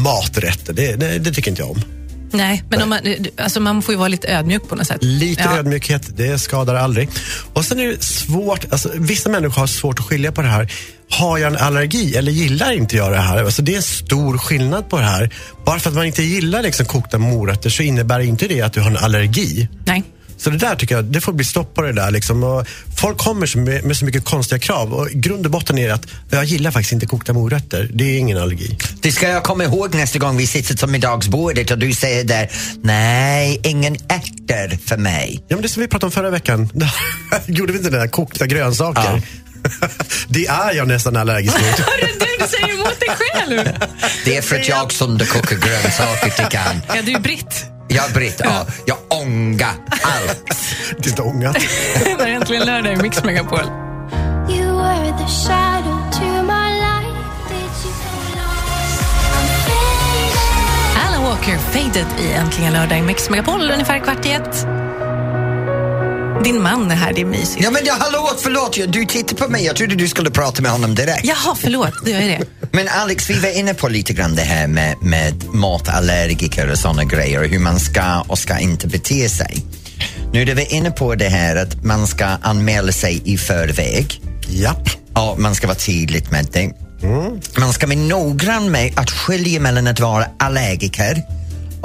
maträtter. 0.04 0.74
Det, 0.74 0.96
det, 0.96 1.20
det 1.20 1.32
tycker 1.32 1.52
inte 1.52 1.62
jag 1.62 1.72
om. 1.72 1.82
Nej, 2.38 2.64
men 2.70 2.90
man, 2.90 3.00
alltså 3.38 3.60
man 3.60 3.82
får 3.82 3.94
ju 3.94 3.98
vara 3.98 4.08
lite 4.08 4.28
ödmjuk 4.28 4.68
på 4.70 4.76
något 4.76 4.88
sätt. 4.88 5.04
Lite 5.04 5.44
Ja. 5.44 5.58
ödmjukhet, 5.58 6.18
det 6.18 6.40
skadar 6.40 6.76
aldrig. 6.76 7.10
Och 7.54 7.66
sen 7.66 7.80
är 7.80 7.88
det 7.88 8.04
svårt, 8.04 8.66
alltså, 8.72 8.90
vissa 8.96 9.30
människor 9.30 9.60
har 9.60 9.68
svårt 9.68 10.00
att 10.00 10.06
skilja 10.06 10.32
på 10.32 10.42
det 10.42 10.48
här. 10.48 10.72
har 11.10 11.38
jag 11.38 11.52
en 11.54 11.58
allergi 11.58 12.16
eller 12.18 12.32
gillar 12.32 12.72
inte 12.72 12.96
jag 12.98 13.12
det 13.12 13.18
här? 13.20 13.44
Alltså 13.44 13.62
det 13.62 13.72
är 13.72 13.76
en 13.78 13.82
stor 13.84 14.38
skillnad 14.38 14.90
på 14.90 14.98
det 14.98 15.06
här. 15.06 15.30
Bara 15.66 15.80
för 15.80 15.90
att 15.90 15.96
man 15.96 16.06
inte 16.06 16.24
gillar 16.24 16.62
liksom 16.62 16.86
kokta 16.86 17.18
morötter 17.18 17.70
så 17.70 17.84
innebär 17.84 18.20
inte 18.20 18.48
det 18.48 18.62
att 18.62 18.74
du 18.74 18.82
har 18.82 18.90
en 18.92 18.98
allergi. 18.98 19.68
Nej. 19.86 20.04
Så 20.38 20.50
det 20.50 20.58
där 20.58 20.76
tycker 20.76 20.96
jag, 20.96 21.06
det 21.06 21.22
får 21.22 21.34
bli 21.34 21.46
stopp 21.46 21.74
på 21.74 21.82
det 21.82 21.92
där. 21.92 22.12
Liksom. 22.12 22.44
Och 22.44 22.68
folk 22.98 23.18
kommer 23.18 23.58
med, 23.58 23.84
med 23.84 23.98
så 23.98 24.06
mycket 24.06 24.26
konstiga 24.26 24.60
krav 24.60 24.94
och 24.94 25.08
grund 25.08 25.46
och 25.46 25.52
botten 25.52 25.78
är 25.78 25.92
att 25.92 26.08
jag 26.30 26.46
gillar 26.46 26.72
faktiskt 26.72 26.94
inte 26.94 27.06
kokta 27.06 27.34
morötter. 27.34 27.90
Det 27.94 28.04
är 28.04 28.20
ingen 28.20 28.38
allergi. 28.38 28.78
Det 29.02 29.12
ska 29.12 29.28
jag 29.28 29.44
komma 29.44 29.64
ihåg 29.64 29.96
nästa 29.96 30.20
gång 30.20 30.38
vi 30.38 30.48
sitter 30.48 30.76
till 30.76 30.88
middagsbordet 30.88 31.72
och 31.72 31.80
du 31.80 31.94
säger 31.94 32.24
där, 32.24 32.52
nej, 32.84 33.62
ingen 33.64 33.96
ärtor 33.96 34.78
för 34.88 34.98
mig. 34.98 35.44
Ja, 35.48 35.56
men 35.56 35.62
det 35.62 35.70
som 35.70 35.82
vi 35.82 35.88
pratade 35.88 36.06
om 36.06 36.12
förra 36.12 36.30
veckan. 36.30 36.70
Gjorde 37.46 37.72
vi 37.74 37.78
inte 37.78 37.90
det 37.90 38.00
där 38.00 38.08
kokta 38.08 38.48
grönsaker? 38.48 39.22
det 40.28 40.46
är 40.46 40.74
jag 40.74 40.88
nästan 40.88 41.18
allergisk 41.18 41.56
mot. 41.56 41.66
Hörru 41.80 42.08
du, 42.20 42.26
du 42.40 42.48
säger 42.48 42.74
emot 42.74 43.00
dig 43.00 43.10
själv. 43.10 43.80
Det 44.26 44.38
är 44.38 44.42
för 44.42 44.56
att 44.56 44.68
jag 44.68 44.92
sönderkokar 44.92 45.56
grönsaker 45.56 46.30
till 46.30 46.46
kan. 46.46 46.82
Ja, 46.88 47.02
du 47.06 47.12
är 47.12 47.20
britt. 47.20 47.75
Jag 47.88 48.14
Britt, 48.14 48.42
ja. 48.44 48.66
Jag 48.86 48.98
ångar 49.08 49.76
allt. 49.90 50.52
Det 50.98 51.20
är 51.20 51.28
ångat. 51.28 51.58
Det 52.04 52.12
är 52.12 52.28
äntligen 52.28 52.66
lördag 52.66 52.94
i 52.94 52.96
Mix 52.96 53.24
Megapol. 53.24 53.60
Alan 61.08 61.24
Walker, 61.24 61.58
Faded 61.58 62.06
i 62.20 62.34
Äntligen 62.34 62.74
lördag 62.74 62.98
i 62.98 63.02
Mix 63.02 63.30
Megapol, 63.30 63.72
ungefär 63.72 64.00
kvart 64.00 64.26
i 64.26 64.32
ett. 64.32 64.68
Din 66.46 66.62
man 66.62 66.92
är 66.92 66.96
här, 66.96 67.14
det 67.14 67.22
är 67.22 67.26
mysigt. 67.26 67.64
Ja, 67.64 67.72
men 67.72 67.82
ja, 67.86 67.94
hallå, 68.00 68.32
förlåt, 68.38 68.80
du 68.88 69.06
tittar 69.06 69.36
på 69.36 69.52
mig. 69.52 69.66
Jag 69.66 69.76
trodde 69.76 69.96
du 69.96 70.08
skulle 70.08 70.32
prata 70.32 70.62
med 70.62 70.72
honom 70.72 70.96
direkt. 70.96 71.26
Jaha, 71.26 71.56
förlåt, 71.56 72.08
gör 72.08 72.20
jag 72.20 72.30
det. 72.30 72.46
Men 72.72 72.88
Alex, 72.88 73.30
vi 73.30 73.40
var 73.40 73.60
inne 73.60 73.74
på 73.74 73.88
lite 73.88 74.14
grann 74.14 74.36
det 74.36 74.42
här 74.42 74.68
med, 74.68 74.96
med 75.02 75.54
matallergiker 75.54 76.72
och 76.72 76.78
sådana 76.78 77.04
grejer, 77.04 77.48
hur 77.48 77.60
man 77.60 77.80
ska 77.80 78.26
och 78.28 78.40
ska 78.40 78.60
inte 78.60 78.88
bete 78.88 79.30
sig. 79.30 79.66
Nu 80.34 80.42
är 80.42 80.56
vi 80.56 80.66
inne 80.66 80.92
på 80.92 81.16
det 81.16 81.30
här 81.30 81.56
att 81.56 81.84
man 81.84 82.08
ska 82.08 82.26
anmäla 82.26 82.92
sig 82.92 83.22
i 83.26 83.38
förväg. 83.38 84.22
Japp. 84.50 84.90
Ja, 85.14 85.36
man 85.40 85.56
ska 85.56 85.68
vara 85.68 85.78
tydligt 85.78 86.32
med 86.32 86.48
det. 86.54 86.72
Man 87.60 87.74
ska 87.74 87.88
vara 87.88 87.98
noggrann 87.98 88.72
med 88.72 89.00
att 89.00 89.12
skilja 89.12 89.60
mellan 89.60 89.88
att 89.88 90.00
vara 90.00 90.26
allergiker 90.40 91.24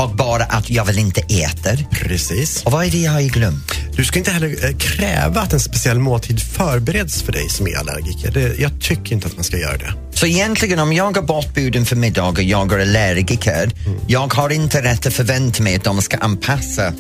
och 0.02 0.16
bara 0.16 0.44
att 0.44 0.70
jag 0.70 0.84
vill 0.84 0.98
inte 0.98 1.20
äta. 1.20 1.70
Precis. 1.90 2.62
Och 2.64 2.72
vad 2.72 2.86
är 2.86 2.90
det 2.90 2.98
jag 2.98 3.12
har 3.12 3.20
glömt? 3.20 3.72
Du 3.96 4.04
ska 4.04 4.18
inte 4.18 4.30
heller 4.30 4.64
eh, 4.64 4.76
kräva 4.76 5.40
att 5.40 5.52
en 5.52 5.60
speciell 5.60 5.98
måltid 5.98 6.40
förbereds 6.42 7.22
för 7.22 7.32
dig 7.32 7.48
som 7.48 7.66
är 7.66 7.78
allergiker. 7.78 8.30
Det, 8.30 8.58
jag 8.58 8.80
tycker 8.80 9.12
inte 9.14 9.26
att 9.26 9.34
man 9.34 9.44
ska 9.44 9.56
göra 9.56 9.76
det. 9.76 9.94
Så 10.14 10.26
egentligen 10.26 10.78
om 10.78 10.92
jag 10.92 11.16
har 11.16 11.22
bortbjuden 11.22 11.84
för 11.84 11.96
middag 11.96 12.24
och 12.24 12.42
jag 12.42 12.72
är 12.72 12.78
allergiker, 12.78 13.70
jag 14.06 14.34
har 14.34 14.50
inte 14.50 14.82
rätt 14.82 15.06
att 15.06 15.14
förvänta 15.14 15.62
mig 15.62 15.76
att 15.76 15.84
de 15.84 16.02
ska 16.02 16.16
anpassa 16.16 16.92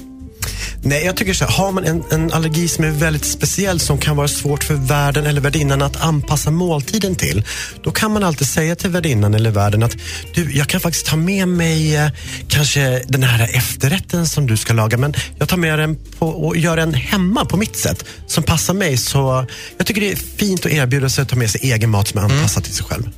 Nej, 0.82 1.04
jag 1.04 1.16
tycker 1.16 1.34
så 1.34 1.44
här, 1.44 1.52
har 1.52 1.72
man 1.72 1.84
en, 1.84 2.02
en 2.10 2.32
allergi 2.32 2.68
som 2.68 2.84
är 2.84 2.90
väldigt 2.90 3.24
speciell 3.24 3.80
som 3.80 3.98
kan 3.98 4.16
vara 4.16 4.28
svårt 4.28 4.64
för 4.64 4.74
värden 4.74 5.26
eller 5.26 5.40
värdinnan 5.40 5.82
att 5.82 6.00
anpassa 6.00 6.50
måltiden 6.50 7.14
till, 7.14 7.44
då 7.82 7.90
kan 7.90 8.12
man 8.12 8.24
alltid 8.24 8.48
säga 8.48 8.76
till 8.76 8.90
värdinnan 8.90 9.34
eller 9.34 9.50
värden 9.50 9.82
att 9.82 9.96
du, 10.34 10.56
jag 10.56 10.68
kan 10.68 10.80
faktiskt 10.80 11.06
ta 11.06 11.16
med 11.16 11.48
mig 11.48 11.96
eh, 11.96 12.10
kanske 12.48 13.02
den 13.08 13.22
här 13.22 13.56
efterrätten 13.56 14.26
som 14.26 14.46
du 14.46 14.56
ska 14.56 14.72
laga, 14.72 14.98
men 14.98 15.14
jag 15.38 15.48
tar 15.48 15.56
med 15.56 15.78
den 15.78 15.96
på, 16.18 16.28
och 16.28 16.56
gör 16.56 16.76
den 16.76 16.94
hemma 16.94 17.44
på 17.44 17.56
mitt 17.56 17.76
sätt 17.76 18.04
som 18.26 18.42
passar 18.42 18.74
mig. 18.74 18.96
Så 18.96 19.46
jag 19.78 19.86
tycker 19.86 20.00
det 20.00 20.12
är 20.12 20.16
fint 20.16 20.66
att 20.66 20.72
erbjuda 20.72 21.08
sig 21.08 21.22
att 21.22 21.28
ta 21.28 21.36
med 21.36 21.50
sig 21.50 21.60
egen 21.72 21.90
mat 21.90 22.08
som 22.08 22.18
är 22.20 22.24
anpassad 22.24 22.64
till 22.64 22.74
sig 22.74 22.84
själv. 22.84 23.08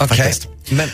Okej, 0.00 0.34
men 0.68 0.88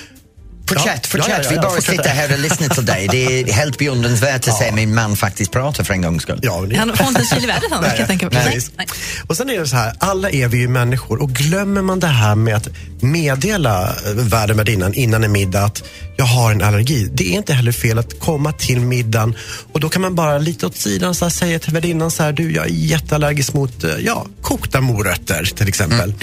fortsätt, 0.68 1.06
fortsätt. 1.06 1.28
ja, 1.30 1.36
ja, 1.38 1.42
ja, 1.44 1.50
vi 1.50 1.56
bara 1.56 1.80
sitter 1.80 2.08
här 2.08 2.32
och 2.32 2.38
lyssnar 2.38 2.68
till 2.68 2.84
dig. 2.84 3.08
Det 3.10 3.40
är 3.40 3.52
helt 3.52 3.78
beundransvärt 3.78 4.48
att 4.48 4.58
se 4.58 4.72
min 4.72 4.94
man 4.94 5.16
faktiskt 5.16 5.50
prata 5.52 5.84
för 5.84 5.94
en 5.94 6.02
gångs 6.02 6.22
skull. 6.22 6.38
Ja, 6.42 6.60
det- 6.68 6.76
Han 6.76 6.96
får 6.96 7.06
inte 7.06 7.20
en 7.20 7.26
syl 7.26 7.44
i 7.44 7.46
världen 7.46 7.72
annars, 7.72 7.88
kan 7.88 7.98
jag 7.98 8.08
tänka 8.08 8.30
mig. 8.30 8.60
Nej. 8.78 8.86
Och 9.26 9.36
sen 9.36 9.50
är 9.50 9.58
det 9.60 9.66
så 9.66 9.76
här, 9.76 9.92
alla 9.98 10.30
är 10.30 10.48
vi 10.48 10.58
ju 10.58 10.68
människor 10.68 11.22
och 11.22 11.30
glömmer 11.30 11.82
man 11.82 12.00
det 12.00 12.06
här 12.06 12.34
med 12.34 12.56
att 12.56 12.68
meddela 13.00 13.94
värden 14.14 14.56
värdinnan 14.56 14.94
innan 14.94 15.24
en 15.24 15.32
middag 15.32 15.64
att 15.64 15.82
jag 16.16 16.24
har 16.24 16.52
en 16.52 16.62
allergi. 16.62 17.08
Det 17.12 17.24
är 17.32 17.36
inte 17.36 17.52
heller 17.54 17.72
fel 17.72 17.98
att 17.98 18.20
komma 18.20 18.52
till 18.52 18.80
middagen 18.80 19.34
och 19.72 19.80
då 19.80 19.88
kan 19.88 20.02
man 20.02 20.14
bara 20.14 20.38
lite 20.38 20.66
åt 20.66 20.76
sidan 20.76 21.14
så 21.14 21.24
här, 21.24 21.30
säga 21.30 21.58
till 21.58 21.72
värdinnan 21.72 22.10
så 22.10 22.22
här, 22.22 22.32
du 22.32 22.52
jag 22.52 22.64
är 22.66 22.70
jätteallergisk 22.70 23.52
mot 23.54 23.84
eh, 23.84 23.90
ja, 24.00 24.26
kokta 24.42 24.80
morötter 24.80 25.44
till 25.56 25.68
exempel. 25.68 26.14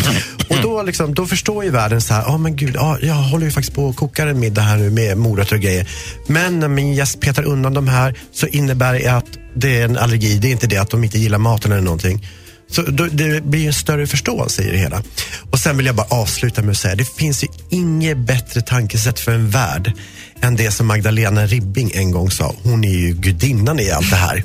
Och 0.50 0.56
då, 0.62 0.84
liksom, 0.84 1.14
då 1.14 1.26
förstår 1.26 1.64
ju 1.64 1.70
världen 1.70 2.02
så 2.02 2.14
här, 2.14 2.22
ja 2.28 2.38
men 2.38 2.56
gud, 2.56 2.76
ja, 2.76 2.98
jag 3.02 3.14
håller 3.14 3.46
ju 3.46 3.52
faktiskt 3.52 3.76
på 3.76 3.90
att 3.90 3.96
koka 3.96 4.26
en 4.30 4.40
middag 4.40 4.62
här 4.62 4.78
nu 4.78 4.90
med 4.90 5.18
morötter 5.18 5.56
och 5.56 5.62
grejer. 5.62 5.90
Men 6.28 6.60
när 6.60 6.68
min 6.68 6.94
gäst 6.94 7.20
petar 7.20 7.44
undan 7.44 7.74
de 7.74 7.88
här 7.88 8.16
så 8.34 8.48
innebär 8.48 8.94
det 8.94 9.08
att 9.08 9.26
det 9.56 9.80
är 9.82 9.86
en 9.86 9.98
allergi. 9.98 10.38
Det 10.38 10.48
är 10.48 10.52
inte 10.52 10.68
det 10.68 10.78
att 10.78 10.90
de 10.90 11.04
inte 11.04 11.20
gillar 11.20 11.38
maten 11.38 11.72
eller 11.72 11.82
någonting. 11.82 12.26
Så 12.72 12.82
då, 12.82 13.06
det 13.06 13.44
blir 13.44 13.68
en 13.68 13.74
större 13.74 14.08
förståelse 14.08 14.64
i 14.64 14.72
det 14.72 14.78
hela. 14.78 15.04
Och 15.52 15.60
sen 15.60 15.78
vill 15.78 15.86
jag 15.86 15.96
bara 15.96 16.08
avsluta 16.10 16.62
med 16.62 16.72
att 16.72 16.78
säga, 16.78 16.96
det 16.96 17.16
finns 17.18 17.44
ju 17.44 17.48
inget 17.70 18.18
bättre 18.18 18.62
tankesätt 18.62 19.20
för 19.20 19.32
en 19.32 19.50
värld 19.50 19.94
än 20.42 20.56
det 20.56 20.72
som 20.72 20.88
Magdalena 20.88 21.46
Ribbing 21.46 21.92
en 21.94 22.12
gång 22.12 22.32
sa. 22.32 22.56
Hon 22.64 22.84
är 22.84 22.94
ju 22.94 23.14
gudinnan 23.14 23.80
i 23.80 23.92
allt 23.92 24.10
det 24.10 24.16
här. 24.16 24.44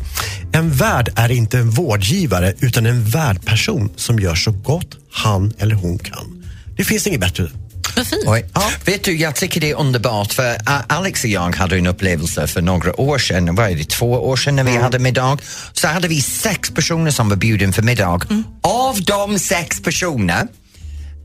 En 0.53 0.71
värd 0.71 1.13
är 1.17 1.31
inte 1.31 1.59
en 1.59 1.71
vårdgivare 1.71 2.55
utan 2.61 2.87
en 2.87 3.05
värdperson 3.05 3.91
som 3.97 4.19
gör 4.19 4.35
så 4.35 4.51
gott 4.51 4.97
han 5.11 5.53
eller 5.59 5.75
hon 5.75 5.99
kan. 5.99 6.45
Det 6.77 6.85
finns 6.85 7.07
inget 7.07 7.21
bättre. 7.21 7.49
Vad 7.97 8.07
fint. 8.07 8.23
Oj. 8.27 8.45
Vet 8.85 9.05
du, 9.05 9.17
jag 9.17 9.35
tycker 9.35 9.61
det 9.61 9.71
är 9.71 9.75
underbart 9.75 10.33
för 10.33 10.51
uh, 10.51 10.81
Alex 10.87 11.25
och 11.25 11.31
jag 11.31 11.57
hade 11.57 11.77
en 11.77 11.87
upplevelse 11.87 12.47
för 12.47 12.63
några 12.63 13.01
år 13.01 13.19
sedan, 13.19 13.55
vad 13.55 13.71
är 13.71 13.75
det, 13.75 13.89
två 13.89 14.13
år 14.13 14.37
sedan 14.37 14.57
när 14.57 14.65
vi 14.65 14.77
hade 14.77 14.99
middag. 14.99 15.39
Så 15.73 15.89
hade 15.89 16.09
vi 16.09 16.23
sex 16.23 16.71
personer 16.71 17.11
som 17.11 17.29
var 17.29 17.37
bjuden 17.37 17.73
för 17.73 17.83
middag. 17.83 18.21
Av 18.63 19.03
de 19.03 19.39
sex 19.39 19.83
personer 19.83 20.49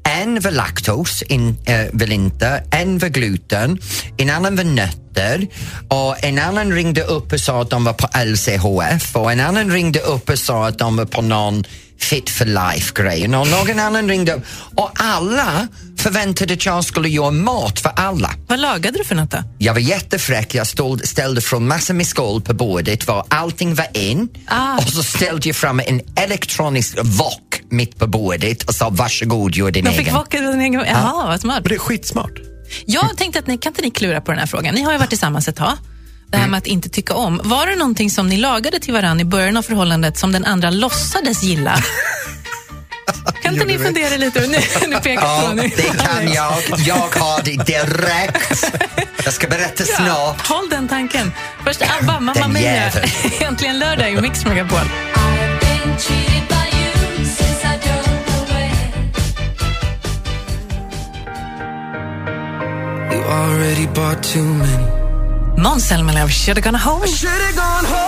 en 0.10 0.40
var 0.40 0.52
laktos, 0.52 1.22
in, 1.22 1.58
eh, 1.66 1.86
vill 1.94 2.12
inte, 2.12 2.64
en 2.72 2.98
var 2.98 3.10
gluten, 3.10 3.80
en 4.18 4.30
annan 4.30 4.56
var 4.56 4.64
nötter 4.64 5.48
och 5.88 6.24
en 6.24 6.40
annan 6.40 6.74
ringde 6.74 7.04
upp 7.04 7.34
och 7.34 7.40
sa 7.40 7.62
att 7.62 7.70
de 7.70 7.84
var 7.84 7.94
på 7.94 8.08
LCHF 8.26 9.16
och 9.16 9.32
en 9.32 9.40
annan 9.40 9.72
ringde 9.72 10.00
upp 10.00 10.30
och 10.30 10.40
sa 10.40 10.68
att 10.68 10.78
de 10.78 10.98
var 10.98 11.06
på 11.06 11.22
någon 11.22 11.64
fit 12.00 12.30
for 12.30 12.46
life-grej 12.46 13.24
och 13.24 13.30
någon 13.48 13.80
annan 13.80 14.10
ringde 14.10 14.34
upp 14.34 14.44
och 14.76 14.92
alla 14.96 15.68
förväntade 15.98 16.54
att 16.54 16.66
jag 16.66 16.84
skulle 16.86 17.10
göra 17.10 17.32
mat 17.32 17.80
för 17.80 17.92
alla. 17.96 18.32
Vad 18.48 18.60
lagade 18.60 18.98
du 18.98 19.04
för 19.04 19.16
något 19.16 19.32
då? 19.32 19.38
Jag 19.58 19.74
var 19.74 19.80
jättefräck, 19.82 20.56
jag 20.56 20.68
stod, 20.68 21.08
ställde 21.08 21.42
från 21.42 21.68
massor 21.68 21.94
med 21.94 22.08
skål 22.08 22.42
på 22.42 22.54
bordet 22.54 23.08
var 23.08 23.26
allting 23.30 23.76
var 23.76 23.88
in 23.98 24.30
Ah. 24.48 24.78
och 24.78 24.84
så 24.84 25.04
ställde 25.04 25.50
jag 25.50 25.56
fram 25.56 25.80
en 25.86 26.02
elektronisk 26.16 26.98
wok 27.04 27.62
mitt 27.70 27.98
på 27.98 28.08
bordet 28.08 28.64
och 28.64 28.76
sa 28.76 28.90
varsågod, 28.90 29.56
gör 29.56 29.72
din 29.72 29.84
De 29.86 29.90
egen. 29.92 30.04
fick 30.06 30.14
vocka 30.14 30.42
din 30.42 30.62
egen... 30.62 30.84
Jaha, 30.88 31.28
vad 31.28 31.42
smart. 31.42 31.64
Det 31.64 31.76
är 31.76 31.80
skitsmart. 31.80 32.32
Jag 32.86 33.18
tänkte 33.18 33.40
att 33.40 33.48
ni, 33.48 33.58
kan 33.58 33.70
inte 33.72 33.82
ni 33.82 33.92
klura 33.92 34.22
på 34.22 34.32
den 34.32 34.40
här 34.40 34.48
frågan? 34.48 34.76
Ni 34.76 34.82
har 34.82 34.92
ju 34.92 34.98
varit 34.98 35.10
tillsammans 35.10 35.48
ett 35.48 35.56
tag. 35.56 35.78
Det 36.32 36.38
här 36.38 36.48
med 36.48 36.58
att 36.58 36.68
inte 36.68 36.90
tycka 36.90 37.14
om. 37.16 37.42
Var 37.44 37.68
det 37.68 37.76
någonting 37.76 38.10
som 38.10 38.28
ni 38.30 38.38
lagade 38.38 38.80
till 38.80 38.94
varandra 38.94 39.22
i 39.22 39.26
början 39.26 39.58
av 39.58 39.62
förhållandet 39.62 40.18
som 40.18 40.32
den 40.32 40.46
andra 40.46 40.70
låtsades 40.70 41.44
gilla? 41.44 41.78
Kan 43.42 43.54
inte 43.54 43.66
ni 43.66 43.78
fundera 43.78 44.18
lite? 44.18 44.40
Nu, 44.48 44.48
nu 44.88 44.96
pekar 45.00 45.22
Ja, 45.24 45.52
nu. 45.56 45.62
det 45.62 45.84
kan 46.06 46.34
jag. 46.34 46.54
Jag 46.78 46.96
har 46.96 47.44
det 47.44 47.64
direkt. 47.66 48.66
Jag 49.26 49.34
ska 49.34 49.48
berätta 49.48 49.84
snart. 49.84 50.48
Håll 50.48 50.70
den 50.70 50.88
tanken. 50.88 51.32
Först 51.66 51.82
ABBA, 51.82 52.20
Mamma 52.20 52.48
Mia. 52.48 52.92
Äntligen 53.42 53.80
lördag 53.80 54.12
i 54.12 54.22
Mix 54.22 54.46
Megapol. 54.46 54.80
You 63.12 63.24
already 63.24 63.88
bought 63.88 64.24
too 64.24 64.44
many. 64.44 64.99
Måns 65.64 65.88
Zelmerlöw, 65.88 66.28
Should've 66.28 66.62
gone 66.62 66.78
home. 66.78 67.06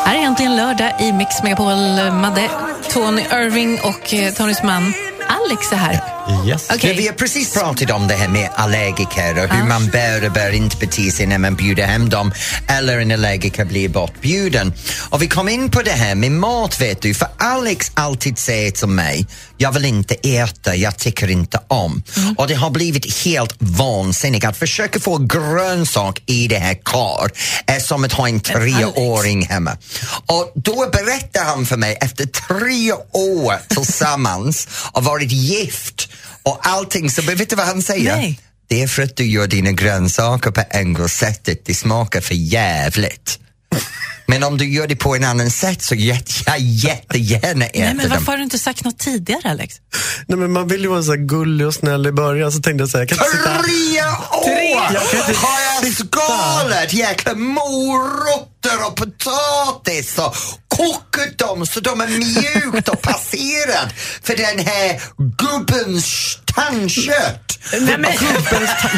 Här 0.05 0.15
är 0.15 0.19
äntligen 0.19 0.55
lördag 0.55 0.93
i 0.99 1.11
Mix 1.11 1.43
Megapol. 1.43 2.11
Madde, 2.13 2.49
Tony 2.93 3.21
Irving 3.21 3.79
och 3.83 4.13
eh, 4.13 4.33
Tonys 4.33 4.63
man 4.63 4.93
Alex 5.27 5.71
är 5.71 5.75
här. 5.75 6.20
Yes. 6.45 6.67
Ja, 6.69 6.93
vi 6.97 7.07
har 7.07 7.13
precis 7.13 7.53
pratat 7.53 7.91
om 7.91 8.07
det 8.07 8.13
här 8.15 8.27
med 8.27 8.49
allergiker 8.55 9.43
och 9.43 9.55
hur 9.55 9.67
man 9.67 9.87
bör 9.87 10.25
och 10.25 10.31
bör 10.31 10.51
inte 10.51 10.77
bete 10.77 11.11
sig 11.11 11.25
när 11.25 11.37
man 11.37 11.55
bjuder 11.55 11.85
hem 11.85 12.09
dem 12.09 12.31
eller 12.67 12.99
en 12.99 13.11
allergiker 13.11 13.65
blir 13.65 13.89
bortbjuden. 13.89 14.73
Och 15.09 15.21
vi 15.21 15.27
kom 15.27 15.49
in 15.49 15.69
på 15.69 15.81
det 15.81 15.91
här 15.91 16.15
med 16.15 16.31
mat 16.31 16.81
vet 16.81 17.01
du, 17.01 17.13
för 17.13 17.27
Alex 17.37 17.91
alltid 17.93 18.37
säger 18.37 18.71
till 18.71 18.87
mig, 18.87 19.27
jag 19.57 19.71
vill 19.71 19.85
inte 19.85 20.15
äta, 20.15 20.75
jag 20.75 20.97
tycker 20.97 21.29
inte 21.29 21.59
om. 21.67 22.03
Och 22.37 22.47
det 22.47 22.55
har 22.55 22.69
blivit 22.69 23.23
helt 23.25 23.55
vansinnigt 23.59 24.45
att 24.45 24.57
försöka 24.57 24.99
få 24.99 25.17
grönsak 25.17 26.21
i 26.25 26.47
det 26.47 26.59
här 26.59 26.77
kar 26.85 27.31
är 27.65 27.79
som 27.79 28.03
att 28.03 28.13
ha 28.13 28.27
en 28.27 28.39
treåring 28.39 29.45
hemma. 29.45 29.77
Och 30.25 30.51
då 30.55 30.89
berättar 30.91 31.43
han 31.45 31.65
för 31.65 31.77
mig 31.77 31.97
efter 32.01 32.25
tre 32.25 32.93
år 33.11 33.75
tillsammans 33.75 34.67
och 34.91 35.03
varit 35.03 35.31
gift 35.31 36.07
Och 36.43 36.59
allting, 36.61 37.09
så 37.09 37.21
vet 37.21 37.49
du 37.49 37.55
vad 37.55 37.65
han 37.65 37.81
säger? 37.81 38.15
Nej. 38.15 38.39
Det 38.67 38.81
är 38.81 38.87
för 38.87 39.03
att 39.03 39.15
du 39.15 39.25
gör 39.25 39.47
dina 39.47 39.71
grönsaker 39.71 40.51
på 40.51 40.63
engelsättet, 40.69 41.65
det 41.65 41.73
smakar 41.73 42.21
för 42.21 42.35
jävligt. 42.35 43.39
Men 44.31 44.43
om 44.43 44.57
du 44.57 44.73
gör 44.73 44.87
det 44.87 44.95
på 44.95 45.15
en 45.15 45.23
annan 45.23 45.51
sätt 45.51 45.81
så 45.81 45.95
jätte, 45.95 46.31
jag 46.45 46.59
jättegärna 46.59 47.65
äter 47.65 47.79
Nej, 47.79 47.93
men 47.93 47.97
dem. 47.97 48.09
varför 48.09 48.25
har 48.25 48.37
du 48.37 48.43
inte 48.43 48.59
sagt 48.59 48.83
något 48.83 48.99
tidigare, 48.99 49.49
Alex? 49.49 49.75
Nej, 50.27 50.39
men 50.39 50.51
man 50.51 50.67
vill 50.67 50.81
ju 50.81 50.87
vara 50.87 51.03
så 51.03 51.11
här 51.11 51.17
gullig 51.17 51.67
och 51.67 51.73
snäll 51.73 52.07
i 52.07 52.11
början 52.11 52.51
så 52.51 52.61
tänkte 52.61 52.81
jag 52.81 52.89
säga, 52.89 53.01
jag 53.01 53.09
kan 53.09 53.17
inte 53.17 53.37
sitta 53.37 53.49
här. 53.49 53.63
Tre 53.63 54.01
år 54.39 54.43
Tre. 54.43 54.71
Jag 54.93 55.09
kan 55.11 55.19
inte 55.19 55.39
har 55.39 55.59
jag 55.83 55.93
skalat 55.93 56.93
jäkla 56.93 57.35
morötter 57.35 58.87
och 58.87 58.95
potatis 58.95 60.17
och 60.17 60.35
kokat 60.67 61.37
dem 61.37 61.65
så 61.65 61.79
de 61.79 62.01
är 62.01 62.07
mjukt 62.07 62.89
och 62.89 63.01
passerat 63.01 63.93
för 64.23 64.35
den 64.35 64.65
här 64.65 65.01
gubbens 65.37 66.39
tandkött. 66.45 67.51
Nej, 67.71 67.97
men... 67.97 68.11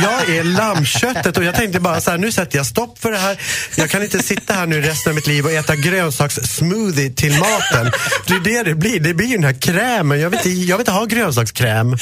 Jag 0.04 0.30
är 0.38 0.44
lammköttet 0.44 1.38
och 1.38 1.44
jag 1.44 1.56
tänkte 1.56 1.80
bara 1.80 2.02
så 2.02 2.12
här, 2.12 2.18
nu 2.18 2.32
sätter 2.32 2.58
jag 2.58 2.66
stopp 2.66 3.00
för 3.00 3.12
det 3.12 3.18
här. 3.18 3.40
Jag 3.76 3.90
kan 3.90 4.04
inte 4.04 4.24
sitta 4.24 4.54
här 4.54 4.66
nu 4.66 4.82
resten 4.82 5.12
av 5.12 5.16
mitt 5.16 5.23
liv 5.28 5.46
och 5.46 5.52
äta 5.52 5.76
grönsakssmoothie 5.76 7.10
till 7.10 7.40
maten. 7.40 7.92
Det 8.28 8.34
är 8.34 8.40
det 8.40 8.64
det 8.64 8.76
blir. 8.76 9.00
Det 9.00 9.14
blir 9.14 9.28
ju 9.28 9.36
den 9.36 9.44
här 9.44 9.62
krämen. 9.62 10.20
Jag 10.20 10.30
vill 10.30 10.40
inte, 10.40 10.50
jag 10.50 10.78
vill 10.78 10.82
inte 10.82 10.92
ha 10.92 11.06
grönsakskräm. 11.06 11.98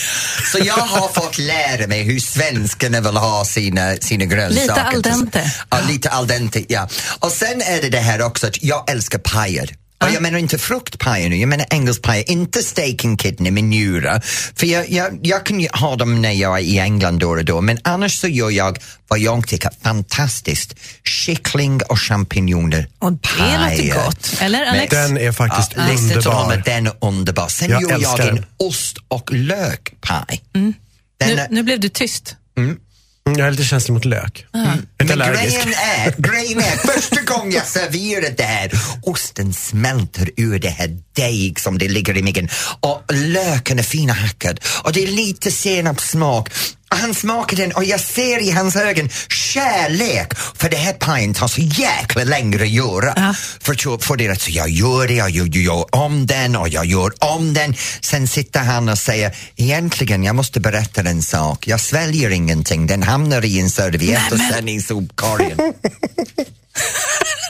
Så 0.51 0.59
jag 0.59 0.74
har 0.74 1.07
fått 1.07 1.38
lära 1.38 1.88
mig 1.88 2.03
hur 2.03 2.19
svenskarna 2.19 3.01
vill 3.01 3.17
ha 3.17 3.45
sina, 3.45 3.95
sina 3.95 4.26
grönsaker. 4.26 4.61
Lite 4.67 4.84
al 4.84 5.01
dente. 5.01 5.53
Ja, 5.69 5.78
lite 5.89 6.09
al 6.09 6.28
dente, 6.28 6.63
ja. 6.67 6.89
Och 7.19 7.32
sen 7.32 7.61
är 7.61 7.82
det 7.82 7.89
det 7.89 7.99
här 7.99 8.22
också 8.22 8.47
att 8.47 8.63
jag 8.63 8.89
älskar 8.89 9.19
pajer. 9.19 9.80
Och 10.01 10.09
jag 10.11 10.21
menar 10.21 10.39
inte 10.39 10.57
fruktpajer 10.57 11.29
nu, 11.29 11.35
jag 11.37 11.49
menar 11.49 11.65
engelskpajer, 11.69 12.31
inte 12.31 12.63
steak 12.63 13.05
and 13.05 13.19
kidney 13.21 13.51
med 13.51 13.63
njura. 13.63 14.21
För 14.55 14.65
jag, 14.67 14.89
jag, 14.89 15.19
jag 15.23 15.45
kan 15.45 15.59
ju 15.59 15.67
ha 15.73 15.95
dem 15.95 16.21
när 16.21 16.31
jag 16.31 16.57
är 16.57 16.63
i 16.63 16.79
England 16.79 17.19
då 17.19 17.29
och 17.29 17.45
då, 17.45 17.61
men 17.61 17.79
annars 17.83 18.19
så 18.19 18.27
gör 18.27 18.49
jag 18.49 18.77
vad 19.07 19.19
jag 19.19 19.47
tycker 19.47 19.67
är 19.69 19.73
fantastiskt. 19.83 20.75
Kyckling 21.03 21.81
och 21.89 21.99
champinjoner. 21.99 22.87
Och 22.99 23.11
det 23.11 23.19
låter 23.57 24.05
gott. 24.05 24.33
Eller, 24.41 24.65
Alex? 24.65 24.91
Den 24.91 25.17
är 25.17 25.31
faktiskt 25.31 25.73
ja, 25.75 25.83
underbar. 25.93 26.61
Den 26.65 26.87
är 26.87 26.93
underbar. 27.01 27.47
Sen 27.47 27.69
Jag 27.69 27.81
gör 27.81 27.99
jag 28.01 28.19
en 28.19 28.35
den. 28.35 28.45
ost 28.57 28.97
och 29.07 29.33
lökpaj. 29.33 30.41
Den 30.53 30.73
Nu, 31.19 31.33
är- 31.33 31.47
nu 31.49 31.63
blev 31.63 31.79
du 31.79 31.89
tyst. 31.89 32.35
Mm, 32.57 32.77
Jag 33.24 33.39
är 33.39 33.51
lite 33.51 33.63
känslig 33.63 33.93
mot 33.93 34.05
lök. 34.05 34.45
Mm. 34.53 34.67
Lite 34.99 35.15
Men 35.15 35.34
grejen 35.34 35.74
är, 35.74 36.22
grejen 36.22 36.59
är, 36.59 36.93
första 36.93 37.22
gången 37.22 37.51
jag 37.51 37.65
serverade 37.67 38.30
det 38.38 38.43
här, 38.43 38.72
osten 39.01 39.53
smälter 39.53 40.30
ur 40.38 40.59
det 40.59 40.69
här 40.69 40.97
deg 41.14 41.59
som 41.59 41.78
det 41.78 41.88
ligger 41.88 42.18
i 42.18 42.24
miggen 42.24 42.49
och 42.80 43.03
löken 43.09 43.80
är 43.80 43.84
fina 43.84 44.14
hackad 44.14 44.59
och 44.84 44.93
det 44.93 45.03
är 45.03 45.07
lite 45.07 45.51
senapssmak. 45.51 46.49
Han 46.93 47.14
smakar 47.14 47.57
den 47.57 47.72
och 47.72 47.84
jag 47.84 47.99
ser 47.99 48.39
i 48.39 48.51
hans 48.51 48.76
ögon 48.76 49.09
kärlek 49.30 50.34
för 50.55 50.70
det 50.70 50.78
här 50.78 50.93
pajen 50.93 51.34
tar 51.34 51.47
så 51.47 51.62
jäkla 51.62 52.24
längre 52.24 52.64
att 52.64 52.70
göra. 52.70 53.36
För 53.62 53.93
att 53.93 54.03
få 54.03 54.16
det 54.16 54.41
så 54.41 54.51
jag 54.51 54.70
gör 54.70 55.07
det, 55.07 55.14
jag 55.14 55.30
gör, 55.30 55.45
jag 55.45 55.55
gör 55.55 55.95
om 55.95 56.26
den 56.26 56.55
och 56.55 56.70
jag 56.70 56.86
gör 56.86 57.12
om 57.20 57.53
den. 57.53 57.76
Sen 58.01 58.28
sitter 58.28 58.59
han 58.59 58.89
och 58.89 58.97
säger 58.97 59.36
egentligen 59.55 60.24
jag 60.24 60.36
måste 60.36 60.59
berätta 60.59 61.01
en 61.01 61.22
sak. 61.22 61.68
Jag 61.68 61.80
sväljer 61.80 62.30
ingenting, 62.30 62.88
den 62.88 63.03
hamnar 63.03 63.45
i 63.45 63.59
en 63.59 63.70
serviett 63.70 64.32
och 64.32 64.39
sen 64.39 64.70
i 64.70 64.82
sopkorgen. 64.82 65.57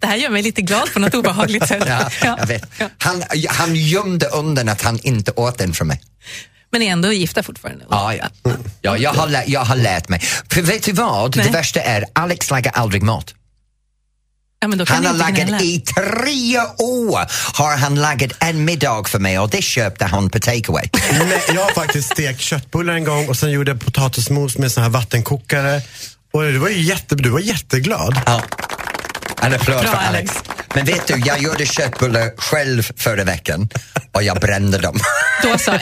Det 0.00 0.06
här 0.06 0.16
gör 0.16 0.30
mig 0.30 0.42
lite 0.42 0.62
glad 0.62 0.92
på 0.92 0.98
något 0.98 1.14
obehagligt 1.14 1.68
sätt. 1.68 1.84
Ja, 2.22 2.36
jag 2.38 2.46
vet. 2.46 2.64
Han, 2.98 3.24
han 3.48 3.76
gömde 3.76 4.26
undan 4.26 4.68
att 4.68 4.82
han 4.82 4.98
inte 5.02 5.32
åt 5.32 5.58
den 5.58 5.74
från 5.74 5.88
mig. 5.88 6.00
Men 6.72 6.82
är 6.82 6.90
ändå 6.92 7.12
gifta 7.12 7.42
fortfarande. 7.42 7.84
Ja, 7.90 8.14
ja. 8.14 8.26
ja 8.82 8.96
jag, 8.96 9.12
har 9.12 9.28
lä- 9.28 9.44
jag 9.46 9.60
har 9.60 9.76
lärt 9.76 10.08
mig. 10.08 10.20
För 10.50 10.62
vet 10.62 10.82
du 10.82 10.92
vad? 10.92 11.36
Nej. 11.36 11.46
Det 11.46 11.52
värsta 11.52 11.80
är, 11.80 12.04
Alex 12.12 12.50
lagar 12.50 12.72
aldrig 12.72 13.02
mat. 13.02 13.34
Ja, 14.60 14.68
men 14.68 14.78
då 14.78 14.86
kan 14.86 14.96
Han 14.96 15.06
har 15.06 15.14
lagat 15.14 15.62
i 15.62 15.80
tre 15.80 16.58
år 16.78 17.20
har 17.58 17.76
han 17.76 17.94
lagat 17.94 18.30
en 18.40 18.64
middag 18.64 19.08
för 19.08 19.18
mig 19.18 19.38
och 19.38 19.50
det 19.50 19.62
köpte 19.62 20.04
han 20.04 20.30
på 20.30 20.38
takeaway. 20.38 20.88
Nej, 21.12 21.42
jag 21.54 21.62
har 21.64 21.72
faktiskt 21.74 22.12
stekt 22.12 22.40
köttbullar 22.40 22.94
en 22.94 23.04
gång 23.04 23.28
och 23.28 23.36
sen 23.36 23.50
gjorde 23.50 23.70
jag 23.70 23.80
potatismos 23.80 24.58
med 24.58 24.72
sån 24.72 24.82
här 24.82 24.90
vattenkokare. 24.90 25.82
Och 26.32 26.42
det 26.42 26.58
var 26.58 26.68
ju 26.68 26.80
jätte, 26.82 27.14
du 27.14 27.28
var 27.30 27.40
jätteglad. 27.40 28.20
Ja. 28.26 28.42
En 29.42 29.54
applåd 29.54 29.80
Bra, 29.80 29.90
för 29.90 29.96
Alex. 29.96 30.32
Men 30.74 30.84
vet 30.84 31.06
du, 31.06 31.22
jag 31.26 31.38
gjorde 31.42 31.66
köttbullar 31.66 32.30
själv 32.36 32.90
förra 32.96 33.24
veckan 33.24 33.68
och 34.12 34.22
jag 34.22 34.40
brände 34.40 34.78
dem. 34.78 35.00
Då 35.42 35.58
så, 35.58 35.70
1-1. 35.70 35.80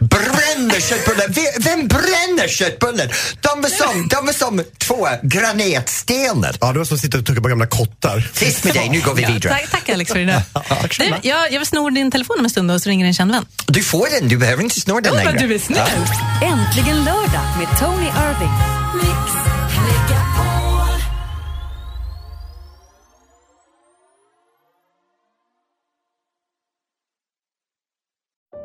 Bränner 0.00 0.80
köttbullar? 0.80 1.28
Ve- 1.28 1.54
Vem 1.58 1.88
bränner 1.88 2.48
köttbullar? 2.48 3.06
De 3.40 3.60
var 3.62 3.68
som, 3.68 4.08
de 4.08 4.26
var 4.26 4.32
som 4.32 4.62
två 4.78 5.08
granatstenar. 5.22 6.56
Ja, 6.60 6.72
det 6.72 6.78
var 6.78 6.84
som 6.84 6.94
att 6.94 7.00
sitta 7.00 7.18
och 7.18 7.26
tugga 7.26 7.40
på 7.40 7.48
gamla 7.48 7.66
kottar. 7.66 8.30
Tyst 8.34 8.64
med 8.64 8.74
dig, 8.74 8.88
nu 8.88 9.00
går 9.00 9.14
vi 9.14 9.22
Ja, 9.22 9.28
vidare. 9.32 9.52
tack, 9.60 9.70
tack 9.70 9.88
Alex 9.88 10.12
för 10.12 10.18
det 10.18 10.24
där. 10.54 10.98
Du, 11.22 11.28
jag, 11.28 11.52
jag 11.52 11.66
snor 11.66 11.90
din 11.90 12.10
telefon 12.10 12.36
om 12.38 12.44
en 12.44 12.50
stund 12.50 12.70
och 12.70 12.82
så 12.82 12.88
ringer 12.90 13.06
en 13.06 13.14
känd 13.14 13.32
vän. 13.32 13.46
Du 13.66 13.82
får 13.82 14.08
den, 14.20 14.28
du 14.28 14.36
behöver 14.36 14.62
inte 14.62 14.80
snurra 14.80 15.00
den 15.00 15.14
Ja, 15.14 15.24
längre. 15.24 15.46
du 15.46 15.54
är 15.54 15.58
snäll. 15.58 15.88
Äntligen 16.42 17.04
lördag 17.04 17.44
med 17.58 17.78
Tony 17.80 18.06
Irving. 18.06 19.57